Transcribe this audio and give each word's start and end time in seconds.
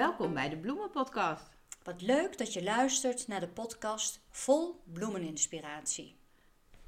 Welkom 0.00 0.34
bij 0.34 0.48
de 0.48 0.56
Bloemenpodcast. 0.56 1.50
Wat 1.82 2.02
leuk 2.02 2.38
dat 2.38 2.52
je 2.52 2.62
luistert 2.62 3.28
naar 3.28 3.40
de 3.40 3.48
podcast 3.48 4.20
vol 4.28 4.82
bloemeninspiratie. 4.92 6.16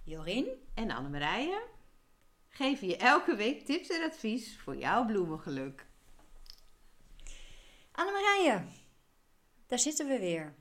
Jorien 0.02 0.48
En 0.74 0.90
Annemarije 0.90 1.62
geven 2.48 2.88
je 2.88 2.96
elke 2.96 3.36
week 3.36 3.66
tips 3.66 3.88
en 3.88 4.02
advies 4.02 4.58
voor 4.58 4.76
jouw 4.76 5.06
bloemengeluk. 5.06 5.86
Annemarije, 7.92 8.64
daar 9.66 9.78
zitten 9.78 10.06
we 10.06 10.18
weer. 10.18 10.54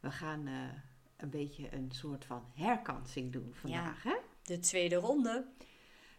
We 0.00 0.10
gaan 0.10 0.46
eh, 0.46 0.54
een 1.16 1.30
beetje 1.30 1.74
een 1.74 1.92
soort 1.92 2.24
van 2.24 2.44
herkansing 2.54 3.32
doen 3.32 3.54
vandaag, 3.54 4.02
hè? 4.02 4.16
De 4.42 4.58
tweede 4.58 4.96
ronde. 4.96 5.46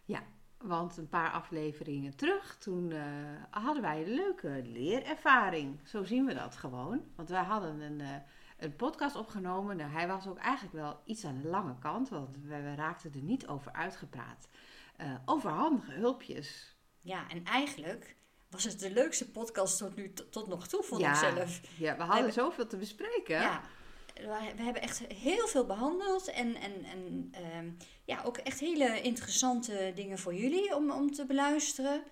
Ja, 0.04 0.22
want 0.62 0.96
een 0.96 1.08
paar 1.08 1.30
afleveringen 1.30 2.16
terug, 2.16 2.56
toen 2.58 2.92
eh, 2.92 3.02
hadden 3.50 3.82
wij 3.82 4.02
een 4.02 4.14
leuke 4.14 4.62
leerervaring. 4.64 5.80
Zo 5.84 6.04
zien 6.04 6.26
we 6.26 6.34
dat 6.34 6.56
gewoon. 6.56 7.02
Want 7.16 7.28
wij 7.28 7.42
hadden 7.42 7.80
een, 7.80 8.00
eh, 8.00 8.08
een 8.58 8.76
podcast 8.76 9.16
opgenomen. 9.16 9.76
Nou, 9.76 9.90
hij 9.90 10.08
was 10.08 10.26
ook 10.26 10.38
eigenlijk 10.38 10.74
wel 10.74 11.00
iets 11.04 11.24
aan 11.24 11.40
de 11.42 11.48
lange 11.48 11.78
kant, 11.78 12.08
want 12.08 12.36
we, 12.42 12.74
raakten 12.74 13.12
er 13.14 13.22
niet 13.22 13.46
over 13.46 13.72
uitgepraat. 13.72 14.48
Eh, 14.96 15.14
over 15.24 15.50
handige 15.50 15.92
hulpjes. 15.92 16.76
Ja, 17.00 17.28
en 17.28 17.44
eigenlijk 17.44 18.16
was 18.50 18.64
het 18.64 18.80
de 18.80 18.92
leukste 18.92 19.30
podcast 19.30 19.78
tot 19.78 19.96
nu 19.96 20.12
tot 20.12 20.46
nog 20.46 20.68
toe, 20.68 20.82
vond 20.82 21.00
ja, 21.00 21.10
ik 21.10 21.36
zelf. 21.36 21.60
Ja, 21.78 21.96
we 21.96 22.02
hadden 22.02 22.32
zoveel 22.32 22.66
te 22.66 22.76
bespreken. 22.76 23.40
Ja, 23.40 23.62
we 24.14 24.62
hebben 24.62 24.82
echt 24.82 24.98
heel 24.98 25.46
veel 25.48 25.66
behandeld 25.66 26.28
en, 26.30 26.54
en, 26.56 26.84
en 26.84 27.28
ehm, 27.32 27.70
ja, 28.04 28.22
ook 28.24 28.36
echt 28.36 28.60
hele 28.60 29.00
interessante 29.00 29.92
dingen 29.94 30.18
voor 30.18 30.34
jullie 30.34 30.76
om, 30.76 30.90
om 30.90 31.12
te 31.12 31.26
beluisteren. 31.26 32.02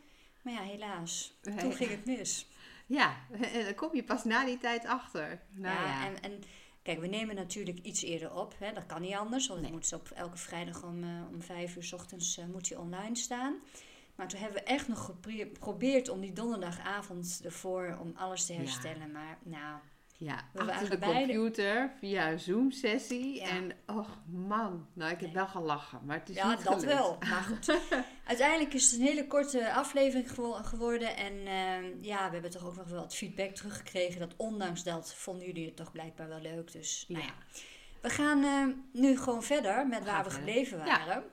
Maar 0.42 0.52
ja, 0.52 0.62
helaas, 0.62 1.34
toen 1.58 1.72
ging 1.72 1.90
het 1.90 2.04
mis. 2.04 2.46
Ja, 2.86 3.16
en 3.54 3.64
dan 3.64 3.74
kom 3.74 3.94
je 3.94 4.04
pas 4.04 4.24
na 4.24 4.44
die 4.44 4.58
tijd 4.58 4.84
achter. 4.86 5.40
Nou 5.50 5.74
ja, 5.76 5.84
ja, 5.86 6.06
En, 6.06 6.22
en 6.22 6.42
kijk, 6.82 7.00
we 7.00 7.06
nemen 7.06 7.34
natuurlijk 7.34 7.78
iets 7.78 8.02
eerder 8.02 8.34
op. 8.34 8.54
Hè? 8.58 8.72
Dat 8.72 8.86
kan 8.86 9.00
niet 9.00 9.14
anders, 9.14 9.46
want 9.46 9.60
Nee. 9.60 9.70
het 9.72 9.80
moet 9.80 10.00
op 10.00 10.10
elke 10.10 10.36
vrijdag 10.36 10.82
om, 10.84 11.02
eh, 11.02 11.08
om 11.32 11.42
vijf 11.42 11.76
uur 11.76 11.82
's 11.84 11.92
ochtends 11.92 12.38
eh, 12.38 12.44
moet 12.46 12.68
hij 12.68 12.78
online 12.78 13.16
staan. 13.16 13.54
Maar 14.14 14.28
toen 14.28 14.40
hebben 14.40 14.58
we 14.62 14.68
echt 14.68 14.88
nog 14.88 15.04
gepro- 15.04 15.30
geprobeerd 15.52 16.08
om 16.08 16.20
die 16.20 16.32
donderdagavond 16.32 17.40
ervoor 17.44 17.98
om 18.00 18.12
alles 18.16 18.46
te 18.46 18.52
Ja. 18.52 18.58
herstellen. 18.58 19.10
Maar 19.12 19.38
nou, 19.42 19.78
ja 20.22 20.44
we 20.52 20.72
achter 20.72 20.90
de 21.00 21.06
computer 21.06 21.92
via 21.98 22.30
een 22.30 22.38
Zoom-sessie. 22.40 23.34
Ja. 23.34 23.46
En 23.48 23.72
oh 23.86 24.08
man, 24.26 24.86
nou 24.92 25.10
ik 25.10 25.20
heb 25.20 25.28
Nee. 25.28 25.32
wel 25.34 25.46
gelachen, 25.46 26.00
maar 26.04 26.18
het 26.18 26.28
is 26.28 26.34
ja, 26.36 26.48
niet 26.48 26.64
dat 26.64 26.80
gelukt. 26.80 26.98
wel. 26.98 27.16
Maar 27.30 27.42
goed, 27.42 27.78
uiteindelijk 28.26 28.74
is 28.74 28.90
het 28.90 29.00
een 29.00 29.06
hele 29.06 29.26
korte 29.26 29.72
aflevering 29.72 30.30
gewo- 30.34 30.52
geworden. 30.52 31.16
En 31.16 31.46
eh, 31.46 32.02
ja, 32.02 32.26
we 32.26 32.32
hebben 32.32 32.50
toch 32.50 32.64
ook 32.66 32.76
nog 32.76 32.88
wel 32.88 33.00
wat 33.00 33.14
feedback 33.16 33.50
teruggekregen. 33.54 34.20
Dat 34.20 34.34
ondanks 34.36 34.82
dat 34.82 35.14
vonden 35.14 35.46
jullie 35.46 35.66
het 35.66 35.76
toch 35.76 35.92
blijkbaar 35.92 36.28
wel 36.28 36.40
leuk. 36.40 36.72
Dus 36.72 37.04
nou 37.08 37.22
Ja. 37.24 37.28
ja, 37.28 37.34
we 38.00 38.08
gaan 38.10 38.44
eh, 38.44 38.66
nu 39.00 39.18
gewoon 39.18 39.42
verder 39.42 39.86
met 39.86 39.98
We 39.98 40.04
waar 40.10 40.24
we 40.24 40.30
verder. 40.30 40.48
gebleven 40.48 40.78
waren. 40.78 41.24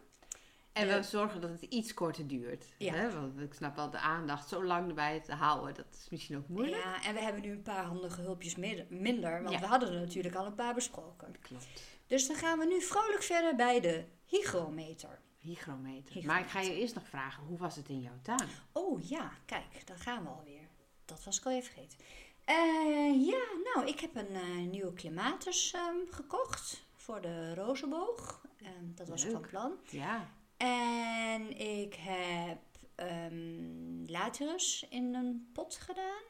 En 0.78 0.88
we 0.88 1.04
zorgen 1.04 1.42
dat 1.42 1.50
het 1.50 1.62
iets 1.62 1.94
korter 1.94 2.28
duurt. 2.28 2.66
Ja. 2.78 2.94
Hè? 2.94 3.12
Want 3.14 3.40
ik 3.40 3.54
snap 3.54 3.76
wel 3.76 3.90
de 3.90 3.98
aandacht 4.00 4.50
zo 4.50 4.64
lang 4.64 4.88
erbij 4.88 5.20
te 5.20 5.34
houden, 5.34 5.76
dat 5.76 5.86
is 5.92 6.08
misschien 6.10 6.38
ook 6.38 6.48
moeilijk. 6.48 6.84
Ja, 6.84 7.04
en 7.04 7.14
we 7.14 7.20
hebben 7.22 7.42
nu 7.42 7.52
een 7.52 7.62
paar 7.62 7.84
handige 7.86 8.22
hulpjes 8.22 8.56
minder, 8.90 9.42
want 9.44 9.50
Ja. 9.56 9.60
we 9.60 9.66
hadden 9.66 9.90
er 9.94 10.00
natuurlijk 10.00 10.36
al 10.36 10.46
een 10.46 10.56
paar 10.56 10.74
besproken. 10.74 11.36
Klopt. 11.42 11.68
Dus 12.08 12.28
dan 12.28 12.36
gaan 12.36 12.60
we 12.60 12.66
nu 12.66 12.82
vrolijk 12.82 13.24
verder 13.24 13.56
bij 13.56 13.80
de 13.80 14.06
hygrometer. 14.26 15.20
Hygrometer. 15.38 16.14
Hygrometer. 16.14 16.26
Maar 16.26 16.40
ik 16.40 16.48
ga 16.50 16.60
je 16.62 16.76
eerst 16.80 16.96
nog 16.96 17.08
vragen, 17.08 17.44
hoe 17.44 17.58
was 17.58 17.76
het 17.76 17.90
in 17.90 18.02
jouw 18.02 18.20
tuin? 18.22 18.50
Oh 18.72 19.02
ja, 19.10 19.32
kijk, 19.46 19.88
daar 19.88 19.98
gaan 20.00 20.24
we 20.24 20.30
alweer. 20.30 20.68
Dat 21.06 21.24
was 21.24 21.38
ik 21.40 21.46
al 21.46 21.52
even 21.52 21.72
vergeten. 21.74 21.98
Eh, 22.46 23.26
ja, 23.26 23.44
nou, 23.74 23.88
ik 23.88 24.00
heb 24.00 24.16
een 24.16 24.36
eh, 24.36 24.58
nieuwe 24.70 24.94
clematis 24.94 25.72
ehm, 25.74 25.96
gekocht 26.10 26.86
voor 26.96 27.22
de 27.22 27.54
rozenboog. 27.56 28.42
Ehm, 28.62 28.72
dat 28.96 29.08
was 29.08 29.24
Leuk. 29.24 29.32
van 29.32 29.42
plan. 29.42 29.72
Ja, 29.90 30.32
En 30.58 31.58
ik 31.58 31.96
heb 31.96 32.60
ehm 32.96 34.06
laterus 34.06 34.86
in 34.90 35.16
een 35.16 35.50
pot 35.54 35.76
gedaan. 35.76 36.22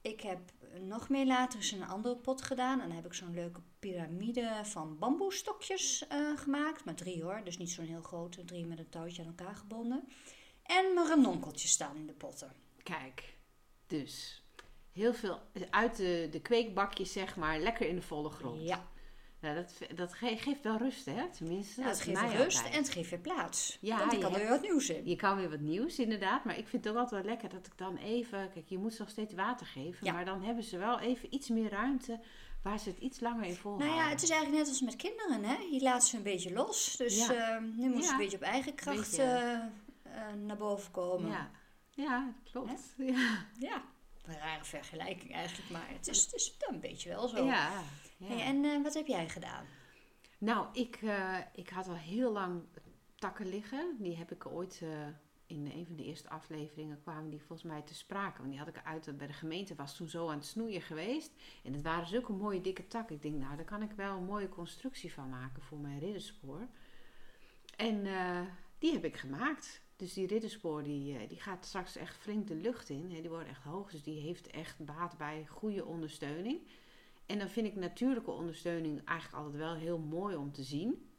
Ik 0.00 0.20
heb 0.20 0.40
nog 0.80 1.08
meer 1.08 1.26
laterus 1.26 1.72
in 1.72 1.82
een 1.82 1.88
andere 1.88 2.16
pot 2.16 2.42
gedaan. 2.42 2.80
En 2.80 2.86
dan 2.86 2.96
heb 2.96 3.06
ik 3.06 3.14
zo'n 3.14 3.34
leuke 3.34 3.60
piramide 3.78 4.60
van 4.62 4.98
bamboestokjes 4.98 6.06
eh, 6.08 6.36
gemaakt. 6.36 6.84
Maar 6.84 6.94
drie 6.94 7.22
hoor, 7.22 7.40
dus 7.44 7.58
niet 7.58 7.70
zo'n 7.70 7.84
heel 7.84 8.02
grote. 8.02 8.44
Drie 8.44 8.66
met 8.66 8.78
een 8.78 8.88
touwtje 8.88 9.22
aan 9.22 9.28
elkaar 9.28 9.54
gebonden. 9.54 10.08
En 10.62 10.94
mijn 10.94 11.06
ranonkeltjes 11.06 11.70
staan 11.70 11.96
in 11.96 12.06
de 12.06 12.12
potten. 12.12 12.52
kijk. 12.82 13.36
Dus, 13.86 14.42
heel 14.92 15.14
veel 15.14 15.40
uit 15.70 15.96
de, 15.96 16.28
de 16.30 16.40
kweekbakjes, 16.40 17.12
zeg 17.12 17.36
maar, 17.36 17.58
lekker 17.58 17.88
in 17.88 17.94
de 17.94 18.02
volle 18.02 18.30
grond. 18.30 18.62
Ja, 18.62 18.91
Nou, 19.42 19.54
dat, 19.54 19.72
dat 19.96 20.14
ge- 20.14 20.36
geeft 20.36 20.62
wel 20.62 20.76
rust, 20.76 21.04
hè? 21.04 21.28
Tenminste, 21.30 21.82
dat 21.82 21.90
het 21.90 22.00
geeft 22.00 22.20
rust 22.32 22.56
altijd. 22.56 22.74
en 22.74 22.82
het 22.82 22.90
geeft 22.92 23.10
weer 23.10 23.18
plaats. 23.18 23.78
Ja, 23.80 23.98
Want 23.98 24.12
ik 24.12 24.18
je 24.18 24.24
kan 24.24 24.34
er 24.34 24.40
weer 24.40 24.48
wat 24.48 24.60
nieuws 24.60 24.88
in. 24.90 25.06
Je 25.08 25.16
kan 25.16 25.36
weer 25.36 25.50
wat 25.50 25.60
nieuws, 25.60 25.98
inderdaad. 25.98 26.44
Maar 26.44 26.58
ik 26.58 26.68
vind 26.68 26.84
het 26.84 26.92
ook 26.92 26.98
altijd 27.00 27.22
wel 27.22 27.30
lekker 27.30 27.48
dat 27.48 27.66
ik 27.66 27.78
dan 27.78 27.96
even... 27.96 28.50
Kijk, 28.52 28.68
je 28.68 28.78
moet 28.78 28.94
ze 28.94 29.00
nog 29.00 29.10
steeds 29.10 29.34
water 29.34 29.66
geven. 29.66 30.06
Ja. 30.06 30.12
Maar 30.12 30.24
dan 30.24 30.42
hebben 30.42 30.64
ze 30.64 30.78
wel 30.78 30.98
even 31.00 31.34
iets 31.34 31.48
meer 31.48 31.70
ruimte... 31.70 32.20
waar 32.62 32.78
ze 32.78 32.88
het 32.88 32.98
iets 32.98 33.20
langer 33.20 33.44
in 33.44 33.54
volhouden. 33.54 33.88
Nou 33.96 34.02
ja, 34.08 34.10
het 34.10 34.22
is 34.22 34.30
eigenlijk 34.30 34.60
net 34.60 34.68
als 34.70 34.80
met 34.80 34.96
kinderen, 34.96 35.44
hè? 35.44 35.56
Je 35.70 35.80
laat 35.82 36.04
ze 36.06 36.16
een 36.16 36.22
beetje 36.22 36.52
los. 36.52 36.96
Dus 36.96 37.26
Ja. 37.26 37.32
eh, 37.56 37.62
nu 37.62 37.84
moeten 37.88 38.02
ze 38.02 38.06
Ja. 38.06 38.12
een 38.12 38.18
beetje 38.18 38.36
op 38.36 38.42
eigen 38.42 38.74
kracht 38.74 39.18
eh, 39.18 39.52
eh, 39.52 39.60
naar 40.44 40.56
boven 40.56 40.90
komen. 40.90 41.30
Ja, 41.30 41.50
ja 41.90 42.32
dat 42.42 42.52
klopt. 42.52 42.94
Ja. 42.96 43.46
Ja, 43.58 43.82
een 44.26 44.38
rare 44.38 44.64
vergelijking 44.64 45.32
eigenlijk, 45.34 45.70
maar 45.70 45.86
het 45.88 46.08
is, 46.08 46.22
het 46.22 46.34
is 46.34 46.56
wel 46.58 46.74
een 46.74 46.80
beetje 46.80 47.08
wel 47.08 47.28
zo. 47.28 47.44
Ja, 47.44 47.70
ja. 48.22 48.34
Hey, 48.34 48.44
en 48.44 48.64
eh, 48.64 48.82
wat 48.82 48.94
heb 48.94 49.06
jij 49.06 49.28
gedaan? 49.28 49.64
Nou, 50.38 50.66
ik, 50.72 50.96
eh, 51.02 51.38
ik 51.54 51.68
had 51.68 51.88
al 51.88 51.96
heel 51.96 52.32
lang 52.32 52.62
takken 53.14 53.46
liggen. 53.48 53.96
Die 53.98 54.16
heb 54.16 54.32
ik 54.32 54.46
ooit 54.46 54.80
eh, 54.82 55.06
in 55.46 55.66
een 55.66 55.86
van 55.86 55.96
de 55.96 56.04
eerste 56.04 56.28
afleveringen 56.28 57.00
kwamen 57.02 57.30
die 57.30 57.42
volgens 57.42 57.68
mij 57.68 57.82
te 57.82 57.94
sprake. 57.94 58.38
Want 58.38 58.50
die 58.50 58.58
had 58.58 58.68
ik 58.68 58.80
uit 58.84 59.18
bij 59.18 59.26
de 59.26 59.32
gemeente, 59.32 59.74
was 59.74 59.96
toen 59.96 60.08
zo 60.08 60.28
aan 60.28 60.36
het 60.36 60.46
snoeien 60.46 60.82
geweest. 60.82 61.32
En 61.64 61.72
het 61.72 61.82
waren 61.82 62.06
zulke 62.06 62.32
mooie 62.32 62.60
dikke 62.60 62.86
takken. 62.86 63.16
Ik 63.16 63.22
denk, 63.22 63.34
nou, 63.34 63.56
daar 63.56 63.64
kan 63.64 63.82
ik 63.82 63.92
wel 63.92 64.16
een 64.16 64.24
mooie 64.24 64.48
constructie 64.48 65.12
van 65.12 65.28
maken 65.28 65.62
voor 65.62 65.78
mijn 65.78 65.98
ridderspoor. 65.98 66.68
En 67.76 68.02
die 68.78 68.92
heb 68.92 69.04
ik 69.04 69.16
gemaakt. 69.16 69.80
Dus 69.96 70.12
die 70.12 70.26
ridderspoor 70.26 70.82
die, 70.82 71.26
die 71.26 71.40
gaat 71.40 71.64
straks 71.64 71.96
echt 71.96 72.16
flink 72.16 72.46
de 72.46 72.54
lucht 72.54 72.88
in. 72.88 73.10
Hè. 73.10 73.20
Die 73.20 73.30
wordt 73.30 73.48
echt 73.48 73.62
hoog, 73.62 73.90
dus 73.90 74.02
die 74.02 74.20
heeft 74.20 74.46
echt 74.46 74.84
baat 74.84 75.16
bij 75.18 75.46
goede 75.48 75.84
ondersteuning. 75.84 76.60
En 77.26 77.38
dan 77.38 77.48
vind 77.48 77.66
ik 77.66 77.74
natuurlijke 77.76 78.30
ondersteuning 78.30 79.04
eigenlijk 79.04 79.38
altijd 79.44 79.56
wel 79.62 79.74
heel 79.74 79.98
mooi 79.98 80.36
om 80.36 80.52
te 80.52 80.62
zien. 80.62 81.10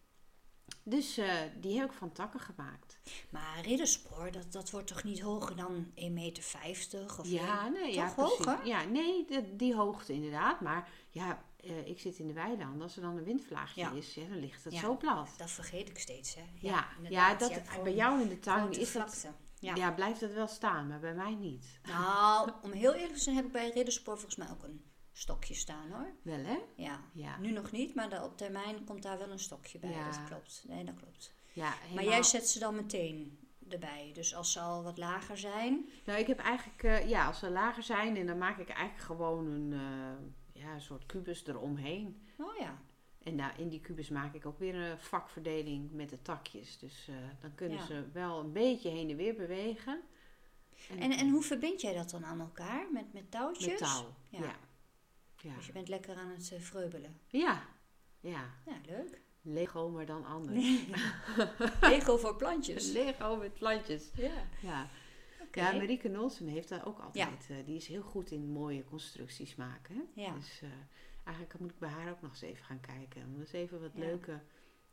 Dus 0.84 1.18
eh, 1.18 1.34
die 1.60 1.80
heb 1.80 1.90
ik 1.92 1.98
van 1.98 2.12
takken 2.12 2.40
gemaakt. 2.40 3.00
Maar 3.30 3.62
ridderspoor, 3.62 4.32
dat, 4.32 4.52
dat 4.52 4.70
wordt 4.72 4.88
toch 4.88 5.04
niet 5.04 5.22
hoger 5.22 5.56
dan 5.56 5.86
1,50 5.86 5.94
meter? 6.12 7.16
Of 7.20 7.28
ja, 7.28 7.68
nee, 7.70 7.94
ja, 7.94 8.06
toch 8.06 8.16
precies. 8.16 8.46
hoger? 8.46 8.66
Ja, 8.68 8.84
nee, 8.84 9.26
de- 9.26 9.56
die 9.56 9.76
hoogte 9.76 10.14
inderdaad. 10.14 10.62
Maar 10.62 10.90
ja, 11.10 11.44
eh, 11.60 11.88
ik 11.88 12.00
zit 12.00 12.20
in 12.20 12.28
de 12.28 12.34
weilanden. 12.34 12.82
Als 12.82 12.96
er 12.96 13.02
dan 13.02 13.18
een 13.18 13.24
windvlaagje 13.24 13.82
Ja. 13.82 13.92
is, 13.92 14.14
ja, 14.14 14.28
dan 14.28 14.40
ligt 14.40 14.64
het 14.64 14.74
Ja. 14.74 14.80
zo 14.80 14.98
plat. 14.98 15.30
Dat 15.38 15.52
vergeet 15.52 15.90
ik 15.90 16.00
steeds, 16.00 16.36
hè? 16.36 16.44
Ja, 16.60 16.88
ja, 17.10 17.36
dat, 17.36 17.54
gewoon 17.66 17.84
bij 17.84 17.96
jou 17.96 18.22
in 18.22 18.28
de 18.28 18.40
tuin 18.40 18.72
is 18.72 18.92
dat, 18.92 19.28
ja. 19.60 19.76
Ja. 19.76 19.92
blijft 19.92 20.20
dat 20.20 20.32
wel 20.34 20.48
staan, 20.48 20.88
maar 20.88 21.00
bij 21.00 21.14
mij 21.14 21.36
niet. 21.36 21.80
Nou, 21.84 22.52
om 22.62 22.72
heel 22.72 22.94
eerlijk 22.94 23.14
te 23.14 23.20
zijn 23.20 23.36
heb 23.36 23.46
ik 23.46 23.52
bij 23.52 23.70
ridderspoor 23.70 24.16
volgens 24.16 24.36
mij 24.36 24.50
ook 24.52 24.64
een 24.64 24.84
stokje 25.14 25.54
staan, 25.54 25.92
hoor. 25.92 26.12
Wel 26.22 26.44
hè? 26.46 26.58
Ja. 26.76 27.02
Ja. 27.14 27.38
Nu 27.38 27.52
nog 27.52 27.72
niet, 27.72 27.96
maar 27.96 28.24
op 28.24 28.38
termijn 28.38 28.84
komt 28.84 29.04
daar 29.04 29.18
wel 29.18 29.32
een 29.32 29.40
stokje 29.40 29.80
bij. 29.80 29.90
Ja. 29.90 30.06
Dat 30.06 30.24
klopt. 30.24 30.64
Nee, 30.68 30.84
dat 30.84 30.96
klopt. 30.96 31.34
ja 31.54 31.74
Maar 31.94 32.04
jij 32.04 32.24
zet 32.24 32.48
ze 32.50 32.60
dan 32.60 32.76
meteen 32.76 33.38
erbij. 33.70 34.12
Dus 34.14 34.36
als 34.36 34.52
ze 34.52 34.60
al 34.60 34.84
wat 34.84 34.98
lager 34.98 35.38
zijn. 35.38 35.90
Nou, 36.06 36.20
ik 36.20 36.28
heb 36.28 36.40
eigenlijk, 36.40 36.84
eh, 36.84 37.10
ja, 37.10 37.28
als 37.28 37.40
ze 37.40 37.50
lager 37.50 37.84
zijn, 37.84 38.18
en 38.18 38.28
dan 38.28 38.38
maak 38.38 38.58
ik 38.58 38.70
eigenlijk 38.70 39.06
gewoon 39.06 39.46
een, 39.48 39.74
eh, 39.74 40.62
ja, 40.64 40.74
een 40.74 40.82
soort 40.82 41.06
kubus 41.06 41.48
eromheen. 41.48 42.22
Oh 42.38 42.58
ja. 42.60 42.82
En 43.24 43.38
daar, 43.38 43.60
in 43.60 43.70
die 43.70 43.82
kubus 43.82 44.10
maak 44.10 44.34
ik 44.34 44.46
ook 44.46 44.60
weer 44.60 44.76
een 44.76 45.00
vakverdeling 45.00 45.92
met 45.92 46.10
de 46.10 46.22
takjes. 46.22 46.78
Dus 46.78 47.08
eh, 47.08 47.16
dan 47.42 47.56
kunnen 47.56 47.78
Ja. 47.78 47.86
ze 47.86 48.06
wel 48.14 48.40
een 48.40 48.52
beetje 48.52 48.90
heen 48.90 49.10
en 49.10 49.16
weer 49.16 49.36
bewegen. 49.36 50.02
En, 51.00 51.12
en 51.12 51.30
hoe 51.30 51.42
verbind 51.44 51.82
jij 51.82 51.94
dat 51.94 52.10
dan 52.10 52.26
aan 52.26 52.40
elkaar? 52.40 52.92
Met, 52.92 53.14
met 53.14 53.32
touwtjes? 53.32 53.68
Met 53.68 53.78
touw. 53.78 54.14
Ja. 54.30 54.40
Ja. 54.40 54.56
Ja. 55.44 55.56
Dus 55.56 55.66
je 55.66 55.72
bent 55.72 55.88
lekker 55.88 56.16
aan 56.16 56.30
het 56.30 56.52
eh, 56.54 56.60
vreubelen. 56.60 57.20
ja. 57.28 57.62
Ja. 58.20 58.54
Ja, 58.66 58.74
leuk. 58.86 59.22
Lego, 59.42 59.90
maar 59.90 60.06
dan 60.06 60.26
anders. 60.26 60.66
Lego 61.82 62.18
voor 62.18 62.36
plantjes. 62.36 62.92
Lego 62.92 63.36
met 63.36 63.54
plantjes. 63.54 64.10
Ja. 64.16 64.32
Ja. 64.62 64.88
Ja, 65.52 65.72
Marieke 65.72 66.10
Nolsen 66.10 66.48
heeft 66.48 66.70
daar 66.70 66.86
ook 66.86 67.00
altijd. 67.00 67.48
eh, 67.50 67.56
die 67.66 67.76
is 67.76 67.88
heel 67.88 68.02
goed 68.02 68.32
in 68.32 68.50
mooie 68.52 68.84
constructies 68.84 69.56
maken. 69.56 69.96
Hè? 69.96 70.22
Ja. 70.22 70.34
Dus 70.34 70.62
eh, 70.62 70.70
eigenlijk 71.24 71.60
moet 71.60 71.72
ik 71.72 71.80
bij 71.80 71.90
haar 71.90 72.12
ook 72.12 72.22
nog 72.22 72.32
eens 72.32 72.42
even 72.42 72.66
gaan 72.66 72.80
kijken. 72.80 73.24
Om 73.34 73.40
eens 73.40 73.52
even 73.52 73.82
wat 73.82 73.92
Ja. 73.94 74.00
leuke 74.00 74.40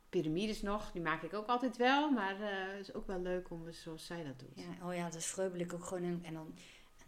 piramides 0.09 0.61
nog. 0.61 0.91
Die 0.91 1.01
maak 1.01 1.21
ik 1.23 1.33
ook 1.33 1.47
altijd 1.47 1.77
wel. 1.77 2.09
Maar 2.11 2.41
eh, 2.41 2.71
het 2.77 2.87
is 2.87 2.93
ook 2.93 3.07
wel 3.07 3.19
leuk 3.21 3.49
om 3.49 3.71
zoals 3.71 4.05
zij 4.05 4.23
dat 4.23 4.39
doet. 4.39 4.55
Ja, 4.79 4.87
oh 4.87 4.93
ja, 4.95 5.09
dat 5.09 5.23
vreubel 5.23 5.59
ik 5.59 5.73
ook 5.73 5.83
gewoon 5.85 6.03
in. 6.03 6.19
En 6.25 6.33
dan, 6.33 6.53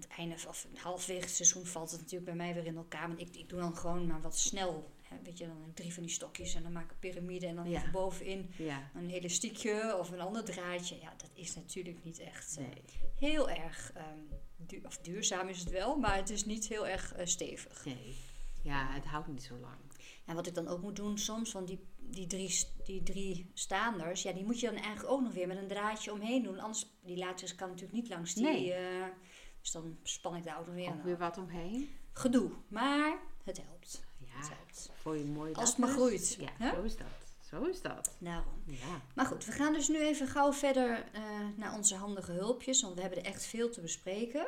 het 0.04 0.18
einde 0.18 0.36
of 0.48 0.68
halfwege 0.76 1.22
het 1.22 1.30
seizoen 1.36 1.66
valt 1.66 1.92
het 1.92 2.00
natuurlijk 2.00 2.26
bij 2.26 2.36
mij 2.46 2.54
weer 2.54 2.66
in 2.66 2.76
elkaar. 2.76 3.08
Want 3.08 3.20
ik, 3.20 3.36
ik 3.36 3.50
doe 3.50 3.60
dan 3.60 3.78
gewoon 3.78 4.08
maar 4.08 4.22
wat 4.22 4.38
snel. 4.38 4.92
Hè, 5.02 5.16
weet 5.24 5.38
je, 5.38 5.46
dan 5.48 5.72
drie 5.74 5.94
van 5.94 6.04
die 6.04 6.12
stokjes 6.12 6.56
en 6.56 6.64
dan 6.64 6.72
maak 6.72 6.84
ik 6.86 6.92
een 6.92 7.00
piramide 7.00 7.48
en 7.48 7.56
dan 7.56 7.70
Ja. 7.70 7.92
bovenin 7.92 8.52
Ja. 8.58 8.92
een 8.96 9.10
elastiekje 9.10 9.98
of 10.00 10.12
een 10.12 10.20
ander 10.22 10.44
draadje. 10.44 11.00
Ja, 11.00 11.14
dat 11.18 11.30
is 11.34 11.56
natuurlijk 11.56 12.04
niet 12.04 12.20
echt 12.20 12.58
eh, 12.58 12.66
heel 13.20 13.50
erg 13.50 13.94
duur, 14.58 14.86
of 14.86 14.98
duurzaam 14.98 15.48
is 15.48 15.60
het 15.60 15.70
wel, 15.70 15.98
maar 15.98 16.16
het 16.16 16.30
is 16.30 16.46
niet 16.46 16.68
heel 16.68 16.88
erg 16.88 17.14
eh, 17.14 17.26
stevig. 17.26 17.86
Nee. 17.86 18.16
Ja, 18.64 18.92
het 18.94 19.06
houdt 19.06 19.28
niet 19.28 19.44
zo 19.44 19.56
lang. 19.58 19.78
En 20.26 20.36
wat 20.36 20.48
ik 20.48 20.54
dan 20.54 20.68
ook 20.68 20.82
moet 20.82 20.96
doen 20.96 21.18
soms, 21.18 21.52
want 21.52 21.68
die, 21.68 21.80
die, 22.00 22.28
drie, 22.28 22.66
die 22.84 23.04
drie 23.04 23.52
staanders, 23.54 24.22
ja, 24.22 24.32
die 24.32 24.44
moet 24.46 24.60
je 24.60 24.66
dan 24.66 24.76
eigenlijk 24.76 25.10
ook 25.14 25.22
nog 25.22 25.34
weer 25.34 25.48
met 25.48 25.58
een 25.58 25.68
draadje 25.68 26.12
omheen 26.12 26.44
doen. 26.44 26.60
Anders, 26.60 26.86
die 27.02 27.18
laatjes 27.18 27.56
kan 27.56 27.68
natuurlijk 27.68 27.94
niet 27.94 28.10
langs 28.10 28.34
die... 28.34 28.44
Nee. 28.44 28.74
eh, 28.74 29.06
dus 29.64 29.72
dan 29.72 29.98
span 30.04 30.36
ik 30.36 30.44
ook 30.60 30.66
nog 30.66 30.76
weer 30.76 30.88
Ook 30.88 30.94
aan. 30.94 31.04
weer 31.04 31.18
wat 31.18 31.38
omheen. 31.38 31.96
Gedoe, 32.14 32.52
maar 32.68 33.18
het 33.44 33.58
helpt. 33.68 34.02
Het 34.20 34.28
Ja, 34.28 34.56
helpt. 34.56 34.90
voor 35.02 35.18
je 35.18 35.24
mooi 35.26 35.54
Als 35.54 35.70
het 35.70 35.78
maar 35.78 35.90
groeit, 35.90 36.34
Ja, 36.40 36.50
hè? 36.58 36.70
zo 36.76 36.82
is 36.82 36.98
dat. 36.98 37.08
Zo 37.50 37.64
is 37.64 37.82
dat. 37.82 38.12
Daarom. 38.18 38.64
Ja. 38.66 39.02
Maar 39.16 39.26
goed, 39.26 39.46
we 39.46 39.52
gaan 39.52 39.74
dus 39.74 39.88
nu 39.88 40.00
even 40.02 40.28
gauw 40.28 40.54
verder 40.54 41.06
eh, 41.14 41.22
naar 41.56 41.74
onze 41.76 41.96
handige 41.96 42.32
hulpjes, 42.32 42.82
want 42.82 42.96
we 42.96 43.02
hebben 43.02 43.20
er 43.20 43.26
echt 43.26 43.46
veel 43.46 43.70
te 43.70 43.82
bespreken. 43.82 44.48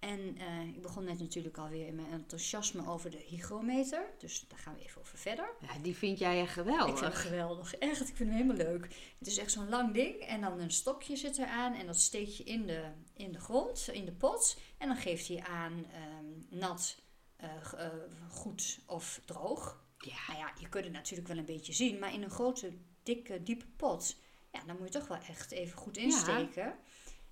En 0.00 0.36
eh, 0.38 0.68
ik 0.68 0.82
begon 0.82 1.04
net 1.04 1.18
natuurlijk 1.18 1.58
alweer 1.58 1.86
in 1.86 1.94
mijn 1.94 2.10
enthousiasme 2.10 2.88
over 2.88 3.10
de 3.10 3.24
hygrometer, 3.26 4.06
dus 4.18 4.44
daar 4.48 4.58
gaan 4.58 4.74
we 4.74 4.82
even 4.82 5.00
over 5.00 5.18
verder. 5.18 5.50
ja, 5.60 5.78
die 5.82 5.96
vind 5.96 6.18
jij 6.18 6.40
echt 6.40 6.52
geweldig. 6.52 6.88
Ik 6.88 6.96
vind 6.96 7.12
hem 7.12 7.22
geweldig, 7.22 7.74
echt, 7.74 8.08
ik 8.08 8.16
vind 8.16 8.30
hem 8.30 8.38
helemaal 8.38 8.66
leuk. 8.66 8.82
Het 9.18 9.28
is 9.28 9.38
echt 9.38 9.52
zo'n 9.52 9.68
lang 9.68 9.94
ding 9.94 10.14
en 10.14 10.40
dan 10.40 10.60
een 10.60 10.70
stokje 10.70 11.16
zit 11.16 11.38
eraan 11.38 11.74
en 11.74 11.86
dat 11.86 11.96
steek 11.96 12.28
je 12.28 12.44
in 12.44 12.66
de, 12.66 12.84
in 13.16 13.32
de 13.32 13.40
grond, 13.40 13.88
in 13.92 14.04
de 14.04 14.12
pot. 14.12 14.58
En 14.78 14.88
dan 14.88 14.96
geeft 14.96 15.28
hij 15.28 15.42
aan 15.42 15.86
ehm, 15.92 16.58
nat, 16.58 16.98
eh, 17.36 17.48
eh, 17.76 17.92
goed 18.30 18.80
of 18.86 19.20
droog. 19.24 19.84
Ja. 19.98 20.16
Nou 20.26 20.38
ja, 20.38 20.52
je 20.60 20.68
kunt 20.68 20.84
het 20.84 20.92
natuurlijk 20.92 21.28
wel 21.28 21.38
een 21.38 21.44
beetje 21.44 21.72
zien, 21.72 21.98
maar 21.98 22.12
in 22.12 22.22
een 22.22 22.30
grote, 22.30 22.72
dikke, 23.02 23.42
diepe 23.42 23.66
pot, 23.76 24.16
ja, 24.52 24.60
dan 24.66 24.76
moet 24.78 24.92
je 24.92 24.98
toch 24.98 25.08
wel 25.08 25.18
echt 25.28 25.50
even 25.50 25.78
goed 25.78 25.96
insteken. 25.96 26.74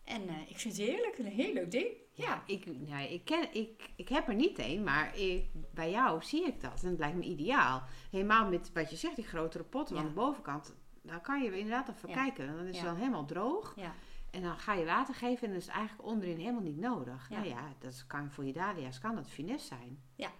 En 0.04 0.28
eh, 0.28 0.50
ik 0.50 0.58
vind 0.58 0.76
het 0.76 0.86
heerlijk, 0.86 1.18
een 1.18 1.26
heel 1.26 1.52
leuk 1.52 1.70
ding. 1.70 1.88
Ja, 2.18 2.42
Ik, 2.46 2.68
ja, 2.84 2.98
ik, 2.98 3.24
ken, 3.24 3.54
ik, 3.54 3.90
ik 3.96 4.08
heb 4.08 4.28
er 4.28 4.34
niet 4.34 4.58
een, 4.58 4.82
maar 4.84 5.16
ik, 5.18 5.46
bij 5.74 5.90
jou 5.90 6.22
zie 6.22 6.46
ik 6.46 6.60
dat. 6.60 6.82
En 6.82 6.88
het 6.90 6.98
lijkt 6.98 7.16
me 7.16 7.22
ideaal. 7.24 7.82
Helemaal 8.10 8.48
met 8.48 8.72
wat 8.72 8.90
je 8.90 8.96
zegt, 8.96 9.16
die 9.16 9.26
grotere 9.26 9.64
potten 9.64 9.94
Ja. 9.96 10.00
aan 10.02 10.08
de 10.08 10.14
bovenkant. 10.14 10.74
Daar 11.02 11.20
kan 11.20 11.42
je 11.42 11.58
inderdaad 11.58 11.88
even 11.88 12.10
kijken. 12.12 12.56
Dan 12.56 12.66
is 12.66 12.76
het 12.76 12.86
dan 12.86 12.96
helemaal 12.96 13.24
droog. 13.24 13.72
ja, 13.76 13.94
En 14.30 14.42
dan 14.42 14.58
ga 14.58 14.74
je 14.74 14.84
water 14.84 15.14
geven 15.14 15.46
en 15.46 15.52
dat 15.52 15.62
is 15.62 15.68
eigenlijk 15.68 16.08
onderin 16.08 16.36
helemaal 16.38 16.62
niet 16.62 16.78
nodig. 16.78 17.26
Ja. 17.28 17.36
Nou 17.36 17.48
ja, 17.48 17.72
dat 17.78 18.04
kan 18.06 18.30
voor 18.30 18.44
je 18.44 18.52
dahlia's 18.52 18.98
kan 18.98 19.14
dat 19.14 19.28
finesse 19.30 19.66
zijn. 19.66 20.02
Ja. 20.14 20.30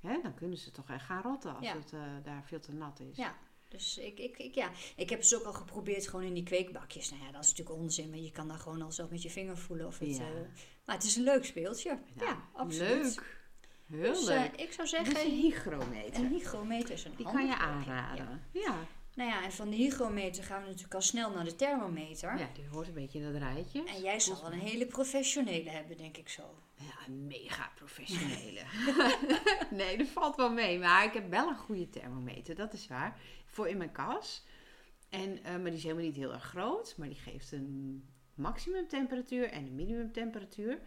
Hè, 0.00 0.20
dan 0.22 0.34
kunnen 0.34 0.58
ze 0.58 0.70
toch 0.70 0.88
echt 0.90 1.04
gaan 1.04 1.22
rotten 1.22 1.56
als 1.56 1.72
het 1.72 1.92
eh, 1.92 2.00
daar 2.22 2.44
veel 2.44 2.60
te 2.60 2.72
nat 2.72 3.00
is. 3.00 3.16
Ja. 3.16 3.34
Dus 3.68 3.98
ik, 3.98 4.18
ik, 4.18 4.38
ik, 4.38 4.54
ja. 4.54 4.70
ik 4.96 5.10
heb 5.10 5.20
het 5.20 5.34
ook 5.34 5.44
al 5.44 5.52
geprobeerd 5.52 6.08
gewoon 6.08 6.24
in 6.24 6.34
die 6.34 6.42
kweekbakjes. 6.42 7.10
Nou 7.10 7.22
ja, 7.22 7.30
dat 7.32 7.42
is 7.44 7.48
natuurlijk 7.50 7.78
onzin, 7.78 8.10
maar 8.10 8.18
je 8.18 8.30
kan 8.30 8.48
daar 8.48 8.58
gewoon 8.58 8.82
al 8.82 8.92
zelf 8.92 9.10
met 9.10 9.22
je 9.22 9.30
vinger 9.30 9.56
voelen. 9.58 9.86
Of 9.86 9.98
het, 9.98 10.16
Ja. 10.16 10.22
eh, 10.22 10.28
maar 10.84 10.94
het 10.96 11.04
is 11.04 11.16
een 11.16 11.22
leuk 11.24 11.44
speeltje. 11.44 11.98
Ja, 12.14 12.42
absoluut. 12.52 13.04
Leuk. 13.04 13.36
Heel 14.00 14.12
Dus 14.12 14.24
leuk. 14.26 14.50
ik 14.56 14.72
zou 14.72 14.88
Dus 14.88 14.98
een 14.98 15.04
zeggen, 15.06 15.30
hygrometer. 15.30 16.20
een 16.24 16.28
hygrometer 16.28 16.90
is 16.90 17.04
een 17.04 17.12
Die 17.16 17.26
kan 17.26 17.40
je. 17.42 17.46
Ja. 17.48 17.58
aanraden. 17.58 18.42
Ja. 18.52 18.74
Nou 19.14 19.30
ja, 19.30 19.44
en 19.44 19.52
van 19.52 19.70
de 19.70 19.76
hygrometer 19.76 20.44
gaan 20.44 20.60
we 20.62 20.66
natuurlijk 20.66 20.94
al 20.94 21.02
snel 21.02 21.30
naar 21.30 21.44
de 21.44 21.56
thermometer. 21.56 22.38
ja, 22.38 22.48
die 22.54 22.66
hoort 22.70 22.86
een 22.88 22.94
beetje 22.94 23.18
in 23.18 23.32
dat 23.32 23.42
rijtje. 23.42 23.84
En 23.84 24.00
jij 24.02 24.20
zal 24.20 24.40
wel 24.42 24.52
een 24.52 24.58
hele 24.58 24.86
professionele 24.86 25.70
hebben, 25.70 25.96
denk 25.96 26.16
ik 26.16 26.28
zo. 26.28 26.42
Ja, 26.74 27.06
een 27.06 27.26
mega 27.26 27.72
professionele. 27.74 28.60
nee, 29.70 29.96
dat 29.98 30.06
valt 30.08 30.36
wel 30.36 30.52
mee. 30.52 30.78
Maar 30.78 31.04
ik 31.04 31.12
heb 31.12 31.30
wel 31.30 31.48
een 31.48 31.56
goede 31.56 31.90
thermometer, 31.90 32.54
dat 32.54 32.72
is 32.72 32.86
waar. 32.88 33.20
Voor 33.58 33.68
in 33.68 33.76
mijn 33.76 33.92
kas. 33.92 34.44
En, 35.08 35.42
eh, 35.42 35.52
maar 35.52 35.64
die 35.64 35.72
is 35.72 35.82
helemaal 35.82 36.04
niet 36.04 36.16
heel 36.16 36.32
erg 36.32 36.44
groot. 36.44 36.94
Maar 36.96 37.08
die 37.08 37.16
geeft 37.16 37.52
een 37.52 38.04
maximumtemperatuur 38.34 39.50
en 39.50 39.64
een 39.66 39.74
minimumtemperatuur. 39.74 40.80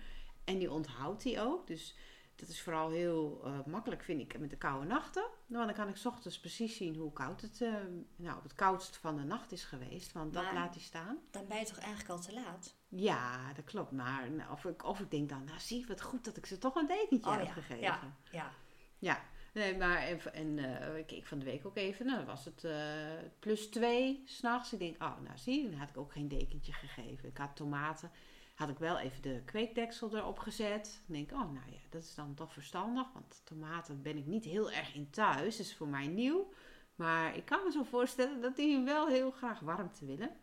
En 0.44 0.58
die 0.58 0.72
onthoudt 0.72 1.24
die 1.24 1.40
ook. 1.40 1.68
Dus 1.68 1.96
dat 2.36 2.50
is 2.50 2.62
vooral 2.62 2.90
heel 2.90 3.42
eh, 3.46 3.60
makkelijk, 3.66 4.04
vind 4.04 4.22
ik, 4.22 4.40
met 4.40 4.50
de 4.50 4.58
koude 4.58 4.88
nachten. 4.88 5.24
Nou, 5.46 5.66
dan 5.66 5.76
kan 5.76 5.88
ik 5.88 5.96
's 5.98 6.06
ochtends 6.06 6.40
precies 6.40 6.76
zien 6.76 6.96
hoe 6.96 7.14
koud 7.14 7.42
het 7.42 7.62
eh, 7.62 7.74
nou, 8.16 8.38
op 8.38 8.44
het 8.44 8.56
koudst 8.56 8.98
van 8.98 9.16
de 9.16 9.24
nacht 9.24 9.52
is 9.52 9.64
geweest. 9.64 10.12
Want 10.12 10.34
dat 10.34 10.52
laat 10.54 10.74
hij 10.74 10.84
staan. 10.84 11.18
Dan 11.32 11.48
ben 11.48 11.58
je 11.60 11.66
toch 11.66 11.80
eigenlijk 11.80 12.10
al 12.10 12.20
te 12.22 12.34
laat? 12.34 12.76
Ja, 12.88 13.54
dat 13.54 13.66
klopt. 13.66 13.92
Maar 13.92 14.32
nou, 14.32 14.52
of, 14.52 14.66
ik, 14.66 14.86
of 14.86 15.00
ik 15.00 15.12
denk 15.12 15.30
dan, 15.30 15.44
nou 15.44 15.60
zie 15.60 15.86
wat 15.88 16.02
goed 16.02 16.26
dat 16.26 16.38
ik 16.38 16.46
ze 16.46 16.58
toch 16.58 16.76
een 16.76 16.88
dekentje 16.88 17.30
Oh 17.30 17.38
heb 17.38 17.46
ja, 17.46 17.52
gegeven. 17.52 17.82
ja, 17.82 18.16
ja. 18.32 18.52
Ja, 18.98 19.22
nee, 19.52 19.78
maar 19.78 19.98
en, 19.98 20.34
en 20.34 20.82
eh, 20.82 20.98
ik 20.98 21.08
keek 21.08 21.26
van 21.26 21.40
de 21.40 21.46
week 21.46 21.66
ook 21.66 21.78
even, 21.78 22.06
nou 22.06 22.18
dan 22.18 22.26
was 22.26 22.46
het 22.46 22.64
eh, 22.64 23.30
plus 23.40 23.70
twee 23.70 24.22
s'nachts. 24.26 24.74
Ik 24.74 24.80
denk, 24.80 25.04
oh 25.04 25.22
nou 25.22 25.38
zie 25.38 25.64
je, 25.64 25.70
dan 25.70 25.80
had 25.80 25.90
ik 25.90 25.98
ook 25.98 26.12
geen 26.12 26.28
dekentje 26.28 26.74
gegeven. 26.74 27.30
Ik 27.30 27.38
had 27.38 27.56
tomaten, 27.56 28.12
had 28.56 28.70
ik 28.70 28.78
wel 28.78 29.00
even 29.00 29.22
de 29.22 29.42
kweekdeksel 29.46 30.16
erop 30.16 30.40
gezet. 30.40 31.02
Dan 31.06 31.16
denk 31.16 31.32
ik, 31.32 31.38
oh 31.38 31.52
nou 31.52 31.72
ja, 31.72 31.80
dat 31.90 32.04
is 32.04 32.16
dan 32.16 32.34
toch 32.34 32.54
verstandig, 32.54 33.14
want 33.14 33.42
tomaten 33.44 34.02
ben 34.02 34.18
ik 34.18 34.26
niet 34.26 34.46
heel 34.46 34.72
erg 34.72 34.96
in 34.96 35.10
thuis, 35.10 35.58
dat 35.58 35.66
is 35.66 35.76
voor 35.76 35.88
mij 35.88 36.08
nieuw. 36.08 36.54
Maar 36.96 37.36
ik 37.36 37.46
kan 37.46 37.64
me 37.64 37.72
zo 37.72 37.84
voorstellen 37.84 38.42
dat 38.42 38.56
die 38.56 38.84
wel 38.84 39.08
heel 39.08 39.32
graag 39.32 39.60
warmte 39.60 40.06
willen. 40.06 40.36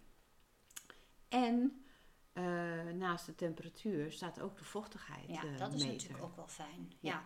En 1.28 1.82
eh, 2.32 2.44
naast 2.94 3.26
de 3.26 3.34
temperatuur 3.34 4.12
staat 4.12 4.40
ook 4.40 4.56
de 4.56 4.64
vochtigheid. 4.64 5.28
Ja, 5.28 5.42
dat 5.42 5.72
is 5.72 5.82
meter. 5.82 5.92
natuurlijk 5.92 6.24
ook 6.24 6.36
wel 6.36 6.48
fijn. 6.48 6.92
Ja. 7.00 7.10
Ja, 7.10 7.24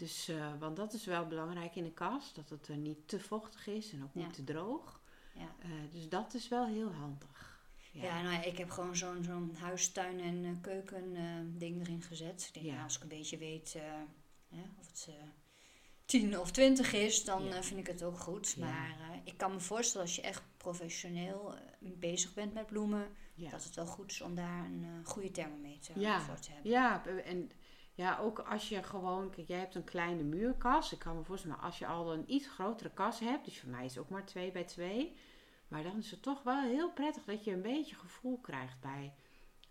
Dus, 0.00 0.28
eh, 0.28 0.52
want 0.58 0.76
dat 0.76 0.92
is 0.92 1.04
wel 1.04 1.26
belangrijk 1.26 1.74
in 1.76 1.84
de 1.84 1.92
kast, 1.92 2.34
dat 2.34 2.48
het 2.48 2.68
er 2.68 2.76
niet 2.76 3.08
te 3.08 3.20
vochtig 3.20 3.66
is 3.66 3.92
en 3.92 4.02
ook 4.02 4.14
niet 4.14 4.32
te 4.34 4.44
droog. 4.44 5.00
ja. 5.34 5.54
Eh, 5.62 5.70
dus 5.92 6.08
dat 6.08 6.34
is 6.34 6.48
wel 6.48 6.66
heel 6.66 6.92
handig. 6.92 7.58
Ja, 7.92 8.22
nou 8.22 8.34
ja, 8.34 8.42
ik 8.42 8.58
heb 8.58 8.70
gewoon 8.70 8.96
zo'n 8.96 9.22
zo'n 9.24 9.54
huistuin- 9.58 10.20
en 10.20 10.44
eh, 10.44 10.50
keuken 10.60 11.16
eh, 11.16 11.22
ding 11.46 11.80
erin 11.80 12.02
gezet. 12.02 12.50
Ik 12.54 12.62
denk, 12.62 12.66
nou, 12.72 12.82
als 12.84 12.96
ik 12.96 13.02
een 13.02 13.08
beetje 13.08 13.38
weet 13.38 13.74
eh, 13.74 14.58
of 14.78 14.86
het 14.86 15.06
eh 15.08 15.14
10 16.04 16.38
of 16.38 16.50
20 16.50 16.92
is, 16.92 17.24
dan 17.24 17.44
Ja. 17.44 17.54
eh, 17.56 17.62
vind 17.62 17.80
ik 17.80 17.86
het 17.86 18.02
ook 18.02 18.18
goed. 18.18 18.54
Ja. 18.56 18.64
Maar 18.66 18.96
eh, 19.00 19.16
ik 19.24 19.36
kan 19.36 19.52
me 19.52 19.60
voorstellen 19.60 20.06
als 20.06 20.16
je 20.16 20.22
echt 20.22 20.42
professioneel 20.56 21.54
eh, 21.54 21.60
bezig 21.98 22.34
bent 22.34 22.54
met 22.54 22.66
bloemen, 22.66 23.08
ja. 23.34 23.50
dat 23.50 23.64
het 23.64 23.74
wel 23.74 23.86
goed 23.86 24.10
is 24.10 24.20
om 24.20 24.34
daar 24.34 24.64
een 24.64 24.84
eh, 24.84 25.06
goede 25.10 25.30
thermometer 25.30 25.94
voor 26.20 26.38
te 26.38 26.50
hebben. 26.52 26.70
Ja, 26.70 27.04
en 27.24 27.50
ja, 28.00 28.18
ook 28.18 28.38
als 28.38 28.68
je 28.68 28.82
gewoon, 28.82 29.30
kijk, 29.30 29.48
jij 29.48 29.58
hebt 29.58 29.74
een 29.74 29.84
kleine 29.84 30.22
muurkas. 30.22 30.92
Ik 30.92 30.98
kan 30.98 31.16
me 31.16 31.24
voorstellen, 31.24 31.56
maar 31.56 31.66
als 31.66 31.78
je 31.78 31.86
al 31.86 32.12
een 32.12 32.24
iets 32.32 32.48
grotere 32.48 32.90
kas 32.90 33.18
hebt, 33.18 33.44
dus 33.44 33.60
voor 33.60 33.70
mij 33.70 33.84
is 33.84 33.94
het 33.94 34.04
ook 34.04 34.10
maar 34.10 34.26
2 34.26 34.52
bij 34.52 34.64
2. 34.64 35.16
Maar 35.68 35.82
dan 35.82 35.98
is 35.98 36.10
het 36.10 36.22
toch 36.22 36.42
wel 36.42 36.62
heel 36.62 36.92
prettig 36.92 37.24
dat 37.24 37.44
je 37.44 37.52
een 37.52 37.62
beetje 37.62 37.96
gevoel 37.96 38.38
krijgt 38.38 38.80
bij, 38.80 39.14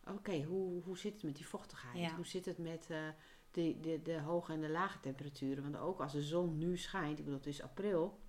oké, 0.07 0.43
hoe, 0.43 0.83
hoe 0.83 0.97
zit 0.97 1.13
het 1.13 1.23
met 1.23 1.35
die 1.35 1.47
vochtigheid? 1.47 1.97
Ja. 1.97 2.15
Hoe 2.15 2.25
zit 2.25 2.45
het 2.45 2.57
met 2.57 2.89
eh, 2.89 2.97
de, 3.51 3.79
de, 3.79 4.01
de 4.01 4.19
hoge 4.19 4.53
en 4.53 4.61
de 4.61 4.69
lage 4.69 4.99
temperaturen? 4.99 5.63
Want 5.63 5.77
ook 5.77 6.01
als 6.01 6.11
de 6.11 6.21
zon 6.21 6.57
nu 6.57 6.77
schijnt, 6.77 7.19
ik 7.19 7.25
bedoel, 7.25 7.39
het 7.39 7.47
is 7.47 7.61
april, 7.61 8.19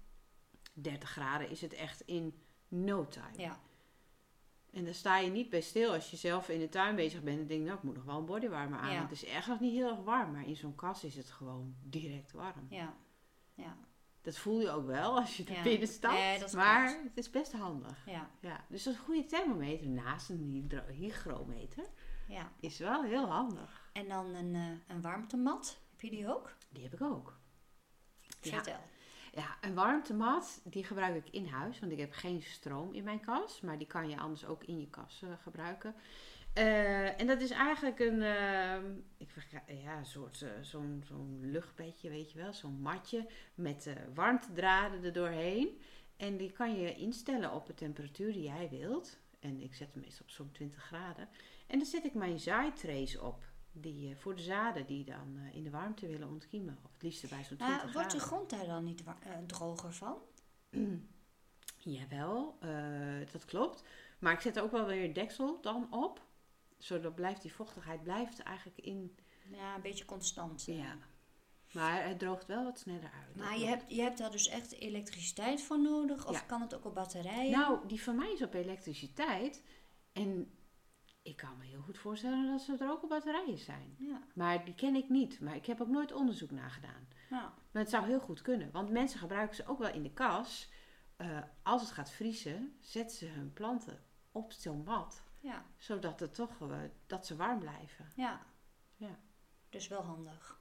30 0.73 1.11
graden, 1.11 1.50
is 1.50 1.61
het 1.61 1.73
echt 1.73 2.00
in 2.00 2.42
no 2.69 3.07
time. 3.09 3.37
Ja, 3.37 3.61
En 4.73 4.85
dan 4.85 4.95
sta 4.95 5.19
je 5.19 5.31
niet 5.31 5.50
bij 5.50 5.61
stil 5.61 5.93
als 5.93 6.11
je 6.11 6.17
zelf 6.17 6.49
in 6.49 6.59
de 6.61 6.69
tuin 6.69 6.97
bezig 6.97 7.23
bent 7.23 7.39
en 7.41 7.47
denkt, 7.47 7.65
nou, 7.65 7.77
ik 7.77 7.83
moet 7.83 7.95
nog 7.95 8.05
wel 8.05 8.19
een 8.19 8.25
bodywarmer 8.25 8.79
aan. 8.79 8.91
Ja. 8.93 8.99
Want 8.99 9.11
het 9.11 9.23
is 9.23 9.29
echt 9.29 9.47
nog 9.47 9.61
niet 9.61 9.73
heel 9.73 9.89
erg 9.91 10.03
warm, 10.05 10.33
maar 10.33 10.47
in 10.47 10.57
zo'n 10.57 10.75
kast 10.75 11.05
is 11.05 11.17
het 11.17 11.31
gewoon 11.31 11.75
direct 11.83 12.33
warm. 12.33 12.67
ja, 12.69 12.95
ja, 13.55 13.77
Dat 14.21 14.37
voel 14.37 14.61
je 14.61 14.71
ook 14.71 14.87
wel 14.87 15.17
als 15.19 15.37
je 15.37 15.45
er 15.45 15.53
Ja. 15.53 15.62
binnen 15.62 15.89
stapt, 15.89 16.15
Nee, 16.15 16.45
is 16.45 16.53
maar 16.55 16.87
klopt. 16.89 17.05
het 17.09 17.17
is 17.19 17.31
best 17.31 17.53
handig. 17.53 18.07
ja, 18.07 18.31
Ja, 18.41 18.65
dus 18.69 18.87
een 18.87 18.97
goede 18.99 19.25
thermometer 19.25 19.89
naast 19.89 20.29
een 20.31 20.71
hygrometer 20.91 21.85
ja. 22.29 22.53
is 22.61 22.79
wel 22.79 23.03
heel 23.05 23.27
handig. 23.27 23.91
En 23.93 24.09
dan 24.09 24.35
een, 24.35 24.55
eh, 24.55 24.95
een 24.95 25.00
warmtemat. 25.00 25.79
Heb 25.91 26.00
je 26.00 26.11
die 26.11 26.29
ook? 26.35 26.57
Die 26.69 26.83
heb 26.83 26.93
ik 26.95 27.03
ook. 27.03 27.39
Vertel. 28.41 28.73
Ja, 28.73 28.81
een 29.61 29.75
warmtemat, 29.75 30.61
die 30.65 30.85
gebruik 30.85 31.27
ik 31.27 31.33
in 31.33 31.47
huis, 31.47 31.79
want 31.79 31.93
ik 31.93 31.99
heb 31.99 32.13
geen 32.13 32.43
stroom 32.43 32.93
in 32.93 33.05
mijn 33.05 33.21
kas. 33.21 33.61
Maar 33.61 33.79
die 33.79 33.87
kan 33.87 34.09
je 34.09 34.19
anders 34.19 34.47
ook 34.47 34.65
in 34.65 34.81
je 34.81 34.89
kas 34.89 35.23
eh, 35.23 35.29
gebruiken. 35.43 35.95
Eh, 36.53 37.21
en 37.21 37.27
dat 37.27 37.41
is 37.41 37.51
eigenlijk 37.51 37.99
een, 37.99 38.23
eh, 38.23 38.77
ik 39.17 39.31
ja, 39.83 40.05
soort 40.05 40.45
zo'n 40.61 41.03
zo'n 41.07 41.39
luchtbedje, 41.43 42.09
weet 42.09 42.33
je 42.33 42.39
wel. 42.39 42.53
Zo'n 42.53 42.81
matje 42.81 43.27
met 43.55 43.93
warmtedraden 44.15 45.05
er 45.05 45.13
doorheen. 45.13 45.81
En 46.17 46.37
die 46.37 46.53
kan 46.53 46.81
je 46.81 46.95
instellen 46.95 47.53
op 47.53 47.67
de 47.67 47.75
temperatuur 47.75 48.33
die 48.33 48.43
jij 48.43 48.69
wilt. 48.71 49.19
En 49.41 49.61
ik 49.61 49.75
zet 49.75 49.93
hem 49.93 50.03
meestal 50.03 50.27
op 50.27 50.31
zo'n 50.31 50.53
20 50.53 50.83
graden. 50.83 51.29
En 51.67 51.79
dan 51.79 51.87
zet 51.87 52.05
ik 52.05 52.15
mijn 52.15 52.41
zaaitrays 52.41 53.19
op. 53.19 53.50
Die, 53.73 54.11
eh, 54.11 54.17
voor 54.17 54.35
de 54.37 54.43
zaden 54.43 54.87
die 54.87 55.05
dan 55.05 55.37
eh, 55.37 55.55
in 55.55 55.62
de 55.65 55.71
warmte 55.71 56.07
willen 56.07 56.29
ontkiemen. 56.29 56.79
Of 56.85 56.93
het 56.93 57.03
liefst 57.03 57.29
bij 57.29 57.45
zo'n 57.45 57.57
20 57.57 57.67
Maar 57.69 57.77
graden. 57.79 57.93
wordt 57.95 58.11
de 58.11 58.19
grond 58.21 58.50
daar 58.50 58.67
dan 58.67 58.85
niet 58.85 59.03
eh, 59.05 59.33
droger 59.47 59.93
van? 59.93 60.17
Jawel, 61.79 62.59
dat 63.33 63.45
klopt. 63.45 63.85
Maar 64.19 64.33
ik 64.33 64.41
zet 64.41 64.57
er 64.57 64.62
ook 64.62 64.71
wel 64.71 64.87
weer 64.87 65.15
deksel 65.15 65.61
dan 65.61 65.87
op. 65.93 66.23
Zodat 66.79 67.15
blijft 67.15 67.43
die 67.43 67.53
vochtigheid 67.53 68.03
blijft 68.03 68.41
eigenlijk 68.43 68.79
in 68.79 69.17
ja, 69.50 69.75
een 69.75 69.81
beetje 69.83 70.05
constant. 70.05 70.65
Ja. 70.65 70.97
Maar 71.73 72.05
het 72.09 72.19
droogt 72.19 72.47
wel 72.47 72.65
wat 72.65 72.79
sneller 72.79 73.11
uit. 73.27 73.37
Maar 73.37 73.59
je 73.59 73.65
hebt, 73.67 73.85
je 73.95 74.00
hebt 74.00 74.19
daar 74.19 74.31
dus 74.31 74.49
echt 74.49 74.73
elektriciteit 74.73 75.62
voor 75.62 75.81
nodig? 75.81 76.27
Of 76.27 76.35
Ja. 76.35 76.41
kan 76.41 76.61
het 76.61 76.75
ook 76.75 76.85
op 76.85 76.95
batterijen? 76.95 77.50
Nou, 77.50 77.87
die 77.89 78.03
van 78.03 78.17
mij 78.17 78.33
is 78.33 78.43
op 78.43 78.55
elektriciteit. 78.55 79.62
En 80.12 80.50
ik 81.23 81.37
kan 81.37 81.57
me 81.59 81.65
heel 81.65 81.83
goed 81.83 81.99
voorstellen 81.99 82.47
dat 82.50 82.61
ze 82.61 82.77
er 82.79 82.91
ook 82.91 83.03
op 83.03 83.09
batterijen 83.09 83.59
zijn. 83.59 83.95
Ja, 83.99 84.23
Maar 84.35 84.65
die 84.65 84.75
ken 84.75 84.95
ik 84.95 85.09
niet. 85.09 85.41
Maar 85.41 85.55
ik 85.57 85.67
heb 85.67 85.81
ook 85.81 85.89
nooit 85.89 86.12
onderzoek 86.12 86.50
naar 86.50 86.71
gedaan. 86.71 87.09
nou, 87.31 87.50
Maar 87.71 87.83
het 87.83 87.91
zou 87.91 88.07
heel 88.07 88.21
goed 88.21 88.43
kunnen. 88.43 88.71
Want 88.71 88.91
mensen 88.91 89.19
gebruiken 89.19 89.57
ze 89.57 89.67
ook 89.67 89.79
wel 89.79 89.93
in 89.93 90.03
de 90.03 90.12
kas. 90.12 90.71
Eh, 91.17 91.39
als 91.62 91.83
het 91.83 91.91
gaat 91.91 92.11
vriezen, 92.11 92.77
zetten 92.81 93.17
ze 93.17 93.27
hun 93.27 93.53
planten 93.53 94.05
op 94.33 94.53
zo'n 94.53 94.83
mat. 94.85 95.23
ja, 95.41 95.65
Zodat 95.77 96.21
het 96.21 96.35
toch, 96.35 96.61
eh, 96.71 96.77
dat 97.07 97.27
ze 97.27 97.37
warm 97.37 97.59
blijven. 97.59 98.07
ja. 98.17 98.41
Ja. 98.97 99.19
Dus 99.69 99.89
wel 99.89 100.03
handig. 100.03 100.61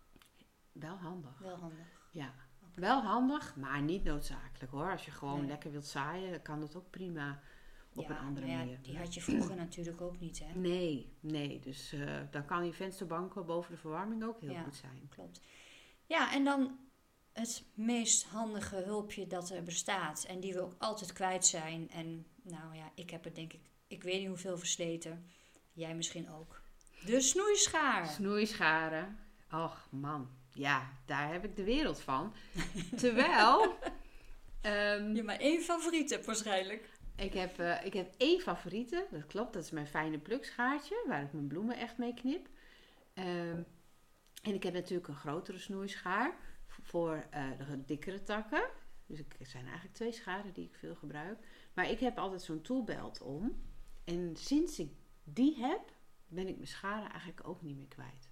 Wel 0.72 0.96
handig. 0.98 1.40
Wel 1.40 1.58
handig. 1.58 2.10
Ja. 2.12 2.34
Wel 2.76 3.02
handig, 3.02 3.56
maar 3.56 3.82
niet 3.82 4.04
noodzakelijk 4.04 4.72
hoor. 4.72 4.92
Als 4.92 5.06
je 5.06 5.12
gewoon 5.12 5.38
Nee. 5.40 5.48
lekker 5.48 5.72
wilt 5.72 5.86
zaaien, 5.86 6.42
kan 6.42 6.60
dat 6.60 6.76
ook 6.76 6.90
prima 6.90 7.40
op 7.96 8.04
ja, 8.04 8.10
een 8.10 8.26
andere 8.26 8.48
ja, 8.48 8.58
manier. 8.58 8.80
die 8.82 8.98
had 8.98 9.14
je 9.14 9.22
vroeger 9.22 9.56
natuurlijk 9.66 10.02
ook 10.02 10.20
niet, 10.20 10.40
hè? 10.44 10.60
Nee, 10.60 11.14
nee. 11.20 11.60
Dus 11.60 11.94
eh, 11.94 12.20
dan 12.32 12.46
kan 12.46 12.62
die 12.62 12.74
vensterbanken 12.74 13.46
boven 13.46 13.72
de 13.72 13.78
verwarming 13.80 14.24
ook 14.24 14.42
heel 14.42 14.52
Ja. 14.52 14.64
goed 14.64 14.76
zijn. 14.76 15.10
Klopt. 15.10 15.42
Ja, 16.06 16.34
en 16.34 16.44
dan 16.44 16.78
het 17.34 17.64
meest 17.74 18.24
handige 18.26 18.76
hulpje 18.76 19.28
dat 19.28 19.50
er 19.50 19.64
bestaat 19.64 20.24
en 20.24 20.40
die 20.40 20.54
we 20.54 20.62
ook 20.62 20.76
altijd 20.78 21.14
kwijt 21.14 21.46
zijn. 21.46 21.90
En 21.90 22.26
nou 22.42 22.76
ja, 22.76 22.92
ik 22.96 23.10
heb 23.10 23.26
er 23.26 23.34
denk 23.34 23.54
ik, 23.54 23.62
ik 23.88 24.04
weet 24.04 24.20
niet 24.20 24.28
hoeveel 24.28 24.58
versleten. 24.58 25.26
Jij 25.74 25.96
misschien 25.96 26.30
ook. 26.32 26.62
De 27.06 27.22
snoeischaar. 27.22 28.08
Snoeischaren. 28.08 29.20
Och 29.52 29.88
man, 29.92 30.30
ja, 30.54 30.90
daar 31.06 31.32
heb 31.32 31.44
ik 31.46 31.56
de 31.56 31.64
wereld 31.64 32.00
van. 32.02 32.34
Terwijl, 32.96 33.62
ehm, 34.62 35.16
Je 35.16 35.24
maar 35.24 35.40
één 35.40 35.62
favoriet 35.62 36.10
hebt 36.10 36.26
waarschijnlijk. 36.26 36.90
Ik, 37.20 37.34
heb, 37.34 37.60
eh, 37.60 37.86
ik 37.86 37.94
heb 37.94 38.14
één 38.18 38.40
favoriete. 38.40 39.08
Dat 39.12 39.26
klopt, 39.26 39.54
dat 39.54 39.64
is 39.64 39.72
mijn 39.72 39.88
fijne 39.88 40.18
plukschaartje. 40.18 41.04
Waar 41.08 41.24
ik 41.24 41.34
mijn 41.34 41.48
bloemen 41.48 41.78
echt 41.78 41.98
mee 41.98 42.14
knip. 42.14 42.48
Ehm, 43.14 43.64
en 44.42 44.54
ik 44.54 44.64
heb 44.64 44.74
natuurlijk 44.74 45.08
een 45.08 45.16
grotere 45.16 45.60
snoeischaar. 45.60 46.38
Voor 46.68 47.28
eh, 47.30 47.50
de 47.58 47.86
dikkere 47.86 48.24
takken. 48.24 48.70
Dus 49.06 49.20
ik, 49.20 49.36
het 49.38 49.48
zijn 49.48 49.66
eigenlijk 49.66 49.96
twee 49.96 50.12
scharen 50.12 50.54
die 50.54 50.66
ik 50.66 50.76
veel 50.76 50.96
gebruik. 50.96 51.48
Maar 51.74 51.90
ik 51.90 52.00
heb 52.00 52.18
altijd 52.18 52.42
zo'n 52.42 52.62
toolbelt 52.62 53.22
om. 53.22 53.62
En 54.04 54.36
sinds 54.36 54.80
ik 54.80 54.92
die 55.24 55.58
heb, 55.58 55.94
ben 56.28 56.48
ik 56.48 56.56
mijn 56.56 56.68
scharen 56.68 57.10
eigenlijk 57.10 57.48
ook 57.48 57.62
niet 57.62 57.78
meer 57.78 57.88
kwijt. 57.88 58.30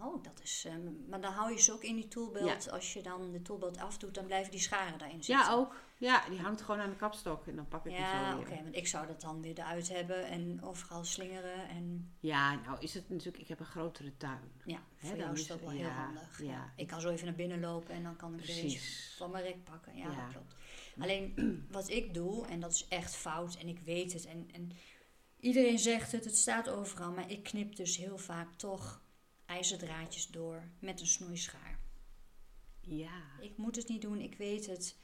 Oh, 0.00 0.22
dat 0.22 0.40
is. 0.42 0.64
ehm, 0.66 1.08
maar 1.08 1.20
dan 1.20 1.32
hou 1.32 1.52
je 1.52 1.60
ze 1.60 1.72
ook 1.72 1.82
in 1.82 1.94
die 1.96 2.08
toolbelt. 2.08 2.70
Als 2.70 2.92
je 2.92 3.02
dan 3.02 3.32
de 3.32 3.42
toolbelt 3.42 3.78
afdoet, 3.78 4.14
dan 4.14 4.26
blijven 4.26 4.50
die 4.50 4.60
scharen 4.60 4.98
daarin 4.98 5.24
zitten. 5.24 5.44
Ja, 5.44 5.52
ook. 5.52 5.76
Ja, 5.96 6.28
die 6.28 6.38
hangt 6.40 6.62
gewoon 6.62 6.80
aan 6.80 6.90
de 6.90 6.96
kapstok 6.96 7.46
en 7.46 7.56
dan 7.56 7.68
pak 7.68 7.86
ik 7.86 7.92
hem 7.92 8.00
Ja, 8.00 8.30
zo 8.32 8.38
oké, 8.38 8.48
weer. 8.48 8.62
want 8.62 8.76
ik 8.76 8.86
zou 8.86 9.06
dat 9.06 9.20
dan 9.20 9.42
weer 9.42 9.58
eruit 9.58 9.88
hebben 9.88 10.26
en 10.26 10.62
overal 10.62 11.04
slingeren. 11.04 11.68
En 11.68 12.12
Ja, 12.20 12.54
nou 12.54 12.80
is 12.80 12.94
het 12.94 13.08
natuurlijk, 13.08 13.42
ik 13.42 13.48
heb 13.48 13.60
een 13.60 13.66
grotere 13.66 14.16
tuin. 14.16 14.52
ja, 14.64 14.82
Hè, 14.96 15.08
voor 15.08 15.16
jou 15.16 15.32
is 15.32 15.46
dat 15.46 15.60
wel 15.60 15.70
heel 15.70 15.78
ja, 15.80 16.04
handig. 16.04 16.38
ja. 16.42 16.44
Ja. 16.50 16.72
Ik 16.76 16.86
kan 16.86 17.00
zo 17.00 17.08
even 17.10 17.26
naar 17.26 17.34
binnen 17.34 17.60
lopen 17.60 17.94
en 17.94 18.02
dan 18.02 18.16
kan 18.16 18.34
ik 18.34 18.40
er 18.40 18.44
Precies. 18.46 19.14
van 19.18 19.30
mijn 19.30 19.44
rek 19.44 19.64
pakken. 19.64 19.96
Ja, 19.96 20.10
Ja. 20.10 20.16
dat 20.24 20.32
klopt. 20.32 20.54
Alleen 21.00 21.34
wat 21.70 21.88
ik 21.90 22.14
doe, 22.14 22.46
en 22.46 22.60
dat 22.60 22.72
is 22.72 22.86
echt 22.88 23.14
fout 23.16 23.54
en 23.54 23.68
ik 23.68 23.78
weet 23.78 24.12
het. 24.12 24.26
En, 24.26 24.48
en 24.52 24.70
iedereen 25.40 25.78
zegt 25.78 26.12
het, 26.12 26.24
het 26.24 26.36
staat 26.36 26.68
overal. 26.68 27.12
Maar 27.12 27.30
ik 27.30 27.42
knip 27.42 27.76
dus 27.76 27.96
heel 27.96 28.18
vaak 28.18 28.52
toch 28.56 29.00
ijzerdraadjes 29.52 30.26
door 30.26 30.62
met 30.78 31.00
een 31.00 31.06
snoeischaar. 31.06 31.78
Ja. 32.80 33.22
Ik 33.40 33.56
moet 33.56 33.76
het 33.76 33.88
niet 33.88 34.02
doen, 34.02 34.18
ik 34.20 34.34
weet 34.34 34.66
het. 34.66 34.96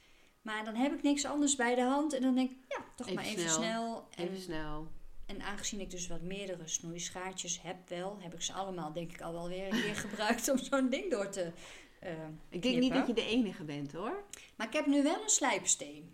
Maar 0.43 0.65
dan 0.65 0.75
heb 0.75 0.93
ik 0.93 1.03
niks 1.03 1.25
anders 1.25 1.57
bij 1.57 1.75
de 1.75 1.83
hand. 1.83 2.13
En 2.13 2.23
dan 2.23 2.35
denk 2.35 2.51
ik, 2.51 2.57
ja, 2.69 2.85
toch 2.97 3.07
Even 3.07 3.15
maar 3.23 3.31
even 3.31 3.51
snel. 3.51 3.55
snel. 3.59 4.09
En, 4.17 4.25
Even 4.25 4.41
snel. 4.41 4.89
en 5.27 5.43
aangezien 5.43 5.81
ik 5.81 5.91
dus 5.91 6.07
wat 6.07 6.23
meerdere 6.23 6.67
snoeischaartjes 6.69 7.63
heb 7.63 7.89
wel, 7.89 8.17
heb 8.21 8.35
ik 8.35 8.43
ze 8.43 8.53
allemaal 8.53 8.93
denk 8.93 9.13
ik 9.13 9.21
al 9.21 9.33
wel 9.33 9.49
weer 9.49 9.65
een 9.65 9.81
keer 9.83 9.97
gebruikt 10.07 10.49
om 10.51 10.59
zo'n 10.59 10.89
ding 10.89 11.11
door 11.11 11.29
te 11.31 11.53
eh, 12.01 12.13
Ik 12.49 12.63
denk 12.63 12.79
niet 12.79 12.93
dat 12.93 13.07
je 13.07 13.15
de 13.15 13.27
enige 13.27 13.65
bent 13.65 13.93
hoor. 13.93 14.25
Maar 14.57 14.67
ik 14.67 14.73
heb 14.73 14.87
nu 14.87 15.03
wel 15.03 15.23
een 15.23 15.29
slijpsteen. 15.29 16.13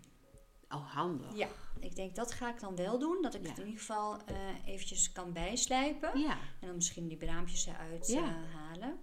Oh, 0.69 0.93
handig. 0.93 1.35
Ja, 1.37 1.47
ik 1.79 1.95
denk 1.95 2.15
dat 2.15 2.31
ga 2.31 2.49
ik 2.49 2.59
dan 2.59 2.75
wel 2.75 2.99
doen. 2.99 3.21
Dat 3.21 3.33
ik 3.33 3.41
Ja. 3.43 3.49
het 3.49 3.57
in 3.57 3.65
ieder 3.65 3.79
geval 3.79 4.17
eh, 4.25 4.35
eventjes 4.67 5.11
kan 5.11 5.33
bijslijpen. 5.33 6.19
Ja. 6.19 6.37
En 6.59 6.67
dan 6.67 6.75
misschien 6.75 7.07
die 7.07 7.17
braampjes 7.17 7.65
eruit 7.65 8.07
Ja. 8.07 8.23
eh, 8.23 8.55
halen. 8.55 8.99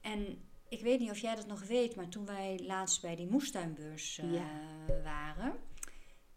En 0.00 0.48
ik 0.68 0.80
weet 0.82 0.98
niet 1.00 1.10
of 1.10 1.18
jij 1.18 1.34
dat 1.34 1.46
nog 1.46 1.62
weet, 1.62 1.96
maar 1.96 2.08
toen 2.08 2.26
wij 2.26 2.60
laatst 2.62 3.02
bij 3.02 3.16
die 3.16 3.26
moestuinbeurs 3.30 4.18
eh, 4.18 4.42
waren, 5.04 5.56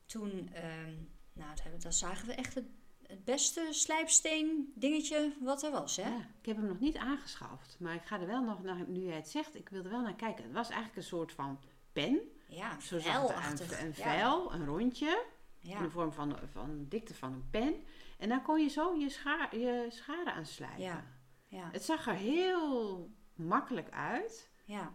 toen, 0.06 0.50
ehm, 0.54 0.94
nou, 1.34 1.56
dat, 1.72 1.82
dat 1.82 1.96
zagen 1.96 2.28
we 2.28 2.34
echt 2.34 2.56
het, 2.56 2.66
het 3.08 3.24
beste 3.26 3.68
slijpsteen 3.70 4.72
dingetje 4.76 5.34
wat 5.42 5.64
er 5.64 5.72
was, 5.72 5.96
hè? 5.96 6.16
Ik 6.40 6.46
heb 6.46 6.56
hem 6.58 6.66
nog 6.68 6.80
niet 6.80 6.98
aangeschaft. 6.98 7.76
Maar 7.80 7.96
ik 7.96 8.06
ga 8.06 8.20
er 8.20 8.28
wel 8.28 8.44
nog 8.44 8.64
naar, 8.64 8.88
nu 8.88 9.00
jij 9.06 9.16
het 9.16 9.30
zegt, 9.30 9.56
ik 9.56 9.70
wil 9.70 9.84
er 9.84 9.90
wel 9.90 10.02
naar 10.02 10.16
kijken. 10.16 10.44
Het 10.44 10.54
was 10.54 10.68
eigenlijk 10.70 10.98
een 10.98 11.04
soort 11.04 11.32
van 11.32 11.60
pen. 11.94 12.20
Ja, 12.48 12.80
Zo 12.80 13.00
zag 13.00 13.22
het 13.22 13.32
velachtig. 13.32 13.72
eruit. 13.72 13.82
Een 13.98 14.04
Ja. 14.06 14.18
vel, 14.20 14.54
een 14.54 14.66
rondje. 14.66 15.24
In 15.64 15.84
de 15.84 15.90
vorm 15.90 16.12
van, 16.12 16.38
van 16.52 16.78
de 16.78 16.88
dikte 16.88 17.14
van 17.16 17.34
een 17.34 17.50
pen. 17.52 17.76
En 18.18 18.30
daar 18.30 18.42
kon 18.42 18.62
je 18.64 18.70
zo 18.70 18.96
je, 18.96 19.10
schaar, 19.10 19.58
je 19.58 19.86
scharen 19.90 20.34
aan 20.34 20.46
slijpen. 20.46 20.82
Ja. 20.84 21.06
ja, 21.48 21.70
Het 21.72 21.84
zag 21.84 22.08
er 22.08 22.14
heel 22.16 23.10
makkelijk 23.36 23.90
uit. 23.92 24.52
ja. 24.66 24.92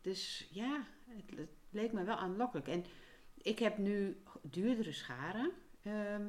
Dus 0.00 0.48
ja, 0.50 0.84
het, 1.08 1.38
het 1.38 1.50
leek 1.70 1.92
me 1.92 2.04
wel 2.04 2.16
aanlokkelijk. 2.16 2.68
En 2.68 2.84
ik 3.34 3.58
heb 3.58 3.78
nu 3.78 4.22
duurdere 4.42 4.92
scharen. 4.92 5.52
ehm, 5.82 6.26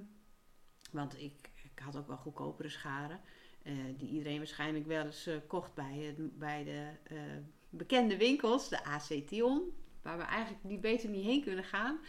want 0.91 1.21
ik, 1.21 1.49
ik 1.63 1.79
had 1.79 1.95
ook 1.97 2.07
wel 2.07 2.17
goedkopere 2.17 2.69
scharen. 2.69 3.21
eh, 3.63 3.73
die 3.97 4.09
iedereen 4.09 4.37
waarschijnlijk 4.37 4.85
wel 4.85 5.05
eens 5.05 5.25
eh, 5.27 5.35
kocht 5.47 5.73
bij, 5.73 6.15
bij 6.17 6.63
de 6.63 6.89
eh, 7.15 7.17
bekende 7.69 8.17
winkels. 8.17 8.69
De 8.69 8.83
AC 8.83 9.27
Tion. 9.27 9.71
Waar 10.01 10.17
we 10.17 10.23
eigenlijk 10.23 10.63
niet 10.63 10.81
beter 10.81 11.09
niet 11.09 11.25
heen 11.25 11.43
kunnen 11.43 11.63
gaan. 11.63 11.99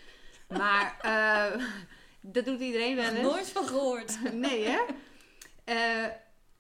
Maar 0.48 0.98
eh, 1.00 1.62
dat 2.34 2.44
doet 2.44 2.60
iedereen 2.60 2.96
wel 2.96 3.10
eens. 3.12 3.20
Nooit 3.20 3.50
van 3.50 3.66
gehoord. 3.66 4.18
nee, 4.32 4.64
hè? 4.68 4.80
Eh, 5.64 6.12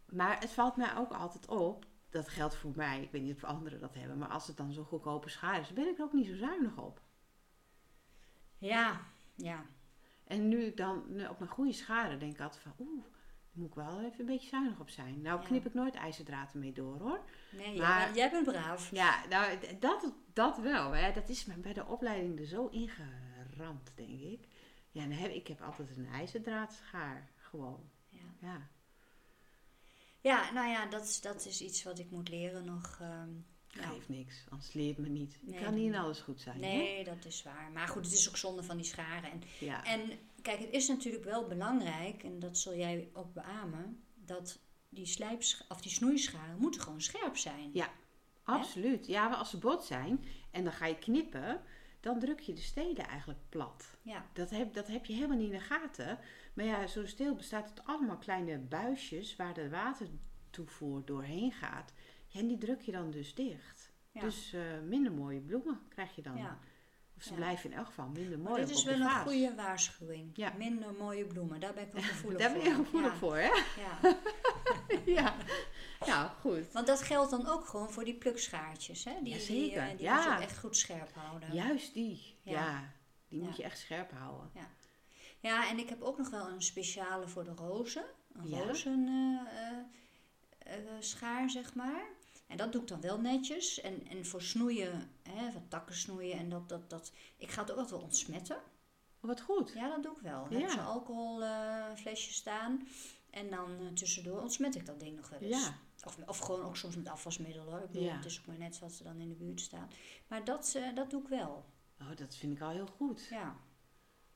maar 0.06 0.40
het 0.40 0.50
valt 0.50 0.76
mij 0.76 0.96
ook 0.96 1.12
altijd 1.12 1.46
op. 1.48 1.84
Dat 2.10 2.28
geldt 2.28 2.54
voor 2.56 2.72
mij. 2.74 3.02
Ik 3.02 3.10
weet 3.10 3.22
niet 3.22 3.34
of 3.36 3.44
anderen 3.44 3.80
dat 3.80 3.94
hebben. 3.94 4.18
Maar 4.18 4.28
als 4.28 4.46
het 4.46 4.56
dan 4.56 4.72
zo 4.72 4.82
goedkope 4.84 5.28
schaar 5.28 5.60
is, 5.60 5.72
ben 5.72 5.86
ik 5.88 5.98
er 5.98 6.04
ook 6.04 6.12
niet 6.12 6.26
zo 6.26 6.34
zuinig 6.36 6.76
op. 6.76 7.00
Ja, 8.58 9.00
ja. 9.34 9.64
En 10.24 10.48
nu 10.48 10.62
ik 10.62 10.76
dan 10.76 11.02
op 11.30 11.38
mijn 11.38 11.50
goede 11.50 11.72
scharen 11.72 12.18
denk 12.18 12.32
ik 12.34 12.40
altijd 12.40 12.62
van... 12.62 12.72
Oeh, 12.78 13.02
daar 13.02 13.10
moet 13.52 13.68
ik 13.68 13.74
wel 13.74 14.00
even 14.00 14.20
een 14.20 14.26
beetje 14.26 14.48
zuinig 14.48 14.80
op 14.80 14.88
zijn. 14.90 15.20
Nou 15.22 15.40
Ja. 15.40 15.46
knip 15.46 15.66
ik 15.66 15.74
nooit 15.74 15.94
ijzerdraad 15.94 16.52
ermee 16.52 16.72
door, 16.72 16.98
hoor. 17.00 17.20
Nee, 17.52 17.78
Maar- 17.78 17.96
jij, 17.96 18.04
bent, 18.04 18.16
jij 18.16 18.30
bent 18.30 18.44
braaf. 18.46 18.90
Ja, 18.90 19.14
nou, 19.28 19.58
dat, 19.80 20.12
dat 20.32 20.58
wel. 20.58 20.92
Hè. 20.92 21.12
Dat 21.12 21.28
is 21.28 21.44
me 21.44 21.54
bij 21.54 21.72
de 21.72 21.86
opleiding 21.86 22.38
er 22.38 22.46
zo 22.46 22.68
ingeramd, 23.56 23.90
denk 23.94 24.20
ik. 24.20 24.40
Ja, 24.90 25.00
dan 25.02 25.10
heb, 25.10 25.32
ik 25.32 25.46
heb 25.46 25.60
altijd 25.62 25.96
een 25.96 26.06
ijzerdraadschaar. 26.08 27.30
Gewoon. 27.36 27.90
Ja. 28.08 28.18
Ja. 28.40 28.68
Ja, 30.20 30.52
nou 30.52 30.68
ja, 30.68 30.86
dat 30.86 31.04
is, 31.04 31.20
dat 31.20 31.46
is 31.46 31.60
iets 31.60 31.82
wat 31.82 31.98
ik 31.98 32.10
moet 32.10 32.28
leren 32.28 32.64
nog. 32.64 32.98
ehm, 33.00 33.28
ja. 33.68 33.88
Geeft 33.88 34.08
niks, 34.08 34.44
anders 34.50 34.72
leert 34.72 34.98
me 34.98 35.08
niet. 35.08 35.38
Ik 35.46 35.56
kan 35.56 35.74
niet 35.74 35.86
in 35.86 35.94
alles 35.98 36.20
goed 36.20 36.40
zijn. 36.40 36.54
hè? 36.54 36.60
Nee, 36.76 37.04
dat 37.04 37.24
is 37.24 37.42
waar. 37.42 37.70
Maar 37.72 37.88
goed, 37.88 38.04
het 38.04 38.14
is 38.14 38.28
ook 38.28 38.36
zonde 38.36 38.62
van 38.62 38.76
die 38.76 38.86
scharen. 38.86 39.30
En, 39.30 39.42
Ja. 39.60 39.84
en 39.84 40.10
kijk, 40.42 40.58
het 40.60 40.70
is 40.72 40.88
natuurlijk 40.88 41.24
wel 41.24 41.46
belangrijk, 41.46 42.22
en 42.22 42.38
dat 42.38 42.58
zul 42.58 42.76
jij 42.76 43.08
ook 43.12 43.34
beamen, 43.34 44.02
dat 44.14 44.58
die, 44.88 45.06
slijps, 45.06 45.64
of 45.68 45.80
die 45.80 45.90
snoeischaren 45.92 46.58
moeten 46.58 46.80
gewoon 46.80 47.00
scherp 47.00 47.36
zijn. 47.36 47.70
Ja. 47.72 47.90
Absoluut. 48.42 49.06
Ja, 49.06 49.28
maar 49.28 49.38
als 49.38 49.50
ze 49.50 49.58
bot 49.58 49.84
zijn 49.84 50.24
en 50.50 50.64
dan 50.64 50.72
ga 50.72 50.86
je 50.86 50.98
knippen, 50.98 51.62
dan 52.06 52.18
druk 52.18 52.40
je 52.40 52.52
de 52.52 52.60
stelen 52.60 53.06
eigenlijk 53.06 53.38
plat. 53.48 53.98
Ja, 54.02 54.24
Dat 54.32 54.50
heb, 54.50 54.74
dat 54.74 54.86
heb 54.86 55.04
je 55.06 55.12
helemaal 55.12 55.36
niet 55.36 55.46
in 55.52 55.58
de 55.58 55.64
gaten. 55.64 56.18
Maar 56.54 56.64
ja, 56.64 56.86
zo'n 56.86 57.06
steel 57.06 57.34
bestaat 57.34 57.68
uit 57.68 57.84
allemaal 57.84 58.18
kleine 58.18 58.58
buisjes 58.58 59.36
waar 59.36 59.54
de 59.54 59.68
watertoevoer 59.70 61.04
doorheen 61.04 61.52
gaat. 61.52 61.92
Ja, 62.26 62.40
en 62.40 62.46
die 62.46 62.58
druk 62.58 62.80
je 62.80 62.92
dan 62.92 63.10
dus 63.10 63.34
dicht. 63.34 63.92
ja. 64.10 64.20
Dus 64.20 64.52
eh, 64.52 64.80
minder 64.84 65.12
mooie 65.12 65.40
bloemen 65.40 65.80
krijg 65.88 66.14
je 66.14 66.22
dan. 66.22 66.36
ja. 66.36 66.58
Of 67.16 67.22
ze 67.22 67.30
Ja. 67.30 67.36
blijven 67.36 67.70
in 67.70 67.76
elk 67.76 67.86
geval 67.86 68.08
minder 68.08 68.38
Maar 68.38 68.50
mooi 68.50 68.60
dit 68.64 68.70
op 68.70 68.76
is 68.76 68.84
wel 68.84 69.00
een 69.00 69.10
goede 69.10 69.54
waarschuwing. 69.54 70.30
Ja. 70.34 70.52
Minder 70.56 70.92
mooie 70.94 71.24
bloemen, 71.24 71.60
daar 71.60 71.74
ben 71.74 71.82
ik 71.86 71.92
wel 71.92 72.02
gevoelig 72.12 72.38
Daar 72.40 72.50
voor. 72.50 72.58
ben 72.58 72.68
je 72.68 72.74
gevoelig 72.74 73.12
ja. 73.12 73.18
voor, 73.18 73.36
hè? 73.36 73.50
Ja. 73.80 74.16
ja. 75.22 75.34
Nou, 76.06 76.30
goed. 76.40 76.72
Want 76.72 76.86
dat 76.86 77.02
geldt 77.02 77.30
dan 77.30 77.46
ook 77.46 77.66
gewoon 77.66 77.90
voor 77.90 78.04
die 78.04 78.14
plukschaartjes, 78.14 79.04
hè? 79.04 79.12
Die, 79.14 79.22
die, 79.22 79.32
Jazeker, 79.32 79.82
eh, 79.82 79.88
die 79.90 80.00
ja. 80.02 80.14
moet 80.30 80.38
je 80.38 80.44
echt 80.44 80.58
goed 80.58 80.76
scherp 80.76 81.14
houden. 81.14 81.52
Juist 81.52 81.94
die. 81.94 82.36
Ja. 82.42 82.52
Ja. 82.52 82.92
Die 83.28 83.40
moet 83.40 83.48
Ja. 83.50 83.54
je 83.56 83.62
echt 83.62 83.78
scherp 83.78 84.10
houden. 84.12 84.50
Ja, 85.40 85.68
en 85.68 85.78
ik 85.78 85.88
heb 85.88 86.02
ook 86.02 86.18
nog 86.18 86.30
wel 86.30 86.48
een 86.48 86.62
speciale 86.62 87.28
voor 87.28 87.44
de 87.44 87.50
rozen. 87.54 88.04
Een 88.32 88.48
Ja? 88.48 88.58
rozen 88.62 89.08
eh, 90.58 90.74
eh, 90.74 90.78
schaar, 91.00 91.50
zeg 91.50 91.74
maar. 91.74 92.04
En 92.46 92.56
dat 92.56 92.72
doe 92.72 92.80
ik 92.82 92.88
dan 92.88 93.00
wel 93.00 93.20
netjes. 93.20 93.80
En, 93.80 94.06
en 94.08 94.26
voor 94.26 94.42
snoeien, 94.42 95.10
hè, 95.22 95.50
van 95.52 95.68
takken 95.68 95.94
snoeien 95.94 96.38
en 96.38 96.48
dat, 96.48 96.68
dat, 96.68 96.90
dat. 96.90 97.12
Ik 97.36 97.50
ga 97.50 97.60
het 97.60 97.72
ook 97.76 97.88
wel 97.88 98.00
ontsmetten. 98.00 98.56
Oh, 98.56 98.62
wat 99.32 99.40
goed. 99.40 99.72
Ja, 99.74 99.88
dat 99.88 100.02
doe 100.02 100.12
ik 100.16 100.22
wel. 100.22 100.42
Dan 100.48 100.52
Ja. 100.52 100.58
heb 100.58 100.66
ik 100.68 100.74
zo'n 100.74 100.84
alcoholflesje 100.86 102.32
staan. 102.32 102.88
En 103.30 103.50
dan 103.50 103.70
eh, 103.80 103.86
tussendoor 103.92 104.40
ontsmet 104.40 104.74
ik 104.74 104.86
dat 104.86 105.00
ding 105.00 105.16
nog 105.16 105.28
wel 105.28 105.38
eens. 105.40 105.64
Ja. 105.64 105.74
Of, 106.04 106.18
of 106.26 106.38
gewoon 106.38 106.62
ook 106.62 106.76
soms 106.76 106.96
met 106.96 107.08
afwasmiddel 107.08 107.64
hoor. 107.64 107.80
Ik 107.80 107.86
bedoel, 107.86 108.02
Ja. 108.02 108.16
het 108.16 108.24
is 108.24 108.38
ook 108.40 108.46
maar 108.46 108.58
net 108.58 108.78
wat 108.78 108.98
er 108.98 109.04
dan 109.04 109.20
in 109.20 109.28
de 109.28 109.34
buurt 109.34 109.60
staat. 109.60 109.94
Maar 110.26 110.44
dat, 110.44 110.72
eh, 110.76 110.94
dat 110.94 111.10
doe 111.10 111.22
ik 111.22 111.28
wel. 111.28 111.64
Oh, 112.00 112.16
dat 112.16 112.34
vind 112.36 112.52
ik 112.56 112.60
al 112.62 112.70
heel 112.70 112.86
goed. 112.86 113.26
Ja. 113.30 113.56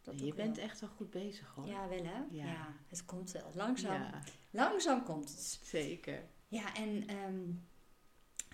Dat 0.02 0.20
je 0.20 0.26
ik 0.26 0.34
bent 0.34 0.56
wel. 0.56 0.64
echt 0.64 0.80
wel 0.80 0.90
goed 0.96 1.10
bezig 1.10 1.52
hoor. 1.54 1.66
Ja, 1.66 1.88
wel 1.88 2.04
hè? 2.04 2.22
Ja. 2.30 2.44
Ja. 2.46 2.74
het 2.88 3.04
komt 3.04 3.30
wel. 3.30 3.50
Langzaam. 3.54 4.10
Langzaam 4.50 5.04
komt 5.04 5.28
het. 5.30 5.60
zeker. 5.62 6.28
Ja, 6.48 6.74
en 6.74 7.08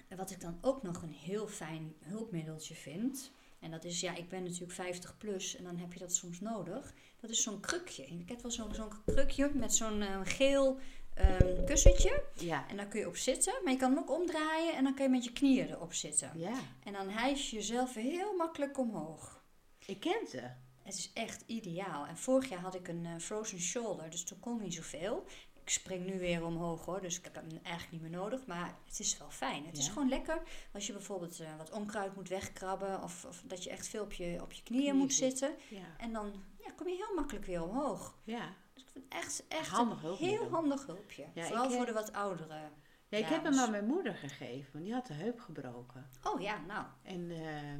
ehm, 0.09 0.19
wat 0.19 0.31
ik 0.31 0.41
dan 0.41 0.59
ook 0.61 0.83
nog 0.83 1.03
een 1.03 1.13
heel 1.13 1.49
fijn 1.49 1.95
hulpmiddeltje 2.01 2.75
vind. 2.75 3.31
En 3.59 3.71
dat 3.71 3.85
is, 3.85 4.01
ja, 4.01 4.15
ik 4.15 4.29
ben 4.29 4.43
natuurlijk 4.43 4.73
50 4.73 5.17
plus 5.17 5.57
en 5.57 5.65
dan 5.65 5.77
heb 5.77 5.93
je 5.93 5.99
dat 5.99 6.15
soms 6.15 6.41
nodig. 6.41 6.95
Dat 7.21 7.31
is 7.31 7.43
zo'n 7.43 7.61
krukje. 7.61 8.03
Je 8.03 8.25
hebt 8.27 8.43
wel 8.43 8.51
zo'n 8.51 8.75
zo'n 8.75 8.93
krukje 9.05 9.51
met 9.55 9.75
zo'n 9.75 10.03
eh, 10.03 10.21
geel 10.25 10.79
ehm, 11.15 11.65
kussentje. 11.65 12.23
Ja. 12.35 12.69
En 12.69 12.77
daar 12.77 12.87
kun 12.87 13.01
je 13.01 13.09
op 13.09 13.17
zitten. 13.17 13.55
Maar 13.65 13.73
je 13.73 13.79
kan 13.79 13.91
hem 13.91 13.99
ook 13.99 14.11
omdraaien 14.11 14.77
en 14.77 14.85
dan 14.85 14.95
kun 14.95 15.05
je 15.05 15.11
met 15.11 15.25
je 15.25 15.33
knieën 15.33 15.69
erop 15.69 15.93
zitten. 15.93 16.31
Ja. 16.35 16.59
En 16.85 16.93
dan 16.93 17.09
hijs 17.09 17.51
je 17.51 17.57
jezelf 17.57 17.95
heel 17.95 18.37
makkelijk 18.37 18.79
omhoog. 18.79 19.45
Ik 19.87 20.01
ken 20.01 20.27
ze. 20.29 20.51
Het 20.83 20.95
is 20.95 21.11
echt 21.15 21.45
ideaal. 21.47 22.07
En 22.07 22.17
vorig 22.17 22.49
jaar 22.49 22.61
had 22.61 22.75
ik 22.75 22.89
een 22.89 23.07
eh, 23.07 23.13
frozen 23.19 23.61
shoulder, 23.61 24.11
dus 24.11 24.25
toen 24.25 24.39
kon 24.39 24.57
ik 24.57 24.63
niet 24.63 24.75
zoveel. 24.75 25.25
Ik 25.67 25.73
spring 25.73 26.07
nu 26.07 26.19
weer 26.19 26.45
omhoog 26.45 26.85
hoor, 26.85 27.01
dus 27.01 27.19
ik 27.19 27.25
heb 27.25 27.35
hem 27.35 27.49
eigenlijk 27.63 27.93
niet 27.93 28.01
meer 28.11 28.21
nodig. 28.21 28.47
Maar 28.47 28.75
het 28.85 28.99
is 29.01 29.19
wel 29.19 29.31
fijn. 29.31 29.67
Het 29.67 29.79
is 29.79 29.89
gewoon 29.89 30.09
lekker 30.09 30.43
als 30.73 30.87
je 30.87 30.93
bijvoorbeeld 30.93 31.41
eh, 31.41 31.57
wat 31.57 31.71
onkruid 31.71 32.15
moet 32.17 32.29
wegkrabben. 32.29 33.03
Of, 33.03 33.25
of 33.25 33.43
dat 33.47 33.65
je 33.65 33.71
echt 33.71 33.89
veel 33.89 34.03
op 34.03 34.13
je, 34.13 34.39
op 34.43 34.53
je 34.53 34.63
knieën 34.63 34.83
Knieën 34.83 34.97
moet 34.97 35.13
zit. 35.13 35.39
zitten. 35.39 35.77
Ja. 35.77 35.97
En 35.99 36.13
dan 36.13 36.33
ja, 36.65 36.71
kom 36.77 36.89
je 36.89 36.95
heel 36.95 37.15
makkelijk 37.15 37.45
weer 37.45 37.63
omhoog. 37.63 38.15
Ja. 38.25 38.55
Dus 38.75 38.83
ik 38.83 38.89
vind 38.93 39.05
het 39.05 39.15
echt, 39.23 39.45
echt 39.49 39.69
Handig 39.69 40.03
een 40.03 40.15
heel 40.15 40.49
handig 40.49 40.87
hulpje. 40.87 41.27
Ja, 41.35 41.45
Vooral 41.45 41.71
voor 41.71 41.87
de 41.87 41.93
wat 41.93 42.13
ouderen. 42.13 42.71
Ja, 43.09 43.19
ik 43.19 43.27
heb 43.27 43.45
hem 43.45 43.59
aan 43.59 43.71
mijn 43.71 43.87
moeder 43.87 44.15
gegeven, 44.15 44.73
want 44.73 44.85
die 44.85 44.95
had 44.95 45.07
de 45.07 45.15
heup 45.15 45.41
gebroken. 45.41 46.11
Oh 46.23 46.41
ja, 46.41 46.61
nou. 46.67 46.87
En, 47.03 47.31
eh, 47.31 47.79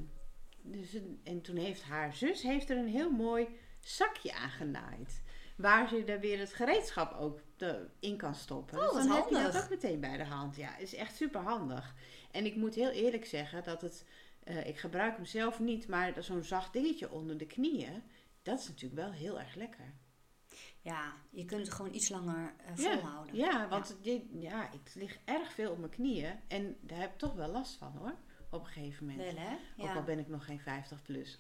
dus 0.63 0.99
en 1.25 1.41
toen 1.43 1.57
heeft 1.57 1.83
haar 1.83 2.15
zus 2.15 2.43
heeft 2.43 2.71
er 2.71 2.77
een 2.77 2.89
heel 2.89 3.11
mooi 3.11 3.49
zakje 3.81 4.35
aan 4.35 4.51
genaaid. 4.51 5.23
Waar 5.57 5.89
ze 5.89 6.05
er 6.05 6.21
weer 6.21 6.39
het 6.39 6.53
gereedschap 6.53 7.13
ook 7.21 7.41
de- 7.57 7.89
in 8.01 8.17
kan 8.17 8.35
stoppen. 8.35 8.79
Oh, 8.79 8.95
dus 8.95 9.07
dan 9.07 9.17
heb 9.17 9.29
je 9.29 9.35
handig. 9.35 9.53
dat 9.53 9.63
ook 9.63 9.71
meteen 9.71 10.01
bij 10.01 10.17
de 10.17 10.25
hand. 10.25 10.57
Ja, 10.57 10.77
is 10.77 10.95
echt 10.95 11.17
super 11.17 11.41
handig. 11.41 11.95
En 12.31 12.45
ik 12.47 12.57
moet 12.57 12.75
heel 12.75 12.91
eerlijk 12.91 13.27
zeggen 13.27 13.65
dat 13.65 13.81
het, 13.81 14.05
eh, 14.45 14.67
ik 14.67 14.79
gebruik 14.79 15.17
hem 15.17 15.25
zelf 15.25 15.61
niet, 15.61 15.89
maar 15.89 16.13
zo'n 16.19 16.43
zacht 16.43 16.73
dingetje 16.73 17.11
onder 17.11 17.39
de 17.39 17.47
knieën, 17.47 18.03
dat 18.43 18.59
is 18.59 18.69
natuurlijk 18.69 19.01
wel 19.03 19.13
heel 19.13 19.39
erg 19.41 19.55
lekker. 19.55 19.93
Ja, 20.81 21.13
je 21.31 21.45
kunt 21.45 21.61
het 21.67 21.75
gewoon 21.75 21.95
iets 21.95 22.09
langer 22.09 22.55
eh, 22.67 22.77
Ja, 22.85 22.99
volhouden. 22.99 23.35
Ja, 23.37 23.69
want 23.69 23.97
dit, 24.03 24.23
ja, 24.33 24.73
ik 24.73 24.95
lig 24.95 25.19
erg 25.25 25.53
veel 25.53 25.71
op 25.71 25.79
mijn 25.79 25.91
knieën 25.91 26.41
en 26.49 26.77
daar 26.81 26.99
heb 27.01 27.11
ik 27.13 27.19
toch 27.19 27.35
wel 27.35 27.49
last 27.49 27.77
van 27.77 27.97
hoor, 27.99 28.15
op 28.51 28.61
een 28.61 28.67
gegeven 28.67 29.07
moment. 29.07 29.33
Wel 29.35 29.43
hè? 29.45 29.53
Ook 29.77 29.89
al 29.89 29.95
Ja. 29.95 30.03
ben 30.03 30.19
ik 30.19 30.29
nog 30.29 30.45
geen 30.45 30.61
50 30.61 31.03
plus. 31.03 31.39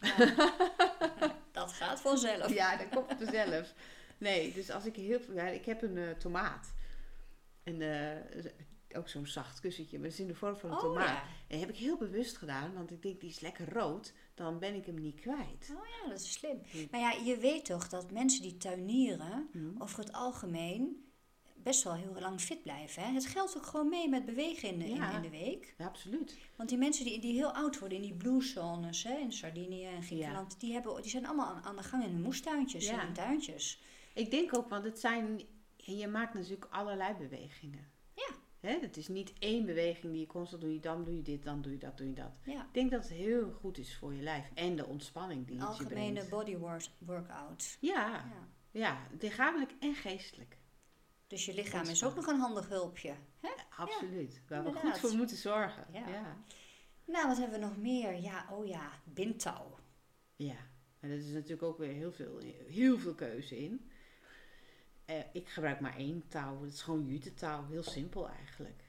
dat 1.53 1.73
gaat 1.73 2.01
vanzelf. 2.01 2.53
Ja, 2.55 2.77
dat 2.77 2.89
komt 2.89 3.13
vanzelf. 3.19 3.75
Nee, 4.19 4.53
dus 4.53 4.71
als 4.71 4.85
ik 4.85 4.97
heel 4.97 5.21
veel... 5.21 5.35
Ja, 5.35 5.47
ik 5.47 5.65
heb 5.65 5.83
een 5.83 5.97
eh, 5.97 6.11
tomaat. 6.11 6.73
En 7.63 7.81
eh, 7.81 8.45
ook 8.93 9.09
zo'n 9.09 9.27
zacht 9.27 9.61
kussentje, 9.61 9.97
maar 9.97 10.05
het 10.07 10.15
is 10.15 10.21
in 10.21 10.27
de 10.27 10.35
vorm 10.35 10.57
van 10.57 10.71
een 10.71 10.77
Oh 10.77 10.83
tomaat. 10.83 11.07
ja. 11.09 11.23
En 11.49 11.59
heb 11.59 11.69
ik 11.69 11.77
heel 11.77 11.97
bewust 11.97 12.37
gedaan, 12.37 12.75
want 12.75 12.91
ik 12.91 13.03
denk 13.03 13.21
die 13.21 13.31
is 13.31 13.41
lekker 13.41 13.73
rood. 13.73 14.13
Dan 14.35 14.59
ben 14.59 14.75
ik 14.75 14.87
hem 14.87 15.01
niet 15.01 15.21
kwijt. 15.21 15.73
Oh 15.79 15.87
ja, 15.87 16.09
dat 16.09 16.21
is 16.21 16.33
slim. 16.33 16.61
Hm. 16.71 16.87
Maar 16.91 17.01
ja, 17.01 17.13
je 17.25 17.37
weet 17.37 17.65
toch 17.65 17.89
dat 17.89 18.11
mensen 18.11 18.43
die 18.43 18.57
tuinieren 18.57 19.49
Hm. 19.53 19.83
over 19.83 19.99
het 19.99 20.13
algemeen 20.13 21.05
best 21.55 21.83
wel 21.83 21.95
heel 21.95 22.17
lang 22.21 22.41
fit 22.41 22.63
blijven. 22.63 23.03
Hè? 23.03 23.13
Het 23.13 23.27
geldt 23.27 23.57
ook 23.57 23.67
gewoon 23.67 23.89
mee 23.89 24.09
met 24.09 24.25
bewegen 24.25 24.69
in 24.69 24.79
de, 24.79 24.85
in- 24.89 24.95
Ja. 24.97 25.17
in, 25.17 25.23
de 25.23 25.31
week. 25.31 25.75
Ja, 25.79 25.87
absoluut. 25.87 26.37
Want 26.57 26.69
die 26.69 26.79
mensen 26.79 27.05
die, 27.05 27.21
die 27.21 27.33
heel 27.33 27.53
oud 27.55 27.79
worden 27.79 27.97
in 27.99 28.03
die 28.05 28.15
blue 28.15 28.43
zones, 28.43 29.03
hè, 29.03 29.17
in 29.17 29.33
Sardinië 29.33 29.85
en 29.85 30.03
Griekenland, 30.03 30.61
die, 30.61 30.73
hebben, 30.73 31.03
die 31.03 31.11
zijn 31.11 31.27
allemaal 31.27 31.47
aan, 31.55 31.63
aan 31.65 31.77
de 31.77 31.83
gang 31.83 32.05
in 32.05 32.11
hun 32.13 32.23
moestuintjes, 32.23 32.91
hun 32.91 33.13
tuintjes. 33.13 33.83
Ik 34.17 34.31
denk 34.31 34.57
ook, 34.57 34.69
want 34.69 34.85
het 34.85 34.99
zijn... 35.01 35.41
Je 35.77 36.09
maakt 36.09 36.35
natuurlijk 36.35 36.67
allerlei 36.71 37.15
bewegingen. 37.15 37.89
Ja. 38.15 38.29
Hè? 38.61 38.79
Het 38.81 38.97
is 38.97 39.09
niet 39.09 39.33
één 39.39 39.67
beweging 39.67 40.13
die 40.13 40.21
je 40.21 40.27
constant 40.27 40.63
doet. 40.63 40.83
Dan 40.83 41.05
doe 41.05 41.17
je 41.17 41.23
dit, 41.23 41.43
dan 41.43 41.63
doe 41.63 41.73
je 41.73 41.79
dat, 41.79 41.97
doe 41.99 42.07
je 42.07 42.13
dat. 42.15 42.39
Ja. 42.43 42.61
Ik 42.61 42.75
denk 42.75 42.91
dat 42.91 43.03
het 43.03 43.13
heel 43.13 43.53
goed 43.53 43.79
is 43.79 43.97
voor 43.97 44.15
je 44.15 44.23
lijf. 44.23 44.51
En 44.55 44.77
de 44.77 44.87
ontspanning 44.87 45.47
die 45.47 45.55
het 45.57 45.65
je 45.65 45.69
algemene 45.69 46.13
brengt. 46.13 46.31
body 46.31 46.57
work- 46.57 46.89
workout. 46.99 47.77
Ja, 47.81 48.07
Ja. 48.09 48.49
ja, 48.71 49.07
lichamelijk 49.21 49.73
en 49.81 49.95
geestelijk. 49.95 50.57
Dus 51.27 51.45
je 51.45 51.55
lichaam 51.55 51.87
is 51.87 52.05
ook 52.05 52.15
nog 52.15 52.27
een 52.27 52.39
handig 52.39 52.69
hulpje. 52.69 53.15
Hè? 53.41 53.51
Absoluut. 53.77 54.41
Waar 54.49 54.65
we 54.65 54.73
goed 54.73 54.99
voor 54.99 55.15
moeten 55.17 55.37
zorgen. 55.37 55.87
Ja. 55.93 55.99
Ja. 55.99 56.09
ja. 56.09 56.37
Nou, 57.05 57.29
wat 57.29 57.37
hebben 57.39 57.61
we 57.61 57.67
nog 57.67 57.77
meer? 57.77 58.15
Ja, 58.21 58.47
oh 58.53 58.67
ja, 58.67 58.91
bindtouw. 59.05 59.79
En 61.01 61.11
er 61.11 61.17
is 61.17 61.31
natuurlijk 61.31 61.63
ook 61.63 61.79
weer 61.79 61.93
heel 61.93 62.13
veel, 62.13 62.39
heel 62.67 62.99
veel 62.99 63.15
keuze 63.15 63.59
in. 63.59 63.91
Eh, 65.07 65.17
ik 65.33 65.49
gebruik 65.49 65.81
maar 65.81 65.97
één 65.97 66.29
touw. 66.29 66.63
Het 66.63 66.73
is 66.73 66.83
gewoon 66.83 67.07
juttetouw. 67.07 67.67
Heel 67.69 67.83
simpel 67.83 68.29
eigenlijk. 68.29 68.83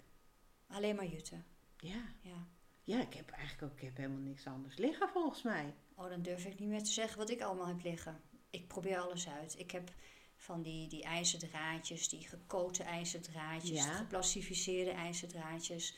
Alleen 0.67 0.95
maar 0.95 1.06
jutten. 1.08 1.45
Ja. 1.77 2.01
Ja. 2.21 2.47
Ja, 2.84 3.01
ik 3.01 3.13
heb 3.13 3.30
eigenlijk 3.30 3.71
ook 3.71 3.77
ik 3.80 3.84
heb 3.86 3.97
helemaal 3.97 4.21
niks 4.21 4.45
anders 4.47 4.77
liggen 4.77 5.10
volgens 5.10 5.41
mij. 5.41 5.73
Oh, 5.95 6.10
dan 6.10 6.21
durf 6.21 6.45
ik 6.45 6.60
niet 6.60 6.69
meer 6.69 6.84
te 6.84 6.91
zeggen 6.91 7.17
wat 7.17 7.30
ik 7.30 7.41
allemaal 7.41 7.67
heb 7.67 7.84
liggen. 7.84 8.21
Ik 8.49 8.67
probeer 8.67 8.97
alles 8.99 9.30
uit. 9.30 9.60
Ik 9.60 9.71
heb 9.71 9.91
van 10.36 10.62
die, 10.62 10.88
die 10.88 11.03
ijzerdraadjes, 11.03 12.10
die 12.10 12.27
gekoten 12.27 12.86
ijzerdraadjes, 12.86 13.86
Ja. 13.86 13.93
geplastificeerde 13.93 14.91
ijzerdraadjes. 14.91 15.95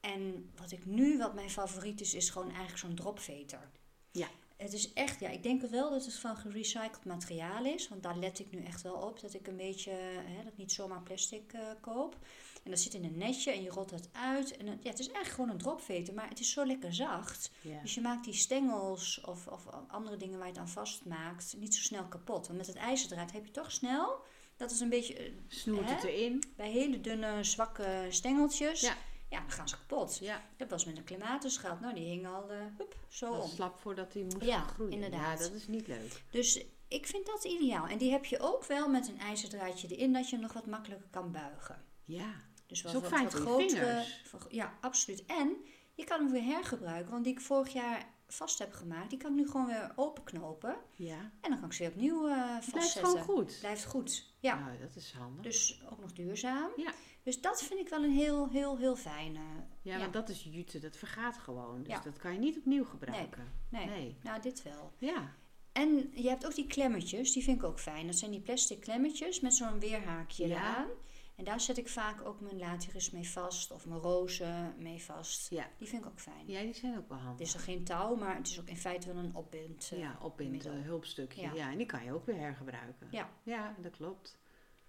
En 0.00 0.50
wat 0.56 0.70
ik 0.70 0.84
nu, 0.86 1.18
wat 1.18 1.34
mijn 1.34 1.50
favoriet 1.50 2.00
is, 2.00 2.14
is 2.14 2.30
gewoon 2.30 2.48
eigenlijk 2.48 2.78
zo'n 2.78 2.94
dropveter. 2.94 3.70
Ja. 4.10 4.28
Het 4.62 4.72
is 4.72 4.92
echt, 4.92 5.20
ja, 5.20 5.28
ik 5.28 5.42
denk 5.42 5.62
wel 5.62 5.90
dat 5.90 6.04
het 6.04 6.14
van 6.14 6.36
gerecycled 6.36 7.04
materiaal 7.04 7.64
is. 7.64 7.88
Want 7.88 8.02
daar 8.02 8.16
let 8.16 8.38
ik 8.38 8.50
nu 8.50 8.62
echt 8.62 8.82
wel 8.82 8.94
op. 8.94 9.20
Dat 9.20 9.34
ik 9.34 9.46
een 9.46 9.56
beetje, 9.56 9.90
hè, 9.90 10.36
dat 10.42 10.52
ik 10.52 10.58
niet 10.58 10.72
zomaar 10.72 11.02
plastic 11.02 11.52
eh, 11.52 11.60
koop. 11.80 12.16
En 12.64 12.70
dat 12.70 12.80
zit 12.80 12.94
in 12.94 13.04
een 13.04 13.18
netje 13.18 13.52
en 13.52 13.62
je 13.62 13.70
rolt 13.70 13.90
het 13.90 14.08
uit. 14.12 14.56
En 14.56 14.66
het, 14.66 14.82
ja, 14.82 14.90
het 14.90 14.98
is 14.98 15.06
eigenlijk 15.06 15.34
gewoon 15.34 15.50
een 15.50 15.58
dropveter, 15.58 16.14
maar 16.14 16.28
het 16.28 16.40
is 16.40 16.52
zo 16.52 16.66
lekker 16.66 16.94
zacht. 16.94 17.50
Dus 17.82 17.94
je 17.94 18.00
maakt 18.00 18.24
die 18.24 18.34
stengels 18.34 19.20
of, 19.20 19.46
of 19.46 19.66
andere 19.88 20.16
dingen 20.16 20.38
waar 20.38 20.46
je 20.46 20.52
het 20.52 20.62
aan 20.62 20.68
vastmaakt 20.68 21.54
niet 21.58 21.74
zo 21.74 21.82
snel 21.82 22.04
kapot. 22.04 22.46
Want 22.46 22.58
met 22.58 22.66
het 22.66 22.76
ijzerdraad 22.76 23.32
heb 23.32 23.44
je 23.46 23.50
toch 23.50 23.72
snel. 23.72 24.20
Dat 24.56 24.70
is 24.70 24.80
een 24.80 24.88
beetje 24.88 25.14
eh, 25.14 25.32
Snoert 25.48 25.88
Hè? 25.88 25.94
het 25.94 26.04
erin. 26.04 26.42
bij 26.56 26.70
hele 26.70 27.00
dunne, 27.00 27.44
zwakke 27.44 28.06
stengeltjes. 28.08 28.80
Ja. 28.80 28.96
Ja, 29.32 29.40
dan 29.40 29.50
gaan 29.50 29.68
ze 29.68 29.76
kapot. 29.76 30.18
Ja. 30.18 30.42
Dat 30.56 30.70
was 30.70 30.84
met 30.84 30.96
een 31.10 31.32
gehad. 31.42 31.80
Nou, 31.80 31.94
die 31.94 32.04
hing 32.08 32.26
al 32.26 32.50
eh, 32.50 32.58
hup, 32.78 32.96
zo 33.08 33.30
Dat 33.32 33.42
om. 33.42 33.48
slap 33.50 33.78
voordat 33.78 34.12
hij 34.12 34.22
moest 34.22 34.42
Ja, 34.44 34.60
groeien. 34.60 34.92
inderdaad. 34.92 35.38
Ja, 35.38 35.44
dat 35.44 35.54
is 35.54 35.66
niet 35.68 35.86
leuk. 35.86 36.22
Dus 36.30 36.64
ik 36.88 37.06
vind 37.06 37.26
dat 37.26 37.44
ideaal. 37.44 37.86
En 37.86 37.98
die 37.98 38.10
heb 38.10 38.24
je 38.24 38.38
ook 38.40 38.64
wel 38.64 38.88
met 38.88 39.08
een 39.08 39.18
ijzerdraadje 39.18 39.88
erin, 39.88 40.12
dat 40.12 40.24
je 40.28 40.34
hem 40.36 40.44
nog 40.44 40.52
wat 40.52 40.66
makkelijker 40.66 41.08
kan 41.10 41.32
buigen. 41.32 41.84
Ja. 42.02 42.34
Dus 42.66 42.82
Is 42.84 42.94
ook 42.94 43.06
fijn 43.06 43.30
vingers. 43.30 44.20
voor- 44.24 44.46
Ja, 44.48 44.74
absoluut. 44.80 45.24
En 45.26 45.56
je 45.94 46.04
kan 46.04 46.18
hem 46.22 46.30
weer 46.32 46.42
hergebruiken. 46.44 47.10
Want 47.12 47.24
die 47.24 47.32
ik 47.32 47.40
vorig 47.40 47.72
jaar 47.72 48.06
vast 48.28 48.58
heb 48.58 48.72
gemaakt, 48.72 49.10
die 49.10 49.18
kan 49.18 49.30
ik 49.30 49.36
nu 49.36 49.50
gewoon 49.50 49.66
weer 49.66 49.92
openknopen. 49.96 50.76
Ja. 50.94 51.30
En 51.40 51.50
dan 51.50 51.58
kan 51.58 51.64
ik 51.68 51.72
ze 51.72 51.82
weer 51.82 51.92
opnieuw 51.92 52.28
eh 52.28 52.34
Het 52.36 52.44
blijft 52.46 52.70
vastzetten. 52.70 53.10
gewoon 53.10 53.22
goed. 53.36 53.56
Blijft 53.60 53.84
goed. 53.84 54.32
Ja. 54.40 54.58
Nou, 54.58 54.78
dat 54.78 54.96
is 54.96 55.12
handig. 55.18 55.42
Dus 55.42 55.82
ook 55.90 56.00
nog 56.00 56.12
duurzaam. 56.12 56.70
Ja. 56.76 56.92
Dus 57.22 57.40
dat 57.40 57.62
vind 57.62 57.80
ik 57.80 57.88
wel 57.88 58.02
een 58.04 58.12
heel, 58.12 58.48
heel, 58.48 58.78
heel 58.78 58.96
fijne. 58.96 59.38
Ja, 59.82 59.92
ja. 59.94 59.98
want 59.98 60.12
dat 60.12 60.28
is 60.28 60.42
jute. 60.50 60.78
Dat 60.78 60.96
vergaat 60.96 61.38
gewoon. 61.38 61.82
Dus 61.82 61.92
Ja. 61.92 62.00
dat 62.00 62.18
kan 62.18 62.32
je 62.32 62.38
niet 62.38 62.56
opnieuw 62.58 62.84
gebruiken. 62.84 63.52
Nee. 63.68 63.86
Nee. 63.86 64.16
Nou, 64.22 64.40
dit 64.42 64.62
wel. 64.62 64.92
Ja. 64.98 65.34
En 65.72 66.10
je 66.14 66.28
hebt 66.28 66.46
ook 66.46 66.54
die 66.54 66.66
klemmetjes, 66.66 67.32
die 67.32 67.42
vind 67.42 67.56
ik 67.56 67.64
ook 67.64 67.80
fijn. 67.80 68.06
Dat 68.06 68.16
zijn 68.16 68.30
die 68.30 68.40
plastic 68.40 68.80
klemmetjes 68.80 69.40
met 69.40 69.54
zo'n 69.54 69.78
weerhaakje 69.78 70.46
Ja. 70.46 70.54
eraan. 70.56 70.88
En 71.36 71.44
daar 71.44 71.60
zet 71.60 71.78
ik 71.78 71.88
vaak 71.88 72.24
ook 72.24 72.40
mijn 72.40 72.58
lateris 72.58 73.10
mee 73.10 73.28
vast 73.30 73.70
of 73.70 73.86
mijn 73.86 74.00
rozen 74.00 74.74
mee 74.78 75.02
vast. 75.02 75.50
Ja. 75.50 75.70
Die 75.78 75.88
vind 75.88 76.04
ik 76.04 76.10
ook 76.10 76.20
fijn. 76.20 76.46
Ja, 76.48 76.60
die 76.60 76.74
zijn 76.74 76.98
ook 76.98 77.08
wel 77.08 77.18
Het 77.18 77.26
handig. 77.26 77.46
is 77.46 77.54
er 77.54 77.60
geen 77.60 77.84
touw, 77.84 78.16
maar 78.16 78.36
het 78.36 78.48
is 78.48 78.60
ook 78.60 78.68
in 78.68 78.76
feite 78.76 79.12
wel 79.14 79.22
een 79.24 79.34
opbind. 79.34 79.88
eh. 79.92 79.98
Ja, 79.98 80.18
op 80.22 80.40
in 80.40 80.46
het 80.46 80.54
middel. 80.54 80.72
eh, 80.72 80.82
hulpstukje. 80.84 81.42
Ja. 81.42 81.52
Ja. 81.54 81.70
en 81.70 81.76
die 81.76 81.86
kan 81.86 82.04
je 82.04 82.12
ook 82.12 82.26
weer 82.26 82.36
hergebruiken. 82.36 83.08
Ja. 83.10 83.30
Ja, 83.42 83.74
dat 83.82 83.96
klopt. 83.96 84.38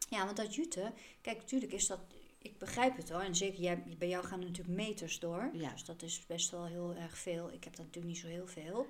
Ja, 0.10 0.26
want 0.26 0.38
dat 0.38 0.56
jute, 0.56 0.94
kijk, 1.22 1.38
natuurlijk 1.38 1.72
is 1.74 1.88
dat, 1.88 2.00
ik 2.44 2.58
begrijp 2.58 2.98
het 2.98 3.10
hoor. 3.10 3.22
En 3.22 3.36
zeker 3.36 3.60
jij, 3.62 3.84
bij 3.98 4.08
jou 4.08 4.26
gaan 4.26 4.40
er 4.40 4.46
natuurlijk 4.46 4.76
meters 4.78 5.20
door. 5.20 5.50
Ja. 5.54 5.72
Dus 5.72 5.86
dat 5.86 6.02
is 6.02 6.26
best 6.26 6.50
wel 6.52 6.66
heel 6.66 6.96
erg 6.96 7.18
veel. 7.18 7.52
Ik 7.52 7.64
heb 7.64 7.76
dat 7.76 7.86
natuurlijk 7.86 8.14
niet 8.14 8.24
zo 8.24 8.28
heel 8.28 8.48
veel. 8.48 8.88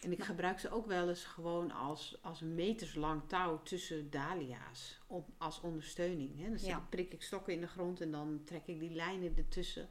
En 0.00 0.12
ik 0.12 0.22
gebruik 0.24 0.60
ze 0.60 0.70
ook 0.70 0.86
wel 0.86 1.08
eens 1.08 1.24
gewoon 1.24 1.70
als, 1.70 2.18
als 2.22 2.40
een 2.40 2.54
meterslang 2.54 3.22
touw 3.26 3.62
tussen 3.62 4.10
dahlia's. 4.10 5.00
Op, 5.06 5.28
als 5.38 5.60
ondersteuning. 5.60 6.38
Hè. 6.42 6.48
Dan 6.48 6.58
Ja. 6.60 6.86
prik 6.90 7.12
ik 7.12 7.22
stokken 7.22 7.52
in 7.52 7.60
de 7.60 7.66
grond 7.66 8.00
en 8.00 8.10
dan 8.10 8.40
trek 8.44 8.66
ik 8.66 8.80
die 8.80 8.90
lijnen 8.90 9.36
ertussen. 9.36 9.88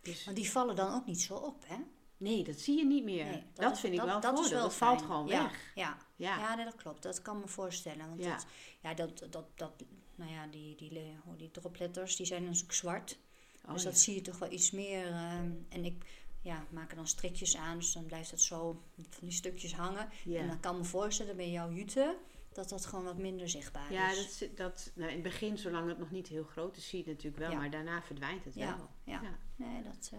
Dus, 0.00 0.24
Want 0.24 0.36
die 0.36 0.50
vallen 0.50 0.76
dan 0.76 0.94
ook 0.94 1.06
niet 1.06 1.20
zo 1.20 1.34
op, 1.34 1.64
hè? 1.66 1.76
nee, 2.16 2.44
dat 2.44 2.58
zie 2.58 2.76
je 2.78 2.84
niet 2.86 3.04
meer. 3.04 3.24
Nee, 3.24 3.42
dat 3.54 3.72
is- 3.72 3.80
vind 3.80 3.94
ik 3.94 4.00
wel 4.00 4.20
dat 4.20 4.32
is 4.32 4.38
voordeel. 4.38 4.54
wel 4.58 4.62
Dat 4.68 4.74
valt 4.76 5.02
gewoon 5.02 5.26
Ja, 5.26 5.42
weg. 5.42 5.72
Ja, 5.74 5.96
Ja. 6.16 6.38
ja. 6.38 6.54
nee, 6.54 6.64
dat 6.64 6.74
klopt. 6.76 7.02
Dat 7.02 7.22
kan 7.22 7.38
me 7.40 7.48
voorstellen. 7.48 8.08
Want 8.08 8.24
Ja. 8.24 8.30
dat, 8.36 8.46
ja, 8.80 8.94
dat, 8.94 9.18
dat, 9.30 9.46
dat, 9.54 9.72
nou 10.16 10.30
ja, 10.30 10.46
die, 10.46 10.74
die, 10.76 11.00
die 11.36 11.50
dropletters, 11.50 12.16
die 12.16 12.26
zijn 12.26 12.44
natuurlijk 12.44 12.72
zwart. 12.72 13.18
Oh, 13.66 13.72
dus 13.72 13.82
ja. 13.82 13.88
dat 13.90 13.98
zie 13.98 14.14
je 14.14 14.20
toch 14.20 14.38
wel 14.38 14.52
iets 14.52 14.70
meer. 14.70 15.06
ehm, 15.06 15.50
en 15.68 15.84
ik 15.84 16.04
ja, 16.40 16.66
maak 16.70 16.90
er 16.90 16.96
dan 16.96 17.06
strikjes 17.06 17.56
aan, 17.56 17.78
dus 17.78 17.92
dan 17.92 18.06
blijft 18.06 18.30
het 18.30 18.40
zo 18.40 18.82
van 18.94 19.28
die 19.28 19.30
stukjes 19.36 19.74
hangen. 19.74 20.08
Ja. 20.24 20.40
En 20.40 20.46
dan 20.48 20.60
kan 20.60 20.72
ik 20.74 20.78
me 20.80 20.84
voorstellen 20.84 21.36
bij 21.36 21.50
jouw 21.50 21.70
jute 21.72 22.16
dat 22.52 22.68
dat 22.68 22.86
gewoon 22.86 23.04
wat 23.04 23.18
minder 23.18 23.48
zichtbaar 23.48 23.92
Ja, 23.92 24.10
is. 24.10 24.16
dat, 24.16 24.26
zit- 24.32 24.56
dat, 24.56 24.90
nou, 24.94 25.08
in 25.08 25.14
het 25.14 25.22
begin, 25.22 25.58
zolang 25.58 25.88
het 25.88 25.98
nog 25.98 26.10
niet 26.10 26.26
heel 26.28 26.44
groot 26.44 26.76
is, 26.76 26.88
zie 26.88 26.98
je 26.98 27.04
het 27.04 27.12
natuurlijk 27.14 27.42
wel. 27.42 27.50
Ja. 27.50 27.56
Maar 27.58 27.70
daarna 27.70 28.02
verdwijnt 28.02 28.44
het 28.44 28.54
Ja, 28.54 28.76
wel. 28.76 28.88
ja. 29.04 29.20
Ja. 29.22 29.38
Nee, 29.56 29.82
dat 29.82 30.10
eh 30.12 30.18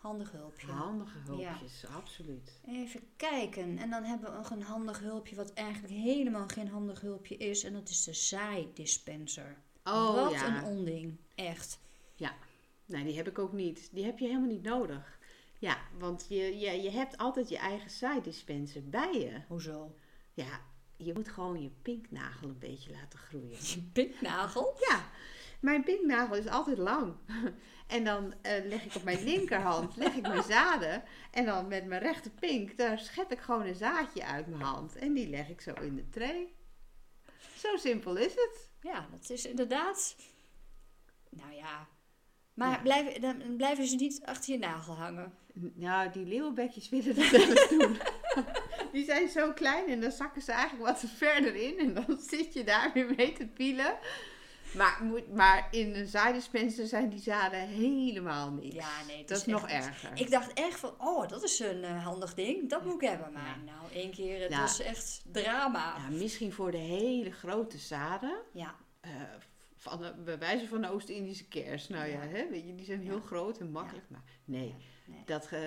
handig 0.00 0.32
hulpje. 0.32 0.66
Handige 0.66 1.18
hulpjes, 1.18 1.86
absoluut. 1.86 2.60
Even 2.66 3.00
kijken. 3.16 3.78
En 3.78 3.90
dan 3.90 4.04
hebben 4.04 4.30
we 4.30 4.36
nog 4.36 4.50
een 4.50 4.62
handig 4.62 5.00
hulpje, 5.00 5.36
wat 5.36 5.52
eigenlijk 5.52 5.94
helemaal 5.94 6.48
geen 6.48 6.68
handig 6.68 7.00
hulpje 7.00 7.36
is. 7.36 7.64
En 7.64 7.72
dat 7.72 7.88
is 7.88 8.04
de 8.04 8.12
zaaidispenser. 8.12 9.56
Oh 9.84 10.14
wat 10.14 10.32
ja. 10.32 10.56
een 10.56 10.64
onding. 10.64 11.16
Echt. 11.34 11.78
Nee, 12.90 13.04
die 13.04 13.16
heb 13.16 13.28
ik 13.28 13.38
ook 13.38 13.52
niet. 13.52 13.88
Die 13.92 14.04
heb 14.04 14.18
je 14.18 14.26
helemaal 14.26 14.48
niet 14.48 14.62
nodig. 14.62 15.18
Ja, 15.58 15.78
want 15.98 16.26
je, 16.28 16.58
je, 16.58 16.82
je 16.82 16.90
hebt 16.90 17.16
altijd 17.16 17.48
je 17.48 17.58
eigen 17.58 17.90
zaaidispenser 17.90 18.88
bij 18.88 19.12
je. 19.12 19.40
Hoezo? 19.48 19.94
Ja, 20.34 20.60
je 20.96 21.12
moet 21.12 21.28
gewoon 21.28 21.62
je 21.62 21.70
pinknagel 21.82 22.48
een 22.48 22.58
beetje 22.58 22.90
laten 22.90 23.18
groeien. 23.18 23.58
Je 23.60 23.82
pinknagel? 23.92 24.74
Ja, 24.88 25.08
mijn 25.60 25.84
pinknagel 25.84 26.36
is 26.36 26.46
altijd 26.46 26.78
lang. 26.78 27.14
En 27.90 28.04
dan 28.04 28.34
eh, 28.42 28.64
leg 28.64 28.84
ik 28.84 28.94
op 28.94 29.02
mijn 29.02 29.24
linkerhand 29.24 29.96
leg 29.96 30.14
ik 30.14 30.22
mijn 30.22 30.42
zaden. 30.42 31.02
En 31.30 31.44
dan 31.44 31.68
met 31.68 31.86
mijn 31.86 32.02
rechter 32.02 32.30
pink, 32.30 32.76
daar 32.76 32.98
schep 32.98 33.32
ik 33.32 33.38
gewoon 33.38 33.66
een 33.66 33.74
zaadje 33.74 34.24
uit 34.24 34.46
mijn 34.46 34.62
hand. 34.62 34.96
En 34.96 35.12
die 35.12 35.28
leg 35.28 35.48
ik 35.48 35.60
zo 35.60 35.72
in 35.72 35.96
de 35.96 36.08
tray. 36.08 36.54
Zo 37.56 37.76
simpel 37.76 38.16
is 38.16 38.32
het. 38.34 38.70
Ja, 38.80 39.08
dat 39.10 39.30
is 39.30 39.46
inderdaad... 39.46 40.16
Nou 41.30 41.52
ja. 41.52 41.88
Maar 42.54 42.70
Ja. 42.70 42.78
Blijven, 42.78 43.20
dan 43.20 43.56
blijven 43.56 43.86
ze 43.86 43.96
niet 43.96 44.20
achter 44.24 44.52
je 44.52 44.58
nagel 44.58 44.94
hangen. 44.94 45.34
Nou, 45.74 46.10
die 46.10 46.26
leeuwenbekjes 46.26 46.88
willen 46.88 47.14
dat 47.14 47.30
wel 47.30 47.40
eens 47.40 47.68
doen. 47.68 47.98
Die 48.92 49.04
zijn 49.04 49.28
zo 49.28 49.52
klein 49.52 49.88
en 49.88 50.00
dan 50.00 50.10
zakken 50.10 50.42
ze 50.42 50.52
eigenlijk 50.52 50.90
wat 50.90 51.10
verder 51.10 51.54
in. 51.54 51.78
En 51.78 51.94
dan 51.94 52.18
zit 52.20 52.52
je 52.52 52.64
daar 52.64 52.90
weer 52.94 53.14
mee 53.16 53.32
te 53.32 53.46
pielen. 53.46 53.98
Maar, 54.76 55.00
maar 55.34 55.68
in 55.70 55.94
een 55.94 56.06
zaaidispenser 56.06 56.86
zijn 56.86 57.08
die 57.08 57.18
zaden 57.20 57.60
helemaal 57.68 58.50
niks. 58.52 58.74
Ja, 58.74 58.90
nee, 59.06 59.24
dat 59.24 59.36
is 59.38 59.44
nog 59.44 59.68
erger. 59.68 60.10
Ik 60.14 60.30
dacht 60.30 60.52
echt 60.52 60.78
van, 60.78 60.94
oh, 60.98 61.28
dat 61.28 61.42
is 61.42 61.58
een 61.60 61.84
eh, 61.84 62.04
handig 62.04 62.34
ding. 62.34 62.68
Dat 62.70 62.84
moet 62.84 63.02
ik 63.02 63.08
hebben. 63.08 63.32
Maar 63.32 63.58
nou, 63.64 63.92
één 63.92 64.10
keer, 64.10 64.40
het 64.42 64.50
Ja. 64.52 64.60
was 64.60 64.80
echt 64.80 65.22
drama. 65.32 65.94
Ja, 65.96 66.08
misschien 66.16 66.52
voor 66.52 66.70
de 66.70 66.76
hele 66.76 67.30
grote 67.30 67.78
zaden. 67.78 68.40
Ja, 68.52 68.74
eh, 69.00 69.10
van 69.76 70.00
de, 70.00 70.14
bij 70.24 70.38
wijze 70.38 70.68
van 70.68 70.80
de 70.82 70.90
Oost-Indische 70.90 71.48
kers. 71.48 71.88
Nou 71.88 72.06
ja, 72.06 72.22
Ja. 72.22 72.28
hè, 72.28 72.48
weet 72.50 72.66
je, 72.66 72.74
die 72.74 72.84
zijn 72.84 73.00
heel 73.02 73.14
Ja. 73.20 73.26
groot 73.26 73.58
en 73.58 73.70
makkelijk. 73.70 74.06
Maar 74.10 74.22
nee, 74.44 74.74
nee. 75.06 75.22
Dat, 75.24 75.46
eh, 75.52 75.60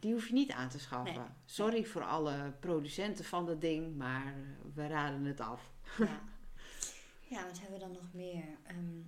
die 0.00 0.12
hoef 0.12 0.26
je 0.26 0.32
niet 0.34 0.50
aan 0.52 0.68
te 0.68 0.78
schaffen. 0.78 1.14
Nee. 1.14 1.24
Sorry 1.44 1.84
voor 1.84 2.04
alle 2.04 2.52
producenten 2.60 3.24
van 3.24 3.46
dat 3.46 3.60
ding, 3.60 3.96
maar 3.96 4.34
we 4.74 4.86
raden 4.86 5.24
het 5.24 5.40
af. 5.40 5.72
Ja. 7.34 7.46
wat 7.46 7.58
hebben 7.60 7.78
we 7.78 7.84
dan 7.84 7.92
nog 7.92 8.12
meer? 8.12 8.44
Ehm, 8.62 9.00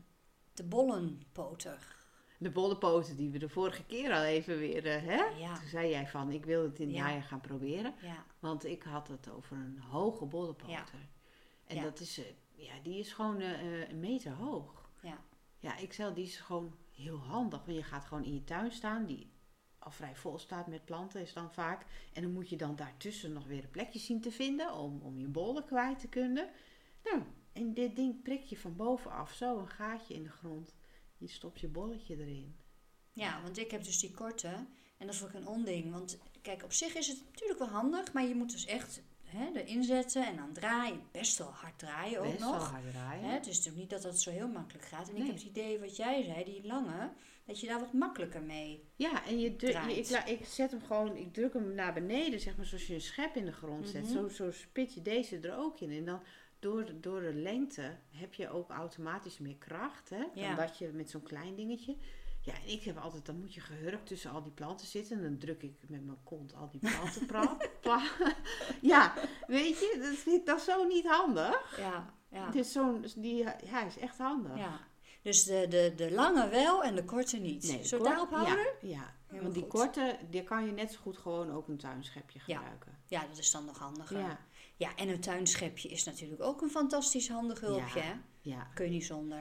de 0.54 0.64
bollenpoter. 0.64 1.94
De 2.38 2.50
bollepoten 2.50 3.16
die 3.16 3.30
we 3.30 3.38
de 3.38 3.48
vorige 3.48 3.84
keer 3.84 4.12
al 4.12 4.22
even 4.22 4.58
weer, 4.58 4.86
eh, 4.86 5.02
hè? 5.02 5.22
Ja, 5.38 5.54
Toen 5.54 5.68
zei 5.68 5.88
jij 5.90 6.06
van, 6.06 6.30
ik 6.30 6.44
wil 6.44 6.62
het 6.62 6.78
in 6.78 6.86
het 6.86 6.96
Ja. 6.96 7.02
najaar 7.04 7.22
gaan 7.22 7.40
proberen. 7.40 7.94
ja, 8.02 8.24
Want 8.38 8.64
ik 8.64 8.82
had 8.82 9.08
het 9.08 9.30
over 9.30 9.56
een 9.56 9.78
hoge 9.78 10.24
bollepoter. 10.24 10.70
Ja. 10.70 10.84
En 11.66 11.82
dat 11.82 12.00
is, 12.00 12.18
eh, 12.18 12.24
ja, 12.54 12.72
die 12.82 12.98
is 12.98 13.12
gewoon 13.12 13.40
eh, 13.40 13.88
een 13.88 14.00
meter 14.00 14.32
hoog. 14.32 14.90
ja. 15.02 15.18
Ja, 15.58 15.76
ik 15.76 15.92
zei, 15.92 16.14
die 16.14 16.24
is 16.24 16.36
gewoon 16.36 16.76
heel 16.94 17.18
handig. 17.18 17.64
Want 17.64 17.76
je 17.76 17.82
gaat 17.84 18.04
gewoon 18.04 18.24
in 18.24 18.34
je 18.34 18.44
tuin 18.44 18.72
staan, 18.72 19.04
die 19.06 19.30
al 19.78 19.90
vrij 19.90 20.16
vol 20.16 20.38
staat 20.38 20.66
met 20.66 20.84
planten 20.84 21.20
is 21.20 21.32
dan 21.32 21.52
vaak. 21.52 21.86
En 22.12 22.22
dan 22.22 22.32
moet 22.32 22.48
je 22.48 22.56
dan 22.56 22.76
daartussen 22.76 23.32
nog 23.32 23.46
weer 23.46 23.62
een 23.64 23.70
plekje 23.70 23.98
zien 23.98 24.20
te 24.20 24.30
vinden 24.30 24.72
om, 24.74 25.00
om 25.00 25.18
je 25.18 25.28
bollen 25.28 25.64
kwijt 25.64 25.98
te 25.98 26.08
kunnen. 26.08 26.48
Nou, 27.04 27.22
en 27.56 27.74
dit 27.74 27.96
ding 27.96 28.22
prik 28.22 28.42
je 28.42 28.56
van 28.58 28.76
bovenaf, 28.76 29.32
zo 29.32 29.58
een 29.58 29.68
gaatje 29.68 30.14
in 30.14 30.22
de 30.22 30.30
grond. 30.30 30.74
Je 31.16 31.28
stopt 31.28 31.60
je 31.60 31.68
bolletje 31.68 32.16
erin. 32.20 32.56
Ja, 33.12 33.42
want 33.42 33.58
ik 33.58 33.70
heb 33.70 33.84
dus 33.84 33.98
die 34.00 34.10
korte. 34.10 34.48
En 34.98 35.06
dat 35.06 35.14
is 35.14 35.24
ook 35.24 35.32
een 35.32 35.46
onding. 35.48 35.92
Want 35.92 36.18
kijk, 36.42 36.62
op 36.64 36.72
zich 36.72 36.94
is 36.94 37.06
het 37.08 37.22
natuurlijk 37.30 37.58
wel 37.58 37.68
handig. 37.68 38.12
Maar 38.12 38.24
je 38.26 38.34
moet 38.34 38.52
dus 38.52 38.66
echt 38.66 39.02
hè, 39.22 39.46
erin 39.54 39.84
zetten 39.84 40.26
en 40.26 40.36
dan 40.36 40.52
draaien. 40.52 41.00
Best 41.12 41.38
wel 41.38 41.46
hard 41.50 41.78
draaien 41.78 42.18
ook 42.20 42.26
Best 42.26 42.38
wel 42.38 42.52
nog. 42.52 42.70
hard 42.70 42.90
draaien. 42.90 43.24
Hè, 43.24 43.32
het 43.34 43.46
is 43.46 43.56
natuurlijk 43.56 43.80
niet 43.82 43.90
dat 43.90 44.02
dat 44.02 44.20
zo 44.20 44.30
heel 44.30 44.48
makkelijk 44.48 44.84
gaat. 44.86 45.08
En 45.08 45.16
ik 45.16 45.26
heb 45.26 45.34
het 45.34 45.44
idee 45.44 45.78
wat 45.78 45.96
jij 45.96 46.22
zei, 46.22 46.44
die 46.44 46.66
lange, 46.66 47.10
dat 47.44 47.60
je 47.60 47.66
daar 47.66 47.80
wat 47.80 47.92
makkelijker 47.92 48.42
mee. 48.42 48.84
Ja, 48.96 49.26
en 49.26 49.38
je, 49.38 49.56
dru- 49.56 49.66
je- 49.68 49.72
draait. 49.72 50.30
ik, 50.30 50.40
ik 50.40 50.46
zet 50.46 50.70
hem 50.70 50.82
gewoon, 50.82 51.16
ik 51.16 51.32
druk 51.32 51.52
hem 51.52 51.74
naar 51.74 51.92
beneden, 51.94 52.40
zeg 52.40 52.56
maar, 52.56 52.66
zoals 52.66 52.86
je 52.86 52.94
een 52.94 53.00
schep 53.00 53.34
in 53.36 53.44
de 53.44 53.52
grond 53.52 53.88
zet. 53.88 54.02
Mhm. 54.02 54.12
Zo, 54.12 54.28
zo 54.28 54.50
spit 54.52 54.94
je 54.94 55.02
deze 55.02 55.38
er 55.38 55.56
ook 55.56 55.80
in. 55.80 55.90
En 55.90 56.04
dan 56.04 56.20
door, 56.70 56.84
de- 56.84 57.00
door 57.00 57.20
de 57.20 57.34
lengte 57.34 57.96
heb 58.10 58.34
je 58.34 58.50
ook 58.50 58.70
automatisch 58.70 59.38
meer 59.38 59.56
kracht, 59.56 60.08
hè? 60.10 60.24
Ja. 60.34 60.46
Dan 60.46 60.66
dat 60.66 60.78
je 60.78 60.88
met 60.92 61.10
zo'n 61.10 61.22
klein 61.22 61.54
dingetje. 61.54 61.96
Ja, 62.40 62.52
en 62.54 62.68
ik 62.72 62.82
heb 62.82 62.98
altijd, 62.98 63.26
dan 63.26 63.38
moet 63.38 63.54
je 63.54 63.60
gehurkt 63.60 64.06
tussen 64.06 64.30
al 64.30 64.42
die 64.42 64.52
planten 64.52 64.86
zitten. 64.86 65.16
En 65.16 65.22
dan 65.22 65.38
druk 65.38 65.62
ik 65.62 65.74
met 65.88 66.04
mijn 66.04 66.18
kont 66.24 66.54
al 66.54 66.68
die 66.70 66.80
planten 66.80 67.26
pra- 67.26 67.56
pla- 67.82 68.10
Ja, 68.80 69.14
weet 69.46 69.78
je, 69.78 70.22
dat 70.24 70.46
dat 70.46 70.60
zo 70.60 70.84
niet 70.86 71.06
handig. 71.06 71.78
Ja, 71.78 72.14
ja. 72.30 72.50
Dus 72.50 72.72
zo'n, 72.72 73.04
die, 73.16 73.36
ja, 73.36 73.56
hij 73.64 73.86
is 73.86 73.98
echt 73.98 74.18
handig. 74.18 74.56
ja. 74.56 74.80
Dus 75.22 75.44
de, 75.44 75.66
de, 75.68 75.92
de 75.96 76.10
lange 76.12 76.48
wel 76.48 76.82
en 76.84 76.94
de 76.94 77.04
korte 77.04 77.36
niet. 77.36 77.62
Nee, 77.66 77.84
Zullen 77.84 78.04
daarop 78.04 78.30
houden? 78.30 78.56
Ja, 78.80 78.88
ja. 78.88 79.14
Helemaal 79.26 79.42
want 79.42 79.54
die 79.54 79.62
goed. 79.62 79.72
korte, 79.72 80.18
die 80.30 80.42
kan 80.42 80.66
je 80.66 80.72
net 80.72 80.92
zo 80.92 80.98
goed 81.02 81.18
gewoon 81.18 81.50
ook 81.52 81.68
een 81.68 81.76
tuinschepje 81.76 82.40
Ja. 82.46 82.56
gebruiken. 82.56 82.98
Ja, 83.06 83.26
dat 83.26 83.38
is 83.38 83.50
dan 83.50 83.64
nog 83.64 83.78
handiger. 83.78 84.18
Ja. 84.18 84.38
Ja, 84.76 84.94
en 84.96 85.08
een 85.08 85.20
tuinschepje 85.20 85.88
is 85.88 86.04
natuurlijk 86.04 86.42
ook 86.42 86.62
een 86.62 86.70
fantastisch 86.70 87.28
handig 87.28 87.60
hulpje. 87.60 88.02
Ja. 88.40 88.70
Kun 88.74 88.84
je 88.84 88.90
niet 88.90 89.04
zonder. 89.06 89.38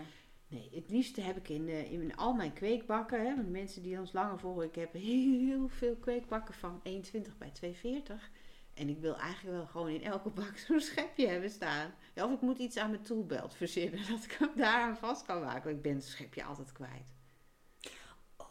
Nee, 0.47 0.69
het 0.73 0.89
liefste 0.89 1.21
heb 1.21 1.37
ik 1.37 1.49
in, 1.49 1.67
eh, 1.69 1.91
in 1.91 2.15
al 2.15 2.33
mijn 2.33 2.53
kweekbakken, 2.53 3.25
hè, 3.25 3.35
want 3.35 3.49
mensen 3.49 3.81
die 3.83 3.99
ons 3.99 4.11
langer 4.11 4.39
volgen, 4.39 4.63
ik 4.63 4.75
heb 4.75 4.93
heel 4.93 5.67
veel 5.67 5.95
kweekbakken 5.95 6.53
van 6.53 6.79
1,20 6.83 7.37
bij 7.37 7.51
2,40. 7.51 8.31
En 8.73 8.89
ik 8.89 8.99
wil 8.99 9.15
eigenlijk 9.17 9.57
wel 9.57 9.65
gewoon 9.65 9.89
in 9.89 10.03
elke 10.03 10.29
bak 10.29 10.57
zo'n 10.67 10.79
schepje 10.79 11.27
hebben 11.27 11.49
staan. 11.49 11.93
Ja, 12.13 12.25
of 12.25 12.31
ik 12.31 12.41
moet 12.41 12.57
iets 12.57 12.77
aan 12.77 12.89
mijn 12.89 13.01
toolbelt 13.01 13.55
verzinnen, 13.55 13.99
dat 14.09 14.23
ik 14.23 14.31
hem 14.31 14.51
daaraan 14.55 14.97
vast 14.97 15.25
kan 15.25 15.39
maken. 15.41 15.63
Want 15.63 15.75
ik 15.75 15.81
ben 15.81 15.95
het 15.95 16.05
schepje 16.05 16.43
altijd 16.43 16.71
kwijt. 16.71 17.13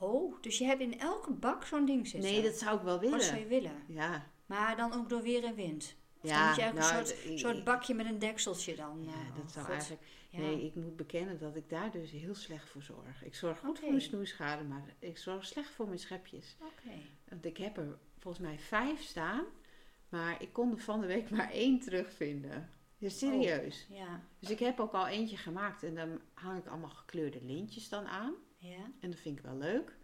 Oh, 0.00 0.42
dus 0.42 0.58
je 0.58 0.64
hebt 0.64 0.80
in 0.80 0.98
elke 0.98 1.32
bak 1.32 1.64
zo'n 1.64 1.84
ding 1.84 2.06
zitten? 2.06 2.30
Nee, 2.30 2.42
dat 2.42 2.54
zou 2.58 2.76
ik 2.76 2.82
wel 2.82 2.94
Oh, 2.96 3.10
dat 3.10 3.22
zou 3.22 3.34
willen. 3.34 3.40
je 3.40 3.48
willen. 3.48 3.82
Ja, 3.88 4.30
Maar 4.46 4.76
dan 4.76 4.92
ook 4.92 5.08
door 5.08 5.22
weer 5.22 5.44
en 5.44 5.54
wind. 5.54 5.96
Ja 6.24 6.46
moet 6.46 6.56
je 6.56 6.62
eigenlijk 6.62 6.92
nou, 6.92 7.30
een 7.32 7.38
soort, 7.38 7.56
ik- 7.56 7.64
bakje 7.64 7.94
met 7.94 8.06
een 8.06 8.18
dekseltje 8.18 8.74
dan. 8.76 9.04
Ja, 9.04 9.10
eh, 9.12 9.36
dat 9.36 9.44
oh, 9.44 9.50
zou 9.50 9.64
God. 9.64 9.74
eigenlijk... 9.74 10.02
Ja. 10.30 10.40
Nee, 10.40 10.64
ik 10.64 10.74
moet 10.74 10.96
bekennen 10.96 11.38
dat 11.38 11.56
ik 11.56 11.68
daar 11.68 11.90
dus 11.90 12.10
heel 12.10 12.34
slecht 12.34 12.68
voor 12.68 12.82
zorg. 12.82 13.24
Ik 13.24 13.34
zorg 13.34 13.58
goed 13.58 13.78
voor 13.78 13.88
mijn 13.88 14.00
snoeischade, 14.02 14.64
maar 14.64 14.82
ik 14.98 15.18
zorg 15.18 15.44
slecht 15.44 15.70
voor 15.70 15.86
mijn 15.86 15.98
schepjes. 15.98 16.56
Oké. 16.60 16.94
Want 17.28 17.44
ik 17.44 17.56
heb 17.56 17.76
er 17.76 17.98
volgens 18.18 18.46
mij 18.46 18.58
vijf 18.58 19.02
staan, 19.02 19.44
maar 20.08 20.42
ik 20.42 20.52
kon 20.52 20.70
er 20.72 20.78
van 20.78 21.00
de 21.00 21.06
week 21.06 21.30
maar 21.36 21.50
één 21.50 21.80
terugvinden. 21.80 22.70
Ja, 22.98 23.08
serieus. 23.08 23.86
Ja, 23.90 24.20
Dus 24.38 24.50
ik 24.50 24.58
heb 24.58 24.80
ook 24.80 24.92
al 24.92 25.06
eentje 25.06 25.36
gemaakt 25.36 25.82
en 25.82 25.94
dan 25.94 26.20
hang 26.32 26.58
ik 26.58 26.66
allemaal 26.66 26.90
gekleurde 26.90 27.42
lintjes 27.42 27.88
dan 27.88 28.06
aan. 28.06 28.34
ja, 28.56 28.90
En 29.00 29.10
dat 29.10 29.18
vind 29.20 29.38
ik 29.38 29.44
wel 29.44 29.56
leuk. 29.56 29.96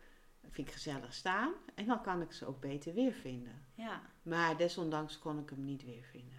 Vind 0.48 0.66
ik 0.68 0.72
gezellig 0.74 1.14
staan. 1.14 1.53
En 1.74 1.87
dan 1.87 2.03
kan 2.03 2.22
ik 2.22 2.33
ze 2.33 2.46
ook 2.46 2.61
beter 2.61 2.94
weer 2.94 3.12
vinden. 3.12 3.64
ja, 3.74 4.03
Maar 4.22 4.57
desondanks 4.57 5.18
kon 5.18 5.38
ik 5.38 5.50
hem 5.50 5.64
niet 5.64 5.85
weer 5.85 6.05
vinden. 6.11 6.38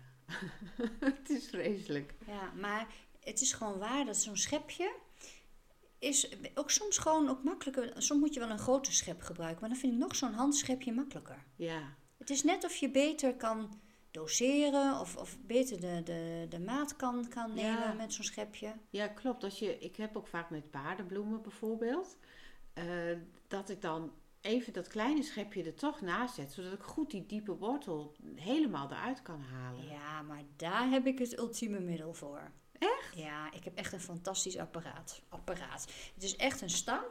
het 1.15 1.29
is 1.29 1.47
vreselijk. 1.49 2.13
ja. 2.27 2.51
Maar 2.59 2.87
het 3.19 3.41
is 3.41 3.53
gewoon 3.53 3.77
waar 3.77 4.05
dat 4.05 4.17
zo'n 4.17 4.37
schepje 4.37 4.95
is 5.99 6.29
ook 6.55 6.71
soms 6.71 6.97
gewoon 6.97 7.29
ook 7.29 7.43
makkelijker. 7.43 8.01
Soms 8.01 8.19
moet 8.21 8.33
je 8.33 8.39
wel 8.39 8.49
een 8.49 8.59
grote 8.59 8.91
schep 8.93 9.21
gebruiken, 9.21 9.59
maar 9.61 9.69
dan 9.69 9.77
vind 9.79 9.93
ik 9.93 9.99
nog 9.99 10.15
zo'n 10.15 10.33
handschepje 10.33 10.93
makkelijker. 10.93 11.43
Ja, 11.55 11.81
Het 12.17 12.29
is 12.29 12.43
net 12.43 12.63
of 12.63 12.75
je 12.75 12.89
beter 12.91 13.35
kan 13.35 13.79
doseren 14.11 14.99
of, 14.99 15.15
of 15.17 15.37
beter 15.41 15.79
de, 15.81 16.01
de, 16.03 16.45
de 16.49 16.59
maat 16.59 16.95
kan, 16.95 17.27
kan 17.29 17.53
nemen 17.53 17.71
Ja. 17.79 17.93
met 17.93 18.13
zo'n 18.13 18.23
schepje. 18.23 18.73
Ja, 18.89 19.07
klopt. 19.07 19.43
Als 19.43 19.59
je, 19.59 19.77
ik 19.79 19.95
heb 19.95 20.15
ook 20.17 20.27
vaak 20.27 20.49
met 20.49 20.71
paardenbloemen 20.71 21.41
bijvoorbeeld. 21.41 22.17
Eh, 22.73 22.85
dat 23.47 23.69
ik 23.69 23.81
dan 23.81 24.11
even 24.41 24.73
dat 24.73 24.87
kleine 24.87 25.23
schepje 25.23 25.63
er 25.63 25.75
toch 25.75 26.01
naast 26.01 26.35
zet, 26.35 26.51
zodat 26.51 26.73
ik 26.73 26.81
goed 26.81 27.11
die 27.11 27.25
diepe 27.25 27.55
wortel 27.57 28.15
helemaal 28.35 28.91
eruit 28.91 29.21
kan 29.21 29.41
halen. 29.41 29.87
Ja, 29.87 30.21
maar 30.21 30.43
daar 30.55 30.89
heb 30.89 31.05
ik 31.05 31.19
het 31.19 31.37
ultieme 31.37 31.79
middel 31.79 32.13
voor. 32.13 32.51
Echt? 32.77 33.15
Ja, 33.15 33.51
ik 33.51 33.63
heb 33.63 33.75
echt 33.77 33.93
een 33.93 34.01
fantastisch 34.01 34.57
apparaat. 34.57 35.21
apparaat. 35.29 35.91
Het 36.13 36.23
is 36.23 36.35
echt 36.35 36.61
een 36.61 36.69
stang. 36.69 37.03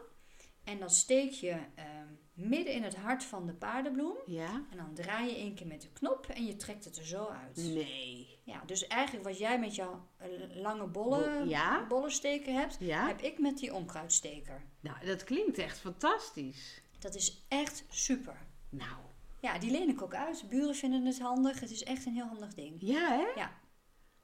En 0.71 0.79
dat 0.79 0.95
steek 0.95 1.31
je 1.31 1.57
ehm, 1.75 2.07
midden 2.33 2.75
in 2.75 2.83
het 2.83 2.97
hart 2.97 3.25
van 3.25 3.47
de 3.47 3.53
paardenbloem. 3.55 4.17
Ja? 4.27 4.65
En 4.71 4.77
dan 4.77 4.95
draai 4.95 5.29
je 5.31 5.37
één 5.37 5.55
keer 5.55 5.67
met 5.67 5.81
de 5.81 5.89
knop 5.93 6.27
en 6.27 6.47
je 6.47 6.57
trekt 6.57 6.85
het 6.85 6.97
er 6.97 7.07
zo 7.07 7.27
uit. 7.27 7.57
Nee. 7.57 8.39
Ja, 8.45 8.63
dus 8.67 8.87
eigenlijk 8.87 9.25
wat 9.29 9.39
jij 9.39 9.59
met 9.61 9.75
jouw 9.75 10.07
eh, 10.17 10.29
lange 10.55 10.87
bolle, 10.87 11.39
Bo- 11.39 11.45
ja? 11.49 11.87
bollensteker 11.87 12.53
hebt, 12.53 12.77
Ja? 12.81 13.07
heb 13.07 13.21
ik 13.21 13.39
met 13.39 13.59
die 13.59 13.75
onkruidsteker. 13.75 14.63
Nou, 14.81 15.05
dat 15.07 15.25
klinkt 15.25 15.59
echt 15.59 15.79
fantastisch. 15.79 16.83
Dat 16.99 17.15
is 17.15 17.45
echt 17.49 17.85
super. 17.89 18.47
Nou, 18.69 18.97
Ja, 19.41 19.59
die 19.59 19.71
leen 19.71 19.89
ik 19.89 20.03
ook 20.03 20.15
uit. 20.15 20.45
Buren 20.49 20.75
vinden 20.75 21.05
het 21.07 21.21
handig. 21.21 21.61
Het 21.61 21.71
is 21.71 21.83
echt 21.85 22.07
een 22.07 22.15
heel 22.15 22.27
handig 22.27 22.55
ding. 22.55 22.77
ja 22.81 23.09
hè? 23.09 23.41
Ja. 23.41 23.59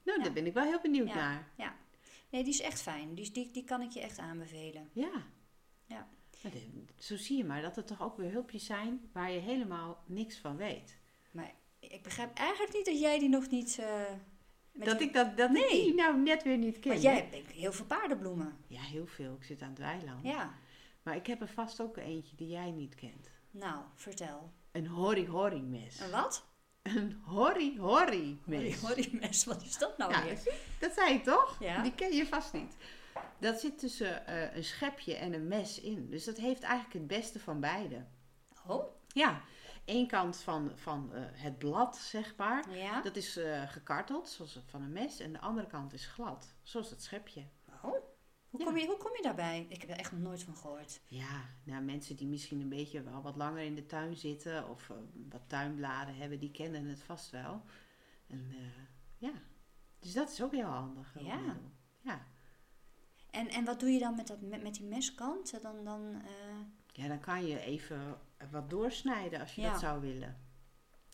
Nou, 0.05 0.19
Ja. 0.19 0.25
daar 0.25 0.33
ben 0.33 0.47
ik 0.47 0.53
wel 0.55 0.65
heel 0.65 0.81
benieuwd 0.81 1.09
Ja. 1.09 1.15
naar. 1.15 1.49
Nee, 2.31 2.45
die 2.45 2.53
is 2.53 2.61
echt 2.61 2.83
fijn. 2.83 3.15
Die, 3.15 3.31
die, 3.31 3.51
die 3.51 3.65
kan 3.65 3.81
ik 3.83 3.91
je 3.91 4.01
echt 4.01 4.19
aanbevelen. 4.19 4.89
Ja. 4.93 5.23
Ja. 5.87 6.09
Zo 6.99 7.17
zie 7.17 7.37
je 7.37 7.45
maar 7.45 7.63
dat 7.63 7.77
er 7.77 7.85
toch 7.85 8.03
ook 8.03 8.17
weer 8.17 8.31
hulpjes 8.33 8.65
zijn 8.67 9.09
waar 9.13 9.31
je 9.31 9.39
helemaal 9.39 10.03
niks 10.07 10.39
van 10.39 10.57
weet. 10.57 10.99
Maar 11.31 11.53
ik 11.79 12.03
begrijp 12.03 12.35
eigenlijk 12.39 12.73
niet 12.75 12.85
dat 12.87 13.01
jij 13.01 13.19
die 13.19 13.29
nog 13.29 13.49
niet... 13.51 13.81
met 14.73 14.87
dat 14.89 15.01
ik 15.01 15.13
dat, 15.13 15.37
dat 15.37 15.51
ik 15.51 15.57
Nee. 15.57 15.85
die 15.85 15.95
nou 15.95 16.19
net 16.19 16.43
weer 16.43 16.59
niet 16.59 16.79
ken. 16.79 16.91
Want 16.91 17.03
jij 17.03 17.29
hebt 17.31 17.53
heel 17.53 17.73
veel 17.73 17.85
paardenbloemen. 17.85 18.57
Ja, 18.67 18.81
heel 18.81 19.07
veel. 19.07 19.35
Ik 19.35 19.45
zit 19.45 19.63
aan 19.63 19.69
het 19.69 19.79
weiland. 19.79 20.25
Ja. 20.25 20.55
Maar 21.03 21.17
ik 21.17 21.27
heb 21.27 21.41
er 21.41 21.49
vast 21.49 21.81
ook 21.81 21.97
eentje 21.97 22.37
die 22.37 22.49
jij 22.49 22.71
niet 22.71 22.95
kent. 22.95 23.31
Nou, 23.51 23.83
vertel. 23.95 24.53
Een 24.73 24.87
horry-horry 24.87 25.61
mes. 25.61 26.01
Een 26.01 26.11
wat? 26.11 26.45
Een 26.83 27.21
horry-horry 27.25 28.39
Hori, 28.45 28.61
mes. 28.65 28.81
hori 28.81 29.19
mes. 29.21 29.45
Wat 29.45 29.63
is 29.63 29.79
dat 29.79 29.99
nou 29.99 30.13
Ja, 30.13 30.25
weer? 30.25 30.39
dat 30.81 30.93
zei 30.95 31.15
ik 31.15 31.25
toch? 31.25 31.57
Ja. 31.61 31.83
Die 31.83 31.95
ken 31.95 32.13
je 32.13 32.27
vast 32.27 32.53
niet. 32.53 32.77
Dat 33.41 33.61
zit 33.61 33.79
tussen 33.79 34.27
eh, 34.27 34.57
een 34.57 34.65
schepje 34.65 35.15
en 35.15 35.33
een 35.33 35.49
mes 35.49 35.81
in. 35.81 36.11
Dus 36.11 36.25
dat 36.25 36.37
heeft 36.37 36.63
eigenlijk 36.63 36.95
het 36.95 37.07
beste 37.07 37.41
van 37.41 37.61
beide. 37.61 38.05
Oh, 38.67 38.85
Ja, 39.09 39.43
één 39.85 40.07
kant 40.07 40.37
van, 40.37 40.73
van 40.75 41.13
eh, 41.15 41.23
het 41.33 41.59
blad, 41.59 41.97
zeg 41.97 42.37
maar. 42.37 42.71
ja. 42.77 43.03
Dat 43.03 43.17
is 43.17 43.37
eh, 43.37 43.69
gekarteld, 43.71 44.29
zoals 44.29 44.61
van 44.67 44.83
een 44.83 44.93
mes. 44.93 45.21
En 45.21 45.33
de 45.33 45.41
andere 45.41 45.67
kant 45.67 45.93
is 45.93 46.07
glad, 46.07 46.55
zoals 46.63 46.91
het 46.91 47.03
schepje. 47.03 47.45
Oh. 47.69 47.83
Hoe, 47.83 48.61
Ja. 48.61 48.65
kom 48.65 48.77
je, 48.77 48.87
hoe 48.87 48.97
kom 48.97 49.17
je 49.17 49.23
daarbij? 49.23 49.67
Ik 49.69 49.81
heb 49.81 49.91
er 49.91 49.97
echt 49.99 50.13
nog 50.13 50.21
nooit 50.21 50.43
van 50.43 50.57
gehoord. 50.57 51.01
Ja, 51.07 51.45
nou 51.65 51.83
mensen 51.83 52.17
die 52.17 52.27
misschien 52.27 52.61
een 52.61 52.69
beetje 52.69 53.03
wel 53.03 53.23
wat 53.23 53.37
langer 53.37 53.63
in 53.63 53.75
de 53.75 53.87
tuin 53.87 54.17
zitten 54.17 54.69
of 54.69 54.91
wat 55.29 55.43
tuinbladen 55.47 56.17
hebben, 56.17 56.39
die 56.41 56.51
kennen 56.51 56.85
het 56.87 57.03
vast 57.03 57.31
wel. 57.31 57.63
En 58.27 58.53
ja, 59.19 59.33
dus 59.99 60.13
dat 60.13 60.31
is 60.31 60.43
ook 60.43 60.53
heel 60.53 60.65
handig. 60.69 61.13
heel 61.15 61.25
Ja. 61.25 61.37
middel. 61.37 61.71
Ja. 62.01 62.27
En, 63.37 63.49
en 63.49 63.65
wat 63.65 63.81
doe 63.81 63.91
je 63.91 63.99
dan 63.99 64.15
met, 64.15 64.27
dat, 64.27 64.41
met, 64.41 64.63
met 64.63 64.75
die 64.75 64.85
meskant? 64.87 65.63
Dan, 65.63 65.85
dan, 65.85 66.23
eh, 66.25 66.57
ja, 66.93 67.09
dan 67.09 67.21
kan 67.21 67.47
je 67.47 67.61
even 67.61 68.19
wat 68.51 68.71
doorsnijden 68.71 69.41
als 69.41 69.55
je 69.55 69.61
Ja. 69.61 69.71
dat 69.71 69.81
zou 69.81 70.01
willen. 70.01 70.37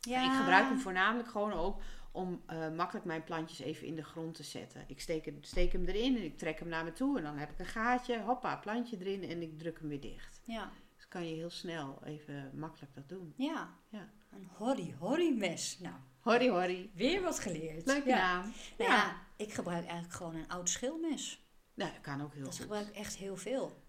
ja. 0.00 0.24
Ik 0.24 0.38
gebruik 0.38 0.68
hem 0.68 0.78
voornamelijk 0.80 1.28
gewoon 1.28 1.52
ook 1.52 1.80
om 2.12 2.42
eh, 2.46 2.70
makkelijk 2.70 3.04
mijn 3.06 3.24
plantjes 3.24 3.58
even 3.61 3.87
in 3.87 3.94
de 3.94 4.04
grond 4.04 4.35
te 4.35 4.42
zetten. 4.42 4.85
Ik 4.87 5.00
steek, 5.00 5.24
het- 5.24 5.46
steek 5.46 5.72
hem 5.72 5.85
erin 5.85 6.16
en 6.16 6.24
ik 6.24 6.38
trek 6.38 6.58
hem 6.58 6.68
naar 6.68 6.85
me 6.85 6.92
toe 6.92 7.16
en 7.18 7.22
dan 7.24 7.37
heb 7.37 7.50
ik 7.50 7.58
een 7.58 7.66
gaatje, 7.66 8.20
hoppa, 8.20 8.56
plantje 8.56 8.96
erin 9.00 9.22
en 9.30 9.42
ik 9.42 9.58
druk 9.58 9.78
hem 9.78 9.88
weer 9.88 10.00
dicht. 10.00 10.40
Ja, 10.44 10.70
Dus 10.96 11.08
kan 11.08 11.28
je 11.28 11.35
heel 11.35 11.50
snel 11.50 11.98
even 12.04 12.50
makkelijk 12.54 12.94
dat 12.94 13.08
doen. 13.08 13.35
ja. 13.37 13.70
Ja. 13.88 14.08
Een 14.30 14.48
hori, 14.52 14.94
hori 14.98 15.35
mes. 15.35 15.78
Nou, 15.78 15.94
Horry 16.20 16.48
horry. 16.48 16.90
weer 16.94 17.22
wat 17.22 17.38
geleerd. 17.38 17.87
Leuke 17.87 18.08
ja. 18.08 18.16
naam. 18.16 18.52
Nou 18.78 18.90
ja, 18.90 19.16
ik 19.37 19.52
gebruik 19.52 19.85
eigenlijk 19.85 20.14
gewoon 20.14 20.35
een 20.35 20.48
oud 20.48 20.68
schilmes. 20.68 21.44
Nou, 21.74 21.90
dat 21.92 22.00
kan 22.00 22.22
ook 22.22 22.32
heel 22.35 22.42
Dat 22.44 22.52
goed. 22.52 22.61
gebruik 22.62 22.88
ik 22.88 22.94
echt 22.94 23.16
heel 23.16 23.37
veel. 23.37 23.80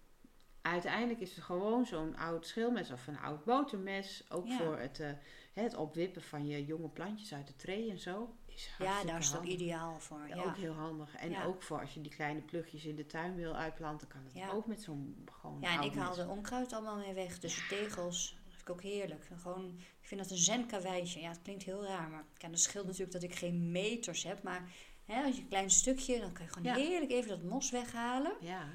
Uiteindelijk 0.62 1.20
is 1.20 1.34
het 1.34 1.44
gewoon 1.44 1.86
zo'n 1.86 2.16
oud 2.16 2.46
schilmes 2.46 2.90
of 2.90 3.06
een 3.06 3.18
oud 3.18 3.44
botermes. 3.44 4.24
Ook 4.28 4.46
Ja. 4.46 4.56
voor 4.58 4.78
het, 4.78 5.00
eh, 5.00 5.10
het 5.52 5.74
opwippen 5.74 6.22
van 6.22 6.46
je 6.46 6.64
jonge 6.64 6.88
plantjes 6.88 7.34
uit 7.34 7.46
de 7.46 7.56
tray 7.56 7.90
en 7.90 7.98
zo. 7.98 8.36
Is 8.46 8.70
Ja, 8.78 9.04
daar 9.04 9.18
is 9.18 9.28
het 9.28 9.36
ook 9.36 9.44
ideaal 9.44 10.00
voor. 10.00 10.28
Ja. 10.28 10.42
Ook 10.42 10.56
heel 10.56 10.72
handig. 10.72 11.14
En 11.16 11.30
Ja. 11.30 11.44
ook 11.44 11.62
voor 11.62 11.80
als 11.80 11.94
je 11.94 12.00
die 12.00 12.12
kleine 12.14 12.40
plugjes 12.40 12.84
in 12.84 12.96
de 12.96 13.06
tuin 13.06 13.34
wil 13.34 13.56
uitplanten, 13.56 14.08
kan 14.08 14.20
het 14.32 14.50
ook 14.52 14.66
met 14.66 14.82
zo'n 14.82 15.28
gewoon 15.32 15.58
Ja, 15.60 15.76
en 15.78 15.82
ik 15.82 15.94
haal 15.94 16.14
de 16.14 16.26
onkruid 16.28 16.72
allemaal 16.72 16.96
mee 16.96 17.14
weg. 17.14 17.38
Dus 17.38 17.54
de 17.54 17.66
tegels, 17.68 18.30
dat 18.44 18.52
vind 18.52 18.60
ik 18.60 18.70
ook 18.70 18.82
heerlijk. 18.82 19.26
En 19.30 19.38
Gewoon, 19.38 19.74
ik 20.00 20.06
vind 20.08 20.20
dat 20.20 20.30
een 20.30 20.36
zenkarweitje. 20.36 21.20
Ja, 21.20 21.28
het 21.28 21.42
klinkt 21.42 21.62
heel 21.62 21.84
raar, 21.84 22.08
maar 22.10 22.24
dat 22.38 22.58
scheelt 22.60 22.84
natuurlijk 22.86 23.12
dat 23.12 23.22
ik 23.22 23.34
geen 23.34 23.72
meters 23.72 24.22
heb. 24.22 24.42
Maar 24.42 24.70
hè, 25.04 25.22
als 25.22 25.36
je 25.36 25.42
een 25.42 25.48
klein 25.48 25.70
stukje, 25.70 26.20
dan 26.20 26.32
kan 26.32 26.44
je 26.44 26.52
gewoon 26.52 26.76
Ja. 26.76 26.86
heerlijk 26.88 27.10
even 27.10 27.28
dat 27.28 27.42
mos 27.42 27.70
weghalen. 27.70 28.32
Ja, 28.40 28.68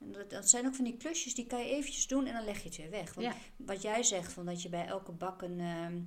En 0.00 0.12
dat, 0.12 0.30
dat 0.30 0.50
zijn 0.50 0.66
ook 0.66 0.74
van 0.74 0.84
die 0.84 0.96
klusjes, 0.96 1.34
die 1.34 1.46
kan 1.46 1.58
je 1.58 1.70
eventjes 1.70 2.06
doen 2.06 2.26
en 2.26 2.32
dan 2.34 2.44
leg 2.44 2.58
je 2.62 2.68
het 2.68 2.76
weer 2.76 2.90
weg. 2.90 3.14
Want 3.14 3.26
ja. 3.26 3.34
wat 3.56 3.82
jij 3.82 4.02
zegt, 4.02 4.32
van 4.32 4.46
dat 4.46 4.62
je 4.62 4.68
bij 4.68 4.86
elke 4.86 5.12
bak 5.12 5.42
een, 5.42 5.60
ehm, 5.60 6.00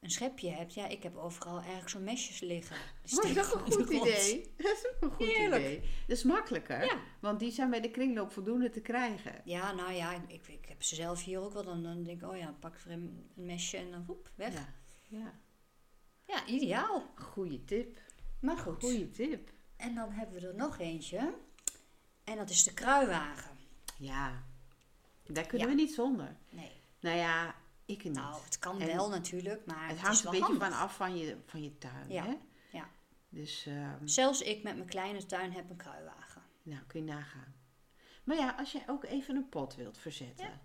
een 0.00 0.10
schepje 0.10 0.50
hebt. 0.50 0.74
Ja, 0.74 0.86
ik 0.86 1.02
heb 1.02 1.16
overal 1.16 1.56
eigenlijk 1.58 1.88
zo'n 1.88 2.04
mesjes 2.04 2.40
liggen. 2.40 2.76
Oh, 2.76 2.82
is 3.02 3.10
dat 3.10 3.24
een 3.24 3.30
in 3.30 3.34
de 3.34 3.84
goed 3.84 3.90
idee? 3.90 4.52
Dat 4.56 4.66
is 4.72 4.86
ook 4.94 5.02
een 5.02 5.10
goed 5.10 5.26
Heerlijk. 5.26 5.62
idee. 5.64 5.80
Dat 5.80 6.16
is 6.16 6.22
makkelijker, 6.22 6.84
Ja. 6.84 7.00
want 7.20 7.40
die 7.40 7.50
zijn 7.50 7.70
bij 7.70 7.80
de 7.80 7.90
kringloop 7.90 8.32
voldoende 8.32 8.70
te 8.70 8.80
krijgen. 8.80 9.40
Ja, 9.44 9.72
nou 9.72 9.92
ja, 9.92 10.12
ik, 10.28 10.48
ik 10.48 10.64
heb 10.68 10.82
ze 10.82 10.94
zelf 10.94 11.24
hier 11.24 11.40
ook 11.40 11.52
wel. 11.52 11.64
Dan, 11.64 11.82
dan 11.82 12.02
denk 12.02 12.22
ik, 12.22 12.28
oh 12.30 12.36
ja, 12.36 12.56
pak 12.60 12.74
er 12.84 12.90
een, 12.90 13.30
een 13.36 13.44
mesje 13.46 13.76
en 13.76 13.90
dan 13.90 14.04
roep, 14.06 14.30
weg. 14.34 14.52
Ja. 14.54 14.74
Ja. 15.08 15.40
ja, 16.26 16.46
ideaal. 16.46 17.12
goeie 17.16 17.64
tip. 17.64 17.98
Maar 18.46 18.56
goed. 18.58 18.82
Goeie 18.82 19.10
tip. 19.10 19.50
En 19.76 19.94
dan 19.94 20.10
hebben 20.12 20.40
we 20.40 20.46
er 20.48 20.54
nog 20.54 20.78
eentje. 20.78 21.34
En 22.24 22.36
dat 22.36 22.50
is 22.50 22.62
de 22.64 22.74
kruiwagen. 22.74 23.56
Ja, 23.98 24.42
daar 25.26 25.46
kunnen 25.46 25.68
Ja. 25.68 25.74
we 25.74 25.80
niet 25.80 25.94
zonder. 25.94 26.36
Nee, 26.50 26.80
Nou 27.00 27.16
ja, 27.16 27.54
ik 27.84 28.04
niet. 28.04 28.12
nou, 28.12 28.44
het 28.44 28.58
kan 28.58 28.80
En 28.80 28.86
wel 28.86 29.08
natuurlijk, 29.08 29.66
maar 29.66 29.80
het 29.82 29.90
het, 29.90 30.00
hangt 30.00 30.12
is 30.18 30.24
een 30.24 30.30
wel 30.30 30.40
beetje 30.40 30.58
handig. 30.58 30.68
van 30.78 30.78
af 30.86 30.96
van 30.96 31.16
je, 31.18 31.36
van 31.46 31.62
je 31.62 31.78
tuin. 31.78 32.10
Ja, 32.10 32.24
Hè? 32.24 32.36
ja. 32.72 32.88
Dus, 33.28 33.66
ehm, 33.66 34.06
Zelfs 34.06 34.40
ik 34.42 34.62
met 34.62 34.74
mijn 34.76 34.88
kleine 34.88 35.26
tuin 35.26 35.52
heb 35.52 35.70
een 35.70 35.76
kruiwagen. 35.76 36.42
nou 36.62 36.82
kun 36.86 37.04
je 37.06 37.12
nagaan. 37.12 37.54
Maar 38.24 38.36
ja, 38.36 38.54
als 38.58 38.72
je 38.72 38.82
ook 38.86 39.04
even 39.04 39.36
een 39.36 39.48
pot 39.48 39.74
wilt 39.74 39.98
verzetten. 39.98 40.46
Ja. 40.46 40.60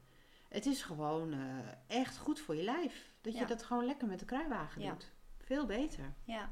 Het 0.50 0.66
is 0.66 0.82
gewoon 0.84 1.34
eh, 1.34 1.40
echt 1.88 2.18
goed 2.18 2.40
voor 2.40 2.56
je 2.56 2.64
lijf. 2.64 3.12
Dat 3.22 3.38
je 3.38 3.46
dat 3.46 3.64
gewoon 3.64 3.86
lekker 3.86 4.08
met 4.08 4.20
de 4.20 4.26
kruiwagen 4.26 4.82
doet. 4.82 5.12
Veel 5.38 5.66
beter. 5.66 6.14
Ja, 6.24 6.52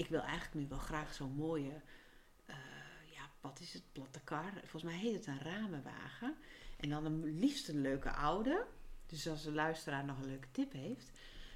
Ik 0.00 0.08
wil 0.08 0.20
eigenlijk 0.20 0.54
nu 0.54 0.66
wel 0.68 0.78
graag 0.78 1.14
zo'n 1.14 1.34
mooie, 1.34 1.82
eh, 2.46 2.54
ja, 3.10 3.20
wat 3.40 3.60
is 3.60 3.72
het, 3.72 3.82
platte 3.92 4.20
kar. 4.20 4.52
Volgens 4.60 4.82
mij 4.82 4.94
heet 5.00 5.14
het 5.14 5.26
een 5.26 5.40
ramenwagen. 5.42 6.36
En 6.78 6.88
dan 6.88 7.04
een 7.04 7.38
liefst 7.38 7.68
een 7.68 7.80
leuke 7.80 8.10
oude. 8.10 8.66
Dus 9.06 9.28
als 9.28 9.42
de 9.42 9.52
luisteraar 9.52 10.04
nog 10.04 10.18
een 10.18 10.26
leuke 10.26 10.50
tip 10.50 10.72
heeft. 10.72 11.10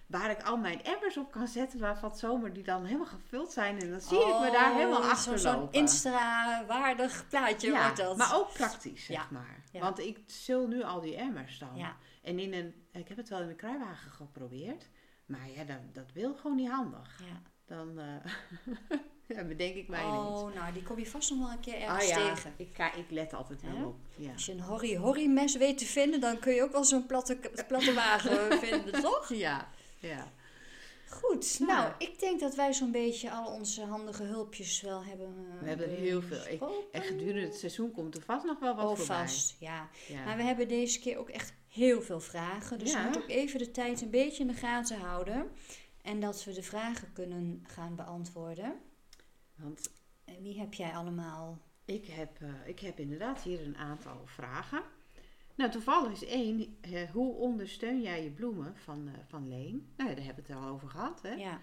Waar 0.07 0.31
ik 0.31 0.43
al 0.43 0.57
mijn 0.57 0.83
emmers 0.83 1.17
op 1.17 1.31
kan 1.33 1.49
zetten 1.49 1.81
waarvan 1.81 2.17
zomer 2.17 2.53
die 2.53 2.63
dan 2.63 2.85
helemaal 2.85 3.07
gevuld 3.07 3.53
zijn. 3.53 3.79
En 3.81 3.91
dan 3.91 4.01
zie 4.01 4.19
ik 4.19 4.41
me 4.41 4.51
daar 4.53 4.75
helemaal 4.75 5.01
Oh, 5.01 5.11
achter 5.11 5.39
zo- 5.39 5.51
Zo'n. 5.53 5.73
Insta-waardig 5.73 7.29
plaatje 7.29 7.71
ja, 7.71 7.83
wordt 7.83 7.97
dat. 7.97 8.17
maar 8.17 8.35
ook 8.37 8.53
praktisch, 8.53 9.05
zeg 9.05 9.17
Ja, 9.17 9.27
maar. 9.31 9.63
ja. 9.73 9.81
Want 9.81 9.99
ik 9.99 10.19
zul 10.27 10.67
nu 10.69 10.83
al 10.83 11.01
die 11.01 11.17
emmers 11.17 11.59
dan. 11.59 11.95
En 12.23 12.39
in 12.39 12.53
een, 12.53 12.87
ik 12.93 13.09
heb 13.09 13.17
het 13.17 13.29
wel 13.29 13.41
in 13.41 13.49
een 13.49 13.57
kruiwagen 13.57 14.11
geprobeerd. 14.11 14.89
Maar 15.27 15.51
ja, 15.51 15.65
dat, 15.65 15.95
dat 15.95 16.13
wil 16.13 16.35
gewoon 16.35 16.57
niet 16.57 16.71
handig. 16.71 17.21
ja. 17.25 17.53
Dan 17.66 17.98
eh 17.98 18.31
ja, 19.37 19.44
bedenk 19.44 19.74
ik 19.74 19.88
mij 19.88 20.05
niet. 20.05 20.12
Oh, 20.12 20.55
nou, 20.55 20.72
die 20.72 20.83
kom 20.83 20.98
je 20.98 21.07
vast 21.07 21.31
nog 21.31 21.38
wel 21.38 21.50
een 21.50 21.61
keer 21.61 21.81
ergens 21.81 22.03
Ah 22.03 22.09
ja, 22.18 22.35
tegen. 22.35 22.53
ik, 22.57 22.77
ik 22.96 23.11
let 23.11 23.35
altijd 23.35 23.62
wel 23.62 23.87
op. 23.87 23.96
Ja. 24.16 24.33
Als 24.33 24.46
je 24.46 24.53
een 24.53 24.61
horry-horry 24.61 25.27
mes 25.27 25.57
weet 25.57 25.79
te 25.79 25.87
vinden, 25.87 26.20
dan 26.20 26.38
kun 26.38 26.55
je 26.55 26.62
ook 26.62 26.72
wel 26.72 26.85
zo'n 26.85 27.07
platte, 27.07 27.38
platte 27.68 27.92
wagen 27.94 28.59
vinden, 28.66 29.00
toch? 29.03 29.33
Ja, 29.35 29.68
ja. 29.98 30.33
Goed, 31.09 31.57
Ja. 31.59 31.66
nou, 31.66 31.92
ik 31.98 32.18
denk 32.18 32.40
dat 32.40 32.55
wij 32.55 32.72
zo'n 32.72 32.90
beetje 32.90 33.31
al 33.31 33.46
onze 33.53 33.85
handige 33.85 34.22
hulpjes 34.22 34.81
wel 34.81 35.05
hebben 35.05 35.46
eh, 35.57 35.61
We 35.62 35.68
hebben 35.68 35.88
heel 35.90 36.22
veel. 36.22 36.46
Ik-. 36.48 36.62
En 36.92 37.03
gedurende 37.03 37.40
het 37.46 37.57
seizoen 37.59 37.90
komt 37.92 38.16
er 38.16 38.22
vast 38.22 38.44
nog 38.44 38.59
wel 38.59 38.74
wat 38.74 38.85
Oh, 38.90 38.96
voorbij. 38.96 39.16
vast, 39.16 39.57
ja. 39.59 39.88
Ja. 40.09 40.24
Maar 40.24 40.37
we 40.37 40.42
hebben 40.42 40.68
deze 40.68 41.00
keer 41.00 41.18
ook 41.18 41.29
echt 41.29 41.53
heel 41.68 42.03
veel 42.03 42.20
vragen. 42.20 42.79
Dus 42.79 42.90
Ja. 42.92 42.96
we 42.98 43.03
moeten 43.05 43.22
ook 43.22 43.29
even 43.29 43.59
de 43.59 43.70
tijd 43.70 44.00
een 44.03 44.11
beetje 44.11 44.42
in 44.42 44.48
de 44.48 44.55
gaten 44.55 44.98
houden. 45.00 45.50
En 46.05 46.21
dat 46.21 46.45
we 46.45 46.53
de 46.53 46.62
vragen 46.62 47.12
kunnen 47.12 47.64
gaan 47.67 47.95
beantwoorden. 47.97 48.81
Want 49.55 49.90
En 50.25 50.43
wie 50.43 50.59
heb 50.59 50.75
jij 50.75 50.93
allemaal? 50.93 51.59
ik 51.85 52.07
heb, 52.07 52.40
eh, 52.40 52.49
ik 52.67 52.81
heb 52.81 52.99
inderdaad 52.99 53.43
hier 53.43 53.67
een 53.67 53.77
aantal 53.77 54.23
vragen. 54.27 54.83
Nou, 55.55 55.71
toevallig 55.71 56.12
is 56.12 56.25
één. 56.25 56.77
eh, 56.81 57.11
hoe 57.11 57.35
ondersteun 57.35 58.03
jij 58.03 58.23
je 58.25 58.31
bloemen 58.31 58.77
van, 58.77 59.09
eh, 59.09 59.14
van 59.27 59.49
Leen? 59.49 59.93
Nou 59.97 60.09
ja, 60.11 60.17
daar 60.17 60.25
hebben 60.25 60.45
we 60.47 60.53
het 60.53 60.62
al 60.62 60.69
over 60.69 60.88
gehad. 60.88 61.23
Hè? 61.23 61.33
Ja, 61.33 61.61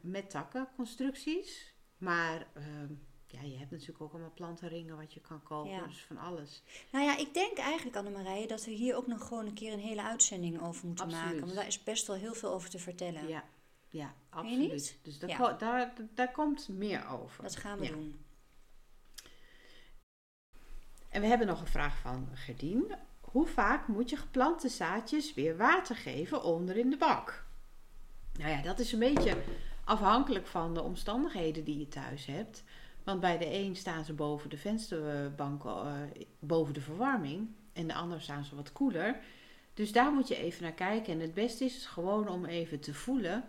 met 0.00 0.30
takkenconstructies. 0.30 1.74
Maar 1.98 2.46
ehm, 2.54 2.92
ja, 3.34 3.42
je 3.42 3.56
hebt 3.58 3.70
natuurlijk 3.70 4.00
ook 4.00 4.12
allemaal 4.12 4.32
plantenringen 4.34 4.96
wat 4.96 5.12
je 5.12 5.20
kan 5.20 5.42
kopen. 5.42 5.70
Ja. 5.72 5.86
Dus 5.86 6.02
van 6.04 6.16
alles. 6.18 6.62
Nou 6.92 7.04
ja, 7.04 7.16
ik 7.18 7.34
denk 7.34 7.58
eigenlijk, 7.58 7.96
Annemarije, 7.96 8.46
dat 8.46 8.64
we 8.64 8.70
hier 8.70 8.96
ook 8.96 9.06
nog 9.06 9.26
gewoon 9.28 9.46
een 9.46 9.54
keer 9.54 9.72
een 9.72 9.78
hele 9.78 10.02
uitzending 10.02 10.62
over 10.62 10.86
moeten 10.86 11.04
Absoluut. 11.04 11.26
maken. 11.26 11.40
Want 11.40 11.54
daar 11.54 11.66
is 11.66 11.82
best 11.82 12.06
wel 12.06 12.16
heel 12.16 12.34
veel 12.34 12.52
over 12.52 12.70
te 12.70 12.78
vertellen. 12.78 13.28
Ja, 13.28 13.44
ja 13.88 14.06
je 14.30 14.36
absoluut. 14.36 14.70
niet? 14.72 14.98
Dus 15.02 15.18
daar, 15.18 15.30
Ja. 15.30 15.36
ko- 15.36 15.56
daar, 15.56 15.92
daar 16.14 16.30
komt 16.32 16.68
meer 16.68 17.08
over. 17.08 17.42
Dat 17.42 17.56
gaan 17.56 17.78
we 17.78 17.84
Ja. 17.84 17.90
doen. 17.90 18.24
En 21.08 21.20
we 21.20 21.26
hebben 21.26 21.46
nog 21.46 21.60
een 21.60 21.66
vraag 21.66 21.98
van 21.98 22.28
Gerdien. 22.32 22.92
Hoe 23.20 23.46
vaak 23.46 23.88
moet 23.88 24.10
je 24.10 24.16
geplante 24.16 24.68
zaadjes 24.68 25.34
weer 25.34 25.56
water 25.56 25.96
geven 25.96 26.42
onder 26.42 26.76
in 26.76 26.90
de 26.90 26.96
bak? 26.96 27.44
Nou 28.38 28.50
ja, 28.50 28.62
dat 28.62 28.78
is 28.78 28.92
een 28.92 28.98
beetje 28.98 29.42
afhankelijk 29.84 30.46
van 30.46 30.74
de 30.74 30.82
omstandigheden 30.82 31.64
die 31.64 31.78
je 31.78 31.88
thuis 31.88 32.26
hebt. 32.26 32.62
Want 33.04 33.20
bij 33.20 33.38
de 33.38 33.54
een 33.54 33.76
staan 33.76 34.04
ze 34.04 34.12
boven 34.12 34.50
de 34.50 34.56
vensterbank, 34.56 35.64
eh, 35.64 35.92
boven 36.38 36.74
de 36.74 36.80
verwarming. 36.80 37.48
En 37.72 37.86
de 37.86 37.94
ander 37.94 38.20
staan 38.20 38.44
ze 38.44 38.56
wat 38.56 38.72
koeler. 38.72 39.20
Dus 39.74 39.92
daar 39.92 40.12
moet 40.12 40.28
je 40.28 40.36
even 40.36 40.62
naar 40.62 40.72
kijken. 40.72 41.12
En 41.12 41.20
het 41.20 41.34
beste 41.34 41.64
is 41.64 41.86
gewoon 41.86 42.28
om 42.28 42.44
even 42.44 42.80
te 42.80 42.94
voelen 42.94 43.44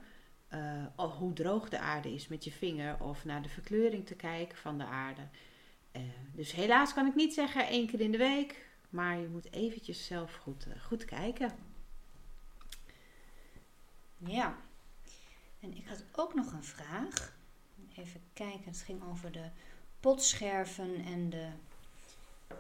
eh, 0.48 0.86
hoe 0.96 1.34
droog 1.34 1.70
de 1.70 1.80
aarde 1.80 2.14
is 2.14 2.28
met 2.28 2.44
je 2.44 2.52
vinger. 2.52 3.04
Of 3.04 3.26
naar 3.26 3.42
de 3.42 3.50
verkleuring 3.50 4.06
te 4.06 4.16
kijken 4.16 4.58
van 4.58 4.78
de 4.78 4.86
aarde. 4.86 5.22
Eh, 5.92 6.02
dus 6.34 6.52
helaas 6.52 6.94
kan 6.94 7.08
ik 7.08 7.16
niet 7.16 7.34
zeggen 7.34 7.68
één 7.68 7.88
keer 7.88 8.02
in 8.02 8.12
de 8.12 8.18
week. 8.18 8.70
Maar 8.90 9.18
je 9.20 9.28
moet 9.28 9.52
eventjes 9.52 10.06
zelf 10.06 10.36
goed, 10.36 10.68
goed 10.82 11.06
kijken. 11.06 11.52
Ja. 14.18 14.56
En 15.60 15.78
ik 15.78 15.88
had 15.88 16.04
ook 16.12 16.34
nog 16.34 16.52
een 16.52 16.64
vraag. 16.64 17.35
Even 17.98 18.22
kijken, 18.34 18.64
het 18.66 18.82
ging 18.82 19.02
over 19.12 19.32
de 19.32 19.50
potscherven 20.00 21.04
en 21.06 21.30
de 21.30 21.48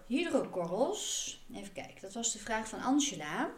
hydrokorrels. 0.07 1.39
Even 1.53 1.73
kijken, 1.73 2.01
dat 2.01 2.13
was 2.13 2.31
de 2.33 2.39
vraag 2.39 2.67
van 2.67 2.81
Angela. 2.81 3.49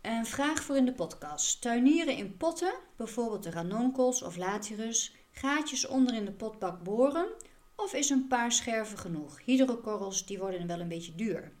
Een 0.00 0.26
vraag 0.26 0.62
voor 0.62 0.76
in 0.76 0.84
de 0.84 0.92
podcast. 0.92 1.60
Tuinieren 1.60 2.16
in 2.16 2.36
potten, 2.36 2.74
bijvoorbeeld 2.96 3.42
de 3.42 3.50
ranonkels 3.50 4.22
of 4.22 4.36
latirus, 4.36 5.14
gaatjes 5.32 5.86
onder 5.86 6.14
in 6.14 6.24
de 6.24 6.32
potbak 6.32 6.82
boren 6.82 7.28
of 7.76 7.94
is 7.94 8.10
een 8.10 8.26
paar 8.26 8.52
scherven 8.52 8.98
genoeg? 8.98 9.40
Hydrokorrels 9.44 10.26
die 10.26 10.38
worden 10.38 10.66
wel 10.66 10.80
een 10.80 10.88
beetje 10.88 11.14
duur. 11.14 11.52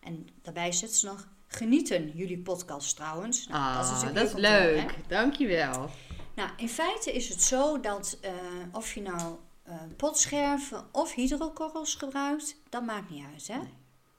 En 0.00 0.28
daarbij 0.42 0.72
zet 0.72 0.94
ze 0.94 1.06
nog 1.06 1.28
genieten 1.46 2.10
jullie 2.14 2.38
podcast 2.38 2.96
trouwens. 2.96 3.46
Nou, 3.46 3.62
Ah, 3.62 3.76
dat 3.76 3.84
is 4.24 4.30
te 4.30 4.36
horen, 4.36 4.50
hè? 4.50 4.86
leuk. 4.86 4.94
Dankjewel. 5.08 5.90
Nou, 6.42 6.54
in 6.56 6.68
feite 6.68 7.12
is 7.12 7.28
het 7.28 7.42
zo 7.42 7.80
dat 7.80 8.18
eh, 8.20 8.32
of 8.72 8.94
je 8.94 9.00
nou 9.02 9.36
eh, 9.62 9.74
potscherven 9.96 10.84
of 10.92 11.14
hydrokorrels 11.14 11.94
gebruikt, 11.94 12.56
dat 12.68 12.84
maakt 12.84 13.10
niet 13.10 13.24
uit, 13.32 13.48
hè? 13.48 13.56
Nee. 13.56 13.72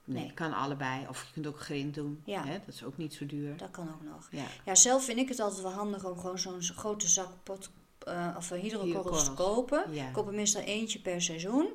Nee, 0.04 0.24
Nee. 0.24 0.34
kan 0.34 0.52
allebei. 0.52 1.06
Of 1.08 1.22
je 1.22 1.32
kunt 1.32 1.46
ook 1.46 1.60
grind 1.60 1.94
doen. 1.94 2.22
Ja. 2.24 2.44
Hè? 2.44 2.58
Dat 2.66 2.74
is 2.74 2.84
ook 2.84 2.96
niet 2.96 3.14
zo 3.14 3.26
duur. 3.26 3.56
Dat 3.56 3.70
kan 3.70 3.88
ook 3.88 4.02
nog. 4.02 4.28
Ja. 4.30 4.44
Ja, 4.64 4.74
zelf 4.74 5.04
vind 5.04 5.18
ik 5.18 5.28
het 5.28 5.40
altijd 5.40 5.62
wel 5.62 5.72
handig 5.72 6.04
om 6.04 6.18
gewoon 6.18 6.38
zo'n 6.38 6.62
grote 6.62 7.08
zak 7.08 7.28
pot, 7.42 7.70
eh, 7.98 8.34
of 8.36 8.48
hydrokorrels 8.48 9.24
te 9.24 9.32
kopen. 9.32 9.92
Ja. 9.92 10.06
Ik 10.06 10.12
koop 10.12 10.26
er 10.26 10.34
meestal 10.34 10.62
eentje 10.62 11.00
per 11.00 11.22
seizoen. 11.22 11.68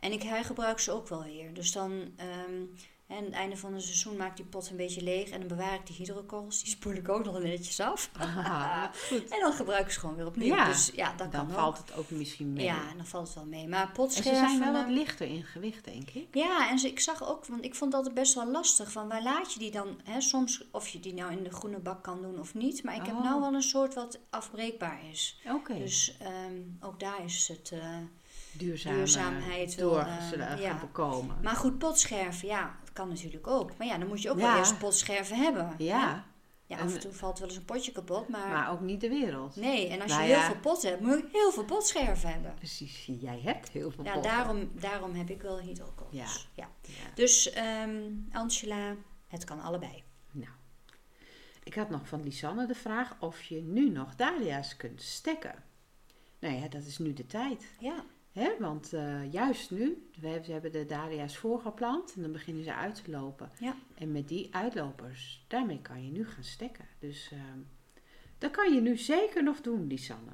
En 0.00 0.12
ik 0.12 0.22
hergebruik 0.22 0.78
ze 0.78 0.92
ook 0.92 1.08
wel 1.08 1.22
weer. 1.24 1.54
Dus 1.54 1.72
dan, 1.72 2.12
ehm, 2.16 2.62
hè, 3.06 3.16
aan 3.16 3.24
het 3.24 3.32
einde 3.32 3.56
van 3.56 3.74
het 3.74 3.82
seizoen 3.82 4.16
maak 4.16 4.30
ik 4.30 4.36
die 4.36 4.44
pot 4.44 4.70
een 4.70 4.76
beetje 4.76 5.02
leeg. 5.02 5.28
En 5.28 5.38
dan 5.38 5.48
bewaar 5.48 5.74
ik 5.74 5.86
die 5.86 5.96
hydrokorrels. 5.96 6.58
Die 6.62 6.68
spoel 6.72 6.92
ik 6.92 7.08
ook 7.08 7.24
nog 7.24 7.38
netjes 7.42 7.80
af. 7.80 8.10
Ah, 8.18 8.84
goed. 9.08 9.28
En 9.28 9.40
dan 9.40 9.52
gebruik 9.52 9.84
ik 9.86 9.90
ze 9.92 9.98
gewoon 10.00 10.14
weer 10.16 10.26
opnieuw. 10.26 10.54
Ja, 10.54 10.64
dus 10.66 10.90
ja, 10.94 11.12
dat 11.16 11.32
Dan 11.32 11.46
kan 11.46 11.54
valt 11.56 11.78
ook. 11.78 11.86
het 11.86 11.96
ook 11.96 12.10
misschien 12.10 12.52
mee. 12.52 12.64
Ja, 12.64 12.78
dan 12.96 13.06
valt 13.06 13.26
het 13.26 13.34
wel 13.34 13.46
mee. 13.46 13.68
Maar 13.68 13.86
en 13.86 13.92
potscherven... 13.92 14.32
ze 14.32 14.38
zijn 14.56 14.58
wel 14.60 14.72
wat 14.72 14.90
eh, 14.90 14.96
lichter 14.96 15.26
in 15.26 15.44
gewicht, 15.44 15.84
denk 15.84 16.10
ik. 16.10 16.26
Ja, 16.34 16.70
en 16.70 16.78
ze, 16.78 16.88
ik 16.88 17.00
zag 17.00 17.28
ook, 17.28 17.46
want 17.46 17.64
ik 17.64 17.74
vond 17.74 17.92
dat 17.92 18.14
best 18.14 18.34
wel 18.34 18.50
lastig. 18.50 18.92
Van 18.92 19.08
waar 19.08 19.22
laat 19.22 19.52
je 19.52 19.58
die 19.58 19.70
dan? 19.70 20.00
Hè, 20.04 20.20
soms 20.20 20.64
of 20.70 20.88
je 20.88 21.00
die 21.00 21.14
nou 21.14 21.32
in 21.32 21.42
de 21.42 21.50
groene 21.50 21.78
bak 21.78 22.02
kan 22.02 22.22
doen 22.22 22.40
of 22.40 22.54
niet. 22.54 22.82
Maar 22.82 22.94
ik 22.94 23.06
heb 23.06 23.14
Oh. 23.16 23.22
nou 23.24 23.40
wel 23.40 23.54
een 23.54 23.62
soort 23.62 23.94
wat 23.94 24.18
afbreekbaar 24.30 25.00
is. 25.10 25.40
Oké. 25.52 25.78
Dus 25.78 26.16
ehm, 26.20 26.60
ook 26.80 27.00
daar 27.00 27.24
is 27.24 27.48
het. 27.48 27.70
eh, 27.72 27.80
Duurzame 28.52 28.96
duurzaamheid 28.96 29.74
wel, 29.74 29.98
eh, 30.00 30.06
doorgeslagen 30.06 30.60
ja. 30.60 30.78
bekomen. 30.78 31.36
Maar 31.42 31.56
goed, 31.56 31.78
potscherven, 31.78 32.48
ja, 32.48 32.74
kan 32.96 33.08
natuurlijk 33.08 33.46
ook. 33.46 33.76
Maar 33.76 33.86
ja, 33.86 33.98
dan 33.98 34.08
moet 34.08 34.22
je 34.22 34.30
ook 34.30 34.38
Ja. 34.38 34.48
wel 34.50 34.58
eerst 34.58 34.78
potscherven 34.78 35.36
hebben. 35.36 35.66
hè? 35.68 35.74
Ja, 35.78 36.24
Ja, 36.68 36.78
af 36.78 36.94
en 36.94 37.00
toe 37.00 37.12
valt 37.12 37.38
wel 37.38 37.48
eens 37.48 37.56
een 37.56 37.64
potje 37.64 37.92
kapot, 37.92 38.28
maar, 38.28 38.48
maar 38.48 38.70
ook 38.70 38.80
niet 38.80 39.00
de 39.00 39.08
wereld. 39.08 39.56
nee. 39.56 39.88
En 39.88 40.00
als 40.00 40.10
je 40.12 40.18
Nou 40.18 40.30
heel 40.30 40.40
veel 40.40 40.60
potten 40.60 40.90
hebt, 40.90 41.02
moet 41.02 41.18
je 41.18 41.28
heel 41.32 41.52
veel 41.52 41.64
potscherven 41.64 42.28
hebben. 42.32 42.54
Precies, 42.54 43.08
jij 43.20 43.40
hebt 43.40 43.68
heel 43.68 43.90
veel 43.90 44.04
Ja, 44.04 44.12
potten. 44.12 44.32
daarom, 44.32 44.70
daarom 44.74 45.14
heb 45.14 45.30
ik 45.30 45.42
wel 45.42 45.58
hydrokorrels. 45.60 46.48
Ja. 46.54 46.64
Ja. 46.64 46.68
Ja. 46.82 47.10
Dus 47.14 47.50
ehm, 47.50 48.00
Angela, 48.32 48.94
het 49.28 49.44
kan 49.44 49.60
allebei. 49.60 50.02
Nou, 50.32 50.50
ik 51.64 51.74
had 51.74 51.90
nog 51.90 52.08
van 52.08 52.22
Lisanne 52.22 52.66
de 52.66 52.74
vraag 52.74 53.16
of 53.20 53.42
je 53.42 53.60
nu 53.62 53.90
nog 53.90 54.14
dahlia's 54.14 54.76
kunt 54.76 55.02
stekken. 55.02 55.54
Nou 56.38 56.54
ja, 56.54 56.68
dat 56.68 56.84
is 56.84 56.98
nu 56.98 57.12
de 57.12 57.26
tijd. 57.26 57.64
Ja. 57.78 58.04
Hè? 58.36 58.50
Want 58.58 58.92
eh, 58.92 59.32
juist 59.32 59.70
nu, 59.70 60.08
we 60.20 60.26
hebben, 60.26 60.44
ze 60.44 60.52
hebben 60.52 60.72
de 60.72 60.86
dahlia's 60.86 61.36
voorgeplant 61.36 62.14
en 62.14 62.22
dan 62.22 62.32
beginnen 62.32 62.64
ze 62.64 62.74
uit 62.74 63.04
te 63.04 63.10
lopen. 63.10 63.50
Ja. 63.58 63.76
En 63.94 64.12
met 64.12 64.28
die 64.28 64.54
uitlopers, 64.54 65.44
daarmee 65.48 65.80
kan 65.82 66.04
je 66.04 66.10
nu 66.10 66.26
gaan 66.26 66.44
stekken. 66.44 66.84
Dus 66.98 67.28
ehm, 67.32 67.58
dat 68.38 68.50
kan 68.50 68.74
je 68.74 68.80
nu 68.80 68.96
zeker 68.96 69.42
nog 69.42 69.60
doen, 69.60 69.86
Lisanne. 69.86 70.30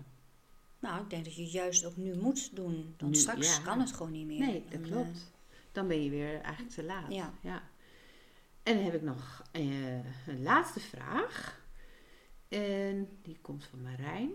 Nou, 0.78 1.02
ik 1.02 1.10
denk 1.10 1.24
dat 1.24 1.34
je 1.34 1.46
juist 1.46 1.84
ook 1.84 1.96
nu 1.96 2.14
moet 2.16 2.56
doen. 2.56 2.94
Want 2.98 3.12
Nu, 3.12 3.18
straks 3.18 3.56
ja. 3.56 3.62
kan 3.62 3.80
het 3.80 3.92
gewoon 3.92 4.12
niet 4.12 4.26
meer. 4.26 4.38
Nee, 4.38 4.64
dat 4.64 4.72
En, 4.72 4.82
klopt. 4.82 5.32
Dan 5.72 5.88
ben 5.88 6.04
je 6.04 6.10
weer 6.10 6.40
eigenlijk 6.40 6.74
te 6.74 6.84
laat. 6.84 7.12
Ja. 7.12 7.62
En 8.62 8.74
dan 8.74 8.84
heb 8.84 8.94
ik 8.94 9.02
nog 9.02 9.42
eh, 9.52 9.94
een 10.26 10.42
laatste 10.42 10.80
vraag. 10.80 11.60
En 12.48 13.18
die 13.22 13.38
komt 13.40 13.64
van 13.64 13.82
Marijn. 13.82 14.30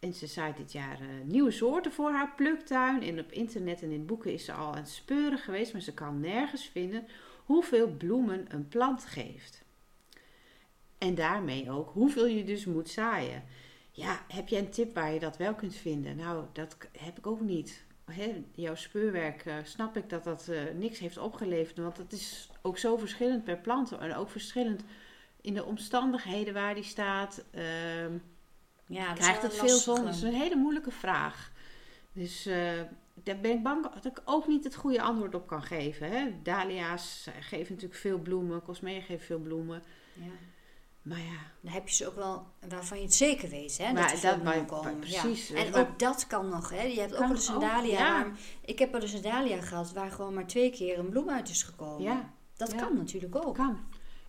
En 0.00 0.14
ze 0.14 0.26
zaait 0.26 0.56
dit 0.56 0.72
jaar 0.72 1.00
eh, 1.00 1.06
nieuwe 1.24 1.50
soorten 1.50 1.92
voor 1.92 2.10
haar 2.10 2.34
pluktuin. 2.36 3.02
En 3.02 3.18
op 3.18 3.32
internet 3.32 3.82
en 3.82 3.90
in 3.90 4.06
boeken 4.06 4.32
is 4.32 4.44
ze 4.44 4.52
al 4.52 4.72
aan 4.72 4.76
het 4.76 4.88
speuren 4.88 5.38
geweest, 5.38 5.72
maar 5.72 5.82
ze 5.82 5.94
kan 5.94 6.20
nergens 6.20 6.64
vinden 6.64 7.06
hoeveel 7.44 7.88
bloemen 7.88 8.44
een 8.48 8.68
plant 8.68 9.04
geeft. 9.04 9.62
En 10.98 11.14
daarmee 11.14 11.70
ook 11.70 11.90
hoeveel 11.90 12.26
je 12.26 12.44
dus 12.44 12.64
moet 12.64 12.88
zaaien. 12.88 13.44
Ja, 13.90 14.24
heb 14.28 14.48
jij 14.48 14.58
een 14.58 14.70
tip 14.70 14.94
waar 14.94 15.12
je 15.12 15.18
dat 15.18 15.36
wel 15.36 15.54
kunt 15.54 15.74
vinden? 15.74 16.16
Nou, 16.16 16.44
dat 16.52 16.76
heb 16.98 17.18
ik 17.18 17.26
ook 17.26 17.40
niet. 17.40 17.84
Jouw 18.54 18.74
speurwerk 18.74 19.44
eh, 19.44 19.54
snap 19.62 19.96
ik 19.96 20.10
dat 20.10 20.24
dat 20.24 20.48
eh, 20.48 20.62
niks 20.74 20.98
heeft 20.98 21.18
opgeleverd. 21.18 21.78
Want 21.78 21.96
het 21.96 22.12
is 22.12 22.50
ook 22.62 22.78
zo 22.78 22.96
verschillend 22.96 23.44
per 23.44 23.58
plant. 23.58 23.92
En 23.92 24.14
ook 24.14 24.30
verschillend 24.30 24.82
in 25.40 25.54
de 25.54 25.64
omstandigheden 25.64 26.54
waar 26.54 26.74
die 26.74 26.84
staat. 26.84 27.44
Ehm, 27.50 28.16
ja, 28.90 29.12
krijgt 29.12 29.42
het 29.42 29.54
veel 29.54 29.76
zon? 29.78 30.04
Dat 30.04 30.14
is 30.14 30.22
een 30.22 30.34
hele 30.34 30.56
moeilijke 30.56 30.90
vraag. 30.90 31.50
Dus 32.12 32.46
eh, 32.46 32.72
daar 33.14 33.40
ben 33.40 33.50
ik 33.50 33.62
bang 33.62 33.82
dat 33.94 34.04
ik 34.04 34.20
ook 34.24 34.46
niet 34.46 34.64
het 34.64 34.74
goede 34.74 35.02
antwoord 35.02 35.34
op 35.34 35.46
kan 35.46 35.62
geven. 35.62 36.10
Hè? 36.10 36.42
Dahlia's 36.42 37.26
geven 37.40 37.72
natuurlijk 37.74 38.00
veel 38.00 38.18
bloemen. 38.18 38.62
Cosmea 38.62 39.00
geeft 39.00 39.24
veel 39.24 39.38
bloemen. 39.38 39.82
Ja. 40.14 40.22
Maar 41.02 41.18
ja, 41.18 41.38
Dan 41.60 41.72
heb 41.72 41.88
je 41.88 41.94
ze 41.94 42.06
ook 42.06 42.14
wel 42.14 42.46
waarvan 42.68 42.96
je 42.98 43.04
het 43.04 43.14
zeker 43.14 43.48
weet, 43.48 43.78
hè? 43.78 43.92
Maar 43.92 44.02
dat 44.02 44.12
er 44.12 44.18
veel 44.18 44.30
dat- 44.30 44.42
maar- 44.42 44.94
precies. 44.96 45.48
Ja. 45.48 45.56
En 45.56 45.70
Maar- 45.70 45.80
ook 45.80 45.98
dat 45.98 46.26
kan 46.26 46.48
nog, 46.48 46.70
hè? 46.70 46.82
Je 46.82 47.00
hebt 47.00 47.12
ook 47.12 47.18
wel 47.20 47.30
eens 47.30 47.48
een 47.48 47.60
dahlia. 47.60 47.98
ja. 47.98 48.22
waar- 48.22 48.32
ik 48.64 48.78
heb 48.78 48.92
wel 48.92 49.00
eens 49.00 49.12
een 49.12 49.22
dahlia 49.22 49.60
gehad 49.60 49.92
waar 49.92 50.10
gewoon 50.10 50.34
maar 50.34 50.46
twee 50.46 50.70
keer 50.70 50.98
een 50.98 51.08
bloem 51.08 51.30
uit 51.30 51.48
is 51.48 51.62
gekomen. 51.62 52.02
ja 52.02 52.30
Dat 52.56 52.74
kan 52.74 52.96
natuurlijk 52.96 53.36
ook. 53.36 53.54
kan. 53.54 53.78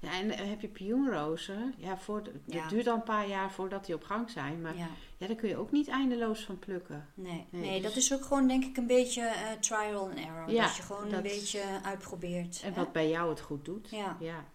Ja, 0.01 0.11
en 0.11 0.31
eh, 0.31 0.49
heb 0.49 0.61
je 0.61 0.67
pioenrozen. 0.67 1.73
Ja, 1.77 1.97
voor 1.97 2.23
de- 2.23 2.31
Ja. 2.45 2.61
Het 2.61 2.69
duurt 2.69 2.87
al 2.87 2.95
een 2.95 3.03
paar 3.03 3.27
jaar 3.27 3.51
voordat 3.51 3.85
die 3.85 3.95
op 3.95 4.03
gang 4.03 4.29
zijn. 4.29 4.61
Maar 4.61 4.77
ja. 4.77 4.87
Ja, 5.17 5.27
daar 5.27 5.35
kun 5.35 5.49
je 5.49 5.57
ook 5.57 5.71
niet 5.71 5.87
eindeloos 5.87 6.43
van 6.45 6.59
plukken. 6.59 7.07
nee. 7.13 7.45
Nee, 7.49 7.61
nee, 7.61 7.73
dus- 7.81 7.87
dat 7.89 7.95
is 7.97 8.13
ook 8.13 8.23
gewoon 8.23 8.47
denk 8.47 8.63
ik 8.65 8.77
een 8.77 8.87
beetje 8.87 9.21
eh, 9.21 9.51
trial 9.59 10.01
and 10.09 10.15
error. 10.19 10.49
Ja, 10.51 10.63
dat 10.65 10.75
je 10.75 10.81
gewoon 10.81 11.03
dat- 11.03 11.13
een 11.13 11.21
beetje 11.23 11.63
uitprobeert. 11.83 12.61
En 12.63 12.73
hè? 12.73 12.79
wat 12.83 12.91
bij 12.91 13.09
jou 13.09 13.29
het 13.29 13.41
goed 13.41 13.65
doet. 13.65 13.89
Ja. 13.89 14.17
ja. 14.19 14.45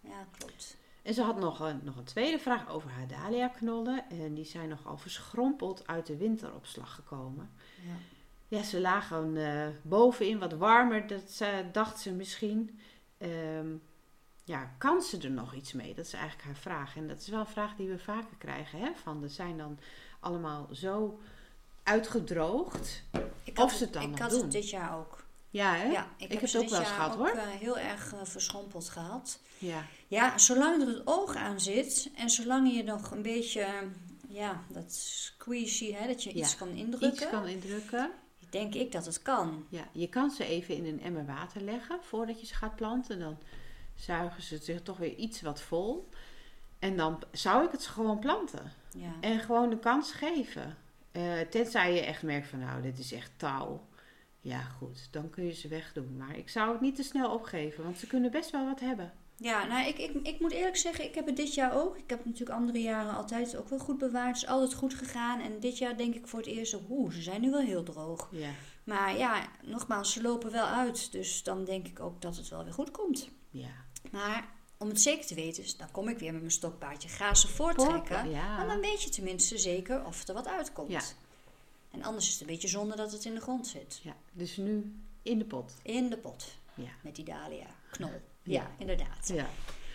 ja, 0.00 0.26
klopt. 0.38 0.76
En 1.02 1.14
ze 1.14 1.22
had 1.22 1.38
nog 1.38 1.60
een, 1.60 1.80
nog 1.82 1.96
een 1.96 2.04
tweede 2.04 2.38
vraag 2.38 2.68
over 2.68 2.90
haar 2.90 3.06
dahlia-knollen. 3.08 4.04
En 4.10 4.34
die 4.34 4.44
zijn 4.44 4.68
nogal 4.68 4.98
verschrompeld 4.98 5.86
uit 5.86 6.06
de 6.06 6.16
winteropslag 6.16 6.94
gekomen. 6.94 7.50
Ja. 7.86 7.92
Ja, 8.56 8.62
ze 8.62 8.80
lagen 8.80 9.36
eh, 9.36 9.66
bovenin 9.82 10.38
wat 10.38 10.52
warmer, 10.52 11.06
dat 11.06 11.42
dacht 11.72 12.00
ze 12.00 12.12
misschien. 12.12 12.78
Ehm, 13.18 13.66
ja, 14.48 14.70
kan 14.78 15.02
ze 15.02 15.18
er 15.18 15.30
nog 15.30 15.54
iets 15.54 15.72
mee? 15.72 15.94
Dat 15.94 16.04
is 16.06 16.12
eigenlijk 16.12 16.44
haar 16.44 16.56
vraag. 16.56 16.96
En 16.96 17.08
dat 17.08 17.18
is 17.20 17.28
wel 17.28 17.40
een 17.40 17.46
vraag 17.46 17.76
die 17.76 17.88
we 17.88 17.98
vaker 17.98 18.36
krijgen. 18.38 18.78
Hè? 18.80 18.90
Van, 19.02 19.22
er 19.22 19.30
zijn 19.30 19.56
dan 19.58 19.78
allemaal 20.20 20.68
zo 20.72 21.18
uitgedroogd. 21.82 23.02
Of 23.54 23.72
ze 23.72 23.84
het 23.84 23.92
dan 23.92 24.02
Ik 24.02 24.08
nog 24.08 24.18
had 24.18 24.30
doen. 24.30 24.40
het 24.40 24.52
dit 24.52 24.70
jaar 24.70 24.98
ook. 24.98 25.24
Ja, 25.50 25.74
hè? 25.74 25.84
Ja, 25.84 26.02
ik, 26.16 26.20
heb 26.20 26.30
heb 26.30 26.40
het 26.40 26.56
ook 26.56 26.68
wel 26.68 26.80
eens 26.80 26.88
gehad, 26.88 27.12
ook 27.12 27.18
hoor. 27.18 27.28
eh, 27.36 27.46
heel 27.48 27.78
erg 27.78 28.12
eh, 28.12 28.18
verschrompeld 28.24 28.88
gehad. 28.88 29.40
Ja. 29.58 29.84
Ja, 30.06 30.38
zolang 30.38 30.80
er 30.82 30.88
het 30.88 31.02
oog 31.04 31.34
aan 31.36 31.60
zit 31.60 32.10
en 32.16 32.30
zolang 32.30 32.72
je 32.74 32.82
nog 32.82 33.10
een 33.10 33.22
beetje, 33.22 33.66
ja, 34.28 34.62
dat 34.68 34.92
squeezy, 34.92 35.92
hè, 35.92 36.06
dat 36.06 36.22
je 36.22 36.32
iets 36.32 36.56
kan 36.56 36.68
indrukken. 36.68 37.12
Iets 37.12 37.28
kan 37.28 37.46
indrukken. 37.46 38.10
denk 38.50 38.74
ik 38.74 38.92
dat 38.92 39.06
het 39.06 39.22
kan. 39.22 39.66
Ja, 39.68 39.88
je 39.92 40.08
kan 40.08 40.30
ze 40.30 40.44
even 40.44 40.74
in 40.74 40.84
een 40.86 41.02
emmer 41.02 41.26
water 41.26 41.60
leggen 41.62 41.98
voordat 42.02 42.40
je 42.40 42.46
ze 42.46 42.54
gaat 42.54 42.76
planten. 42.76 43.18
Dan 43.18 43.38
zuigen 43.98 44.42
ze 44.42 44.56
zich 44.58 44.82
toch 44.82 44.96
weer 44.96 45.14
iets 45.14 45.40
wat 45.40 45.60
vol. 45.60 46.08
En 46.78 46.96
dan 46.96 47.22
zou 47.32 47.64
ik 47.64 47.70
het 47.72 47.86
gewoon 47.86 48.18
planten. 48.18 48.72
Ja. 48.96 49.12
En 49.20 49.40
gewoon 49.40 49.70
de 49.70 49.78
kans 49.78 50.12
geven. 50.12 50.76
Eh, 51.12 51.40
tenzij 51.50 51.94
je 51.94 52.00
echt 52.00 52.22
merkt 52.22 52.48
van 52.48 52.58
nou, 52.58 52.82
dit 52.82 52.98
is 52.98 53.12
echt 53.12 53.30
touw. 53.36 53.86
Ja, 54.40 54.60
goed, 54.60 55.08
dan 55.10 55.30
kun 55.30 55.44
je 55.44 55.52
ze 55.52 55.68
wegdoen. 55.68 56.16
Maar 56.16 56.36
ik 56.36 56.48
zou 56.48 56.72
het 56.72 56.80
niet 56.80 56.96
te 56.96 57.02
snel 57.02 57.32
opgeven, 57.32 57.84
want 57.84 57.98
ze 57.98 58.06
kunnen 58.06 58.30
best 58.30 58.50
wel 58.50 58.64
wat 58.66 58.80
hebben. 58.80 59.12
Ja, 59.36 59.66
nou, 59.66 59.86
ik, 59.88 59.98
ik, 59.98 60.14
ik 60.22 60.40
moet 60.40 60.52
eerlijk 60.52 60.76
zeggen, 60.76 61.04
ik 61.04 61.14
heb 61.14 61.26
het 61.26 61.36
dit 61.36 61.54
jaar 61.54 61.74
ook. 61.74 61.96
Ik 61.96 62.10
heb 62.10 62.24
natuurlijk 62.24 62.58
andere 62.58 62.80
jaren 62.82 63.16
altijd 63.16 63.56
ook 63.56 63.68
wel 63.68 63.78
goed 63.78 63.98
bewaard. 63.98 64.26
Het 64.26 64.36
is 64.36 64.46
altijd 64.48 64.74
goed 64.74 64.94
gegaan. 64.94 65.40
En 65.40 65.60
dit 65.60 65.78
jaar 65.78 65.96
denk 65.96 66.14
ik 66.14 66.26
voor 66.26 66.38
het 66.38 66.48
eerst, 66.48 66.76
oeh, 66.88 67.12
ze 67.12 67.22
zijn 67.22 67.40
nu 67.40 67.50
wel 67.50 67.60
heel 67.60 67.82
droog. 67.82 68.28
Ja, 68.32 68.50
Maar 68.84 69.16
ja, 69.18 69.48
nogmaals, 69.62 70.12
ze 70.12 70.22
lopen 70.22 70.52
wel 70.52 70.66
uit. 70.66 71.12
Dus 71.12 71.42
dan 71.42 71.64
denk 71.64 71.86
ik 71.86 72.00
ook 72.00 72.20
dat 72.22 72.36
het 72.36 72.48
wel 72.48 72.64
weer 72.64 72.72
goed 72.72 72.90
komt. 72.90 73.28
ja. 73.50 73.86
Maar 74.12 74.48
om 74.76 74.88
het 74.88 75.00
zeker 75.00 75.26
te 75.26 75.34
weten, 75.34 75.62
dus 75.62 75.76
dan 75.76 75.90
kom 75.90 76.08
ik 76.08 76.18
weer 76.18 76.32
met 76.32 76.40
mijn 76.40 76.52
stokpaardje. 76.52 77.08
Ga 77.08 77.34
ze 77.34 77.48
voortrekken. 77.48 78.30
Ja. 78.30 78.56
Want 78.56 78.68
dan 78.68 78.80
weet 78.80 79.02
je 79.02 79.08
tenminste 79.10 79.58
zeker 79.58 80.04
of 80.04 80.28
er 80.28 80.34
wat 80.34 80.46
uitkomt. 80.48 80.90
Ja. 80.90 81.00
En 81.90 82.02
anders 82.02 82.26
is 82.26 82.32
het 82.32 82.40
een 82.40 82.46
beetje 82.46 82.68
zonde 82.68 82.96
dat 82.96 83.12
het 83.12 83.24
in 83.24 83.34
de 83.34 83.40
grond 83.40 83.66
zit. 83.66 84.00
ja, 84.02 84.16
dus 84.32 84.56
nu 84.56 84.94
in 85.22 85.38
de 85.38 85.44
pot. 85.44 85.72
In 85.82 86.10
de 86.10 86.18
pot. 86.18 86.46
Ja. 86.74 86.90
Met 87.02 87.16
die 87.16 87.24
dahlia 87.24 87.66
knol. 87.90 88.20
Ja, 88.42 88.70
inderdaad. 88.78 89.28
Ja, 89.28 89.48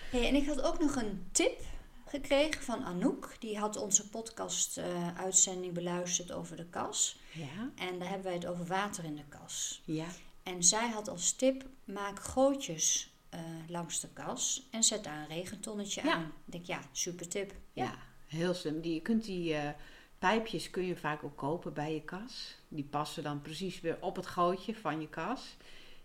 Hey, 0.10 0.28
en 0.28 0.36
ik 0.36 0.48
had 0.48 0.62
ook 0.62 0.80
nog 0.80 0.96
een 0.96 1.28
tip 1.32 1.62
gekregen 2.06 2.62
van 2.64 2.84
Anouk. 2.84 3.36
Die 3.40 3.58
had 3.58 3.78
onze 3.78 4.10
podcast-uitzending 4.10 5.74
beluisterd 5.74 6.32
over 6.32 6.56
de 6.56 6.66
kas. 6.66 7.20
ja, 7.32 7.72
En 7.76 8.00
daar 8.00 8.08
hebben 8.08 8.26
wij 8.26 8.34
het 8.34 8.46
over 8.46 8.66
water 8.66 9.04
in 9.04 9.16
de 9.16 9.26
kas. 9.30 9.82
ja. 9.86 10.06
En 10.44 10.64
zij 10.64 10.90
had 10.90 11.08
als 11.08 11.32
tip: 11.32 11.66
maak 11.84 12.20
gootjes 12.20 13.13
eh, 13.34 13.40
langs 13.68 14.00
de 14.00 14.08
kas 14.14 14.68
en 14.72 14.84
zet 14.84 15.04
daar 15.04 15.18
een 15.20 15.28
regentonnetje 15.36 16.04
Ja. 16.04 16.14
aan. 16.14 16.32
Ik 16.46 16.52
denk, 16.52 16.66
ja, 16.66 16.80
super 16.92 17.28
tip. 17.30 17.54
Ja, 17.74 17.96
heel 18.28 18.54
slim. 18.54 18.82
Die, 18.82 18.94
je 18.94 19.02
kunt 19.02 19.24
die 19.26 19.54
eh, 19.54 19.70
pijpjes 20.20 20.70
kun 20.70 20.86
je 20.86 20.96
vaak 20.96 21.24
ook 21.24 21.38
kopen 21.38 21.74
bij 21.74 21.94
je 21.94 22.02
kas. 22.02 22.56
Die 22.68 22.84
passen 22.84 23.24
dan 23.24 23.42
precies 23.42 23.82
weer 23.82 23.98
op 24.00 24.16
het 24.16 24.28
gootje 24.28 24.76
van 24.76 25.02
je 25.02 25.08
kas. 25.10 25.58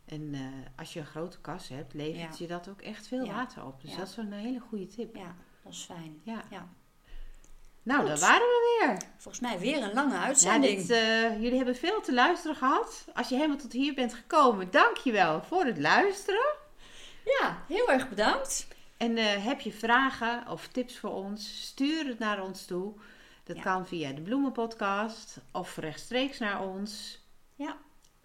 En 0.05 0.35
eh, 0.35 0.41
als 0.77 0.93
je 0.93 1.01
een 1.01 1.07
grote 1.07 1.41
kas 1.41 1.69
hebt, 1.69 1.95
levert 1.95 2.39
Ja. 2.39 2.45
je 2.45 2.47
dat 2.47 2.69
ook 2.69 2.81
echt 2.81 3.07
veel 3.09 3.25
Ja. 3.25 3.33
water 3.35 3.65
op. 3.67 3.81
Dus 3.83 3.91
Ja. 3.91 3.97
dat 3.97 4.09
is 4.09 4.17
een 4.17 4.33
hele 4.33 4.61
goede 4.61 4.87
tip. 4.87 5.17
Ja, 5.17 5.37
dat 5.63 5.73
is 5.73 5.83
fijn. 5.83 6.21
Ja. 6.23 6.45
Ja. 6.51 6.69
Nou, 7.83 8.07
daar 8.07 8.19
waren 8.19 8.47
we 8.47 8.79
weer. 8.87 8.97
Volgens 9.17 9.41
mij 9.43 9.59
weer 9.59 9.83
een 9.83 9.93
lange 9.95 10.15
Ja, 10.15 10.23
uitzending. 10.25 10.79
dit, 10.81 10.91
eh, 10.91 11.41
jullie 11.43 11.57
hebben 11.57 11.77
veel 11.77 12.01
te 12.01 12.15
luisteren 12.15 12.57
gehad. 12.57 13.05
Als 13.15 13.29
je 13.29 13.35
helemaal 13.35 13.57
tot 13.57 13.73
hier 13.73 13.95
bent 13.95 14.15
gekomen, 14.15 14.71
dankjewel 14.71 15.43
voor 15.43 15.65
het 15.65 15.79
luisteren. 15.79 16.57
Ja, 17.41 17.63
heel 17.69 17.91
erg 17.91 18.09
bedankt. 18.09 18.67
En 18.97 19.17
eh, 19.17 19.45
heb 19.45 19.61
je 19.61 19.73
vragen 19.73 20.49
of 20.49 20.67
tips 20.69 20.99
voor 20.99 21.11
ons, 21.13 21.61
stuur 21.63 22.07
het 22.07 22.19
naar 22.19 22.43
ons 22.43 22.65
toe. 22.65 22.93
Dat 23.45 23.57
Ja. 23.57 23.63
kan 23.63 23.87
via 23.87 24.13
de 24.13 24.21
Bloemenpodcast 24.21 25.37
of 25.53 25.77
rechtstreeks 25.77 26.39
naar 26.39 26.63
ons. 26.63 27.19
Ja, 27.55 27.77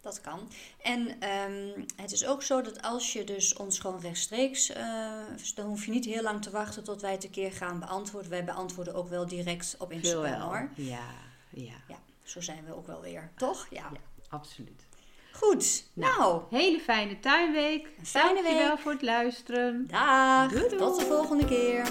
dat 0.01 0.22
kan. 0.22 0.51
En 0.82 1.20
ehm, 1.20 1.82
het 1.95 2.12
is 2.12 2.26
ook 2.26 2.43
zo 2.43 2.62
dat 2.62 2.82
als 2.82 3.14
je 3.14 3.24
dus 3.24 3.54
ons 3.54 3.80
gewoon 3.80 3.99
rechtstreeks, 3.99 4.70
eh, 4.70 5.12
dan 5.56 5.66
hoef 5.66 5.86
je 5.86 5.91
niet 5.91 6.06
heel 6.06 6.22
lang 6.24 6.41
te 6.41 6.49
wachten 6.51 6.84
tot 6.84 7.01
wij 7.01 7.12
het 7.12 7.24
een 7.24 7.30
keer 7.30 7.51
gaan 7.51 7.80
beantwoorden. 7.80 8.30
Wij 8.30 8.43
beantwoorden 8.43 8.93
ook 8.95 9.10
wel 9.10 9.28
direct 9.28 9.76
op 9.80 9.91
Instagram 9.91 10.41
hoor. 10.41 10.70
Ja, 10.76 11.08
ja, 11.49 11.74
Ja, 11.88 11.97
zo 12.24 12.41
zijn 12.41 12.66
we 12.66 12.76
ook 12.76 12.88
wel 12.88 13.01
weer, 13.01 13.32
toch? 13.36 13.68
Ja. 13.70 13.89
ja, 13.93 13.99
absoluut. 14.30 14.86
Goed, 15.34 15.84
Nou. 15.94 16.18
nou, 16.20 16.42
Hele 16.50 16.80
fijne 16.80 17.20
tuinweek. 17.20 17.88
Een 18.00 18.06
fijne 18.06 18.34
Dankjewel 18.34 18.70
week. 18.70 18.80
voor 18.80 18.92
het 18.92 19.02
luisteren. 19.02 19.88
dag. 19.92 20.52
Doei, 20.52 20.64
doei. 20.64 20.78
Tot 20.78 21.00
de 21.00 21.06
volgende 21.06 21.46
keer. 21.46 21.84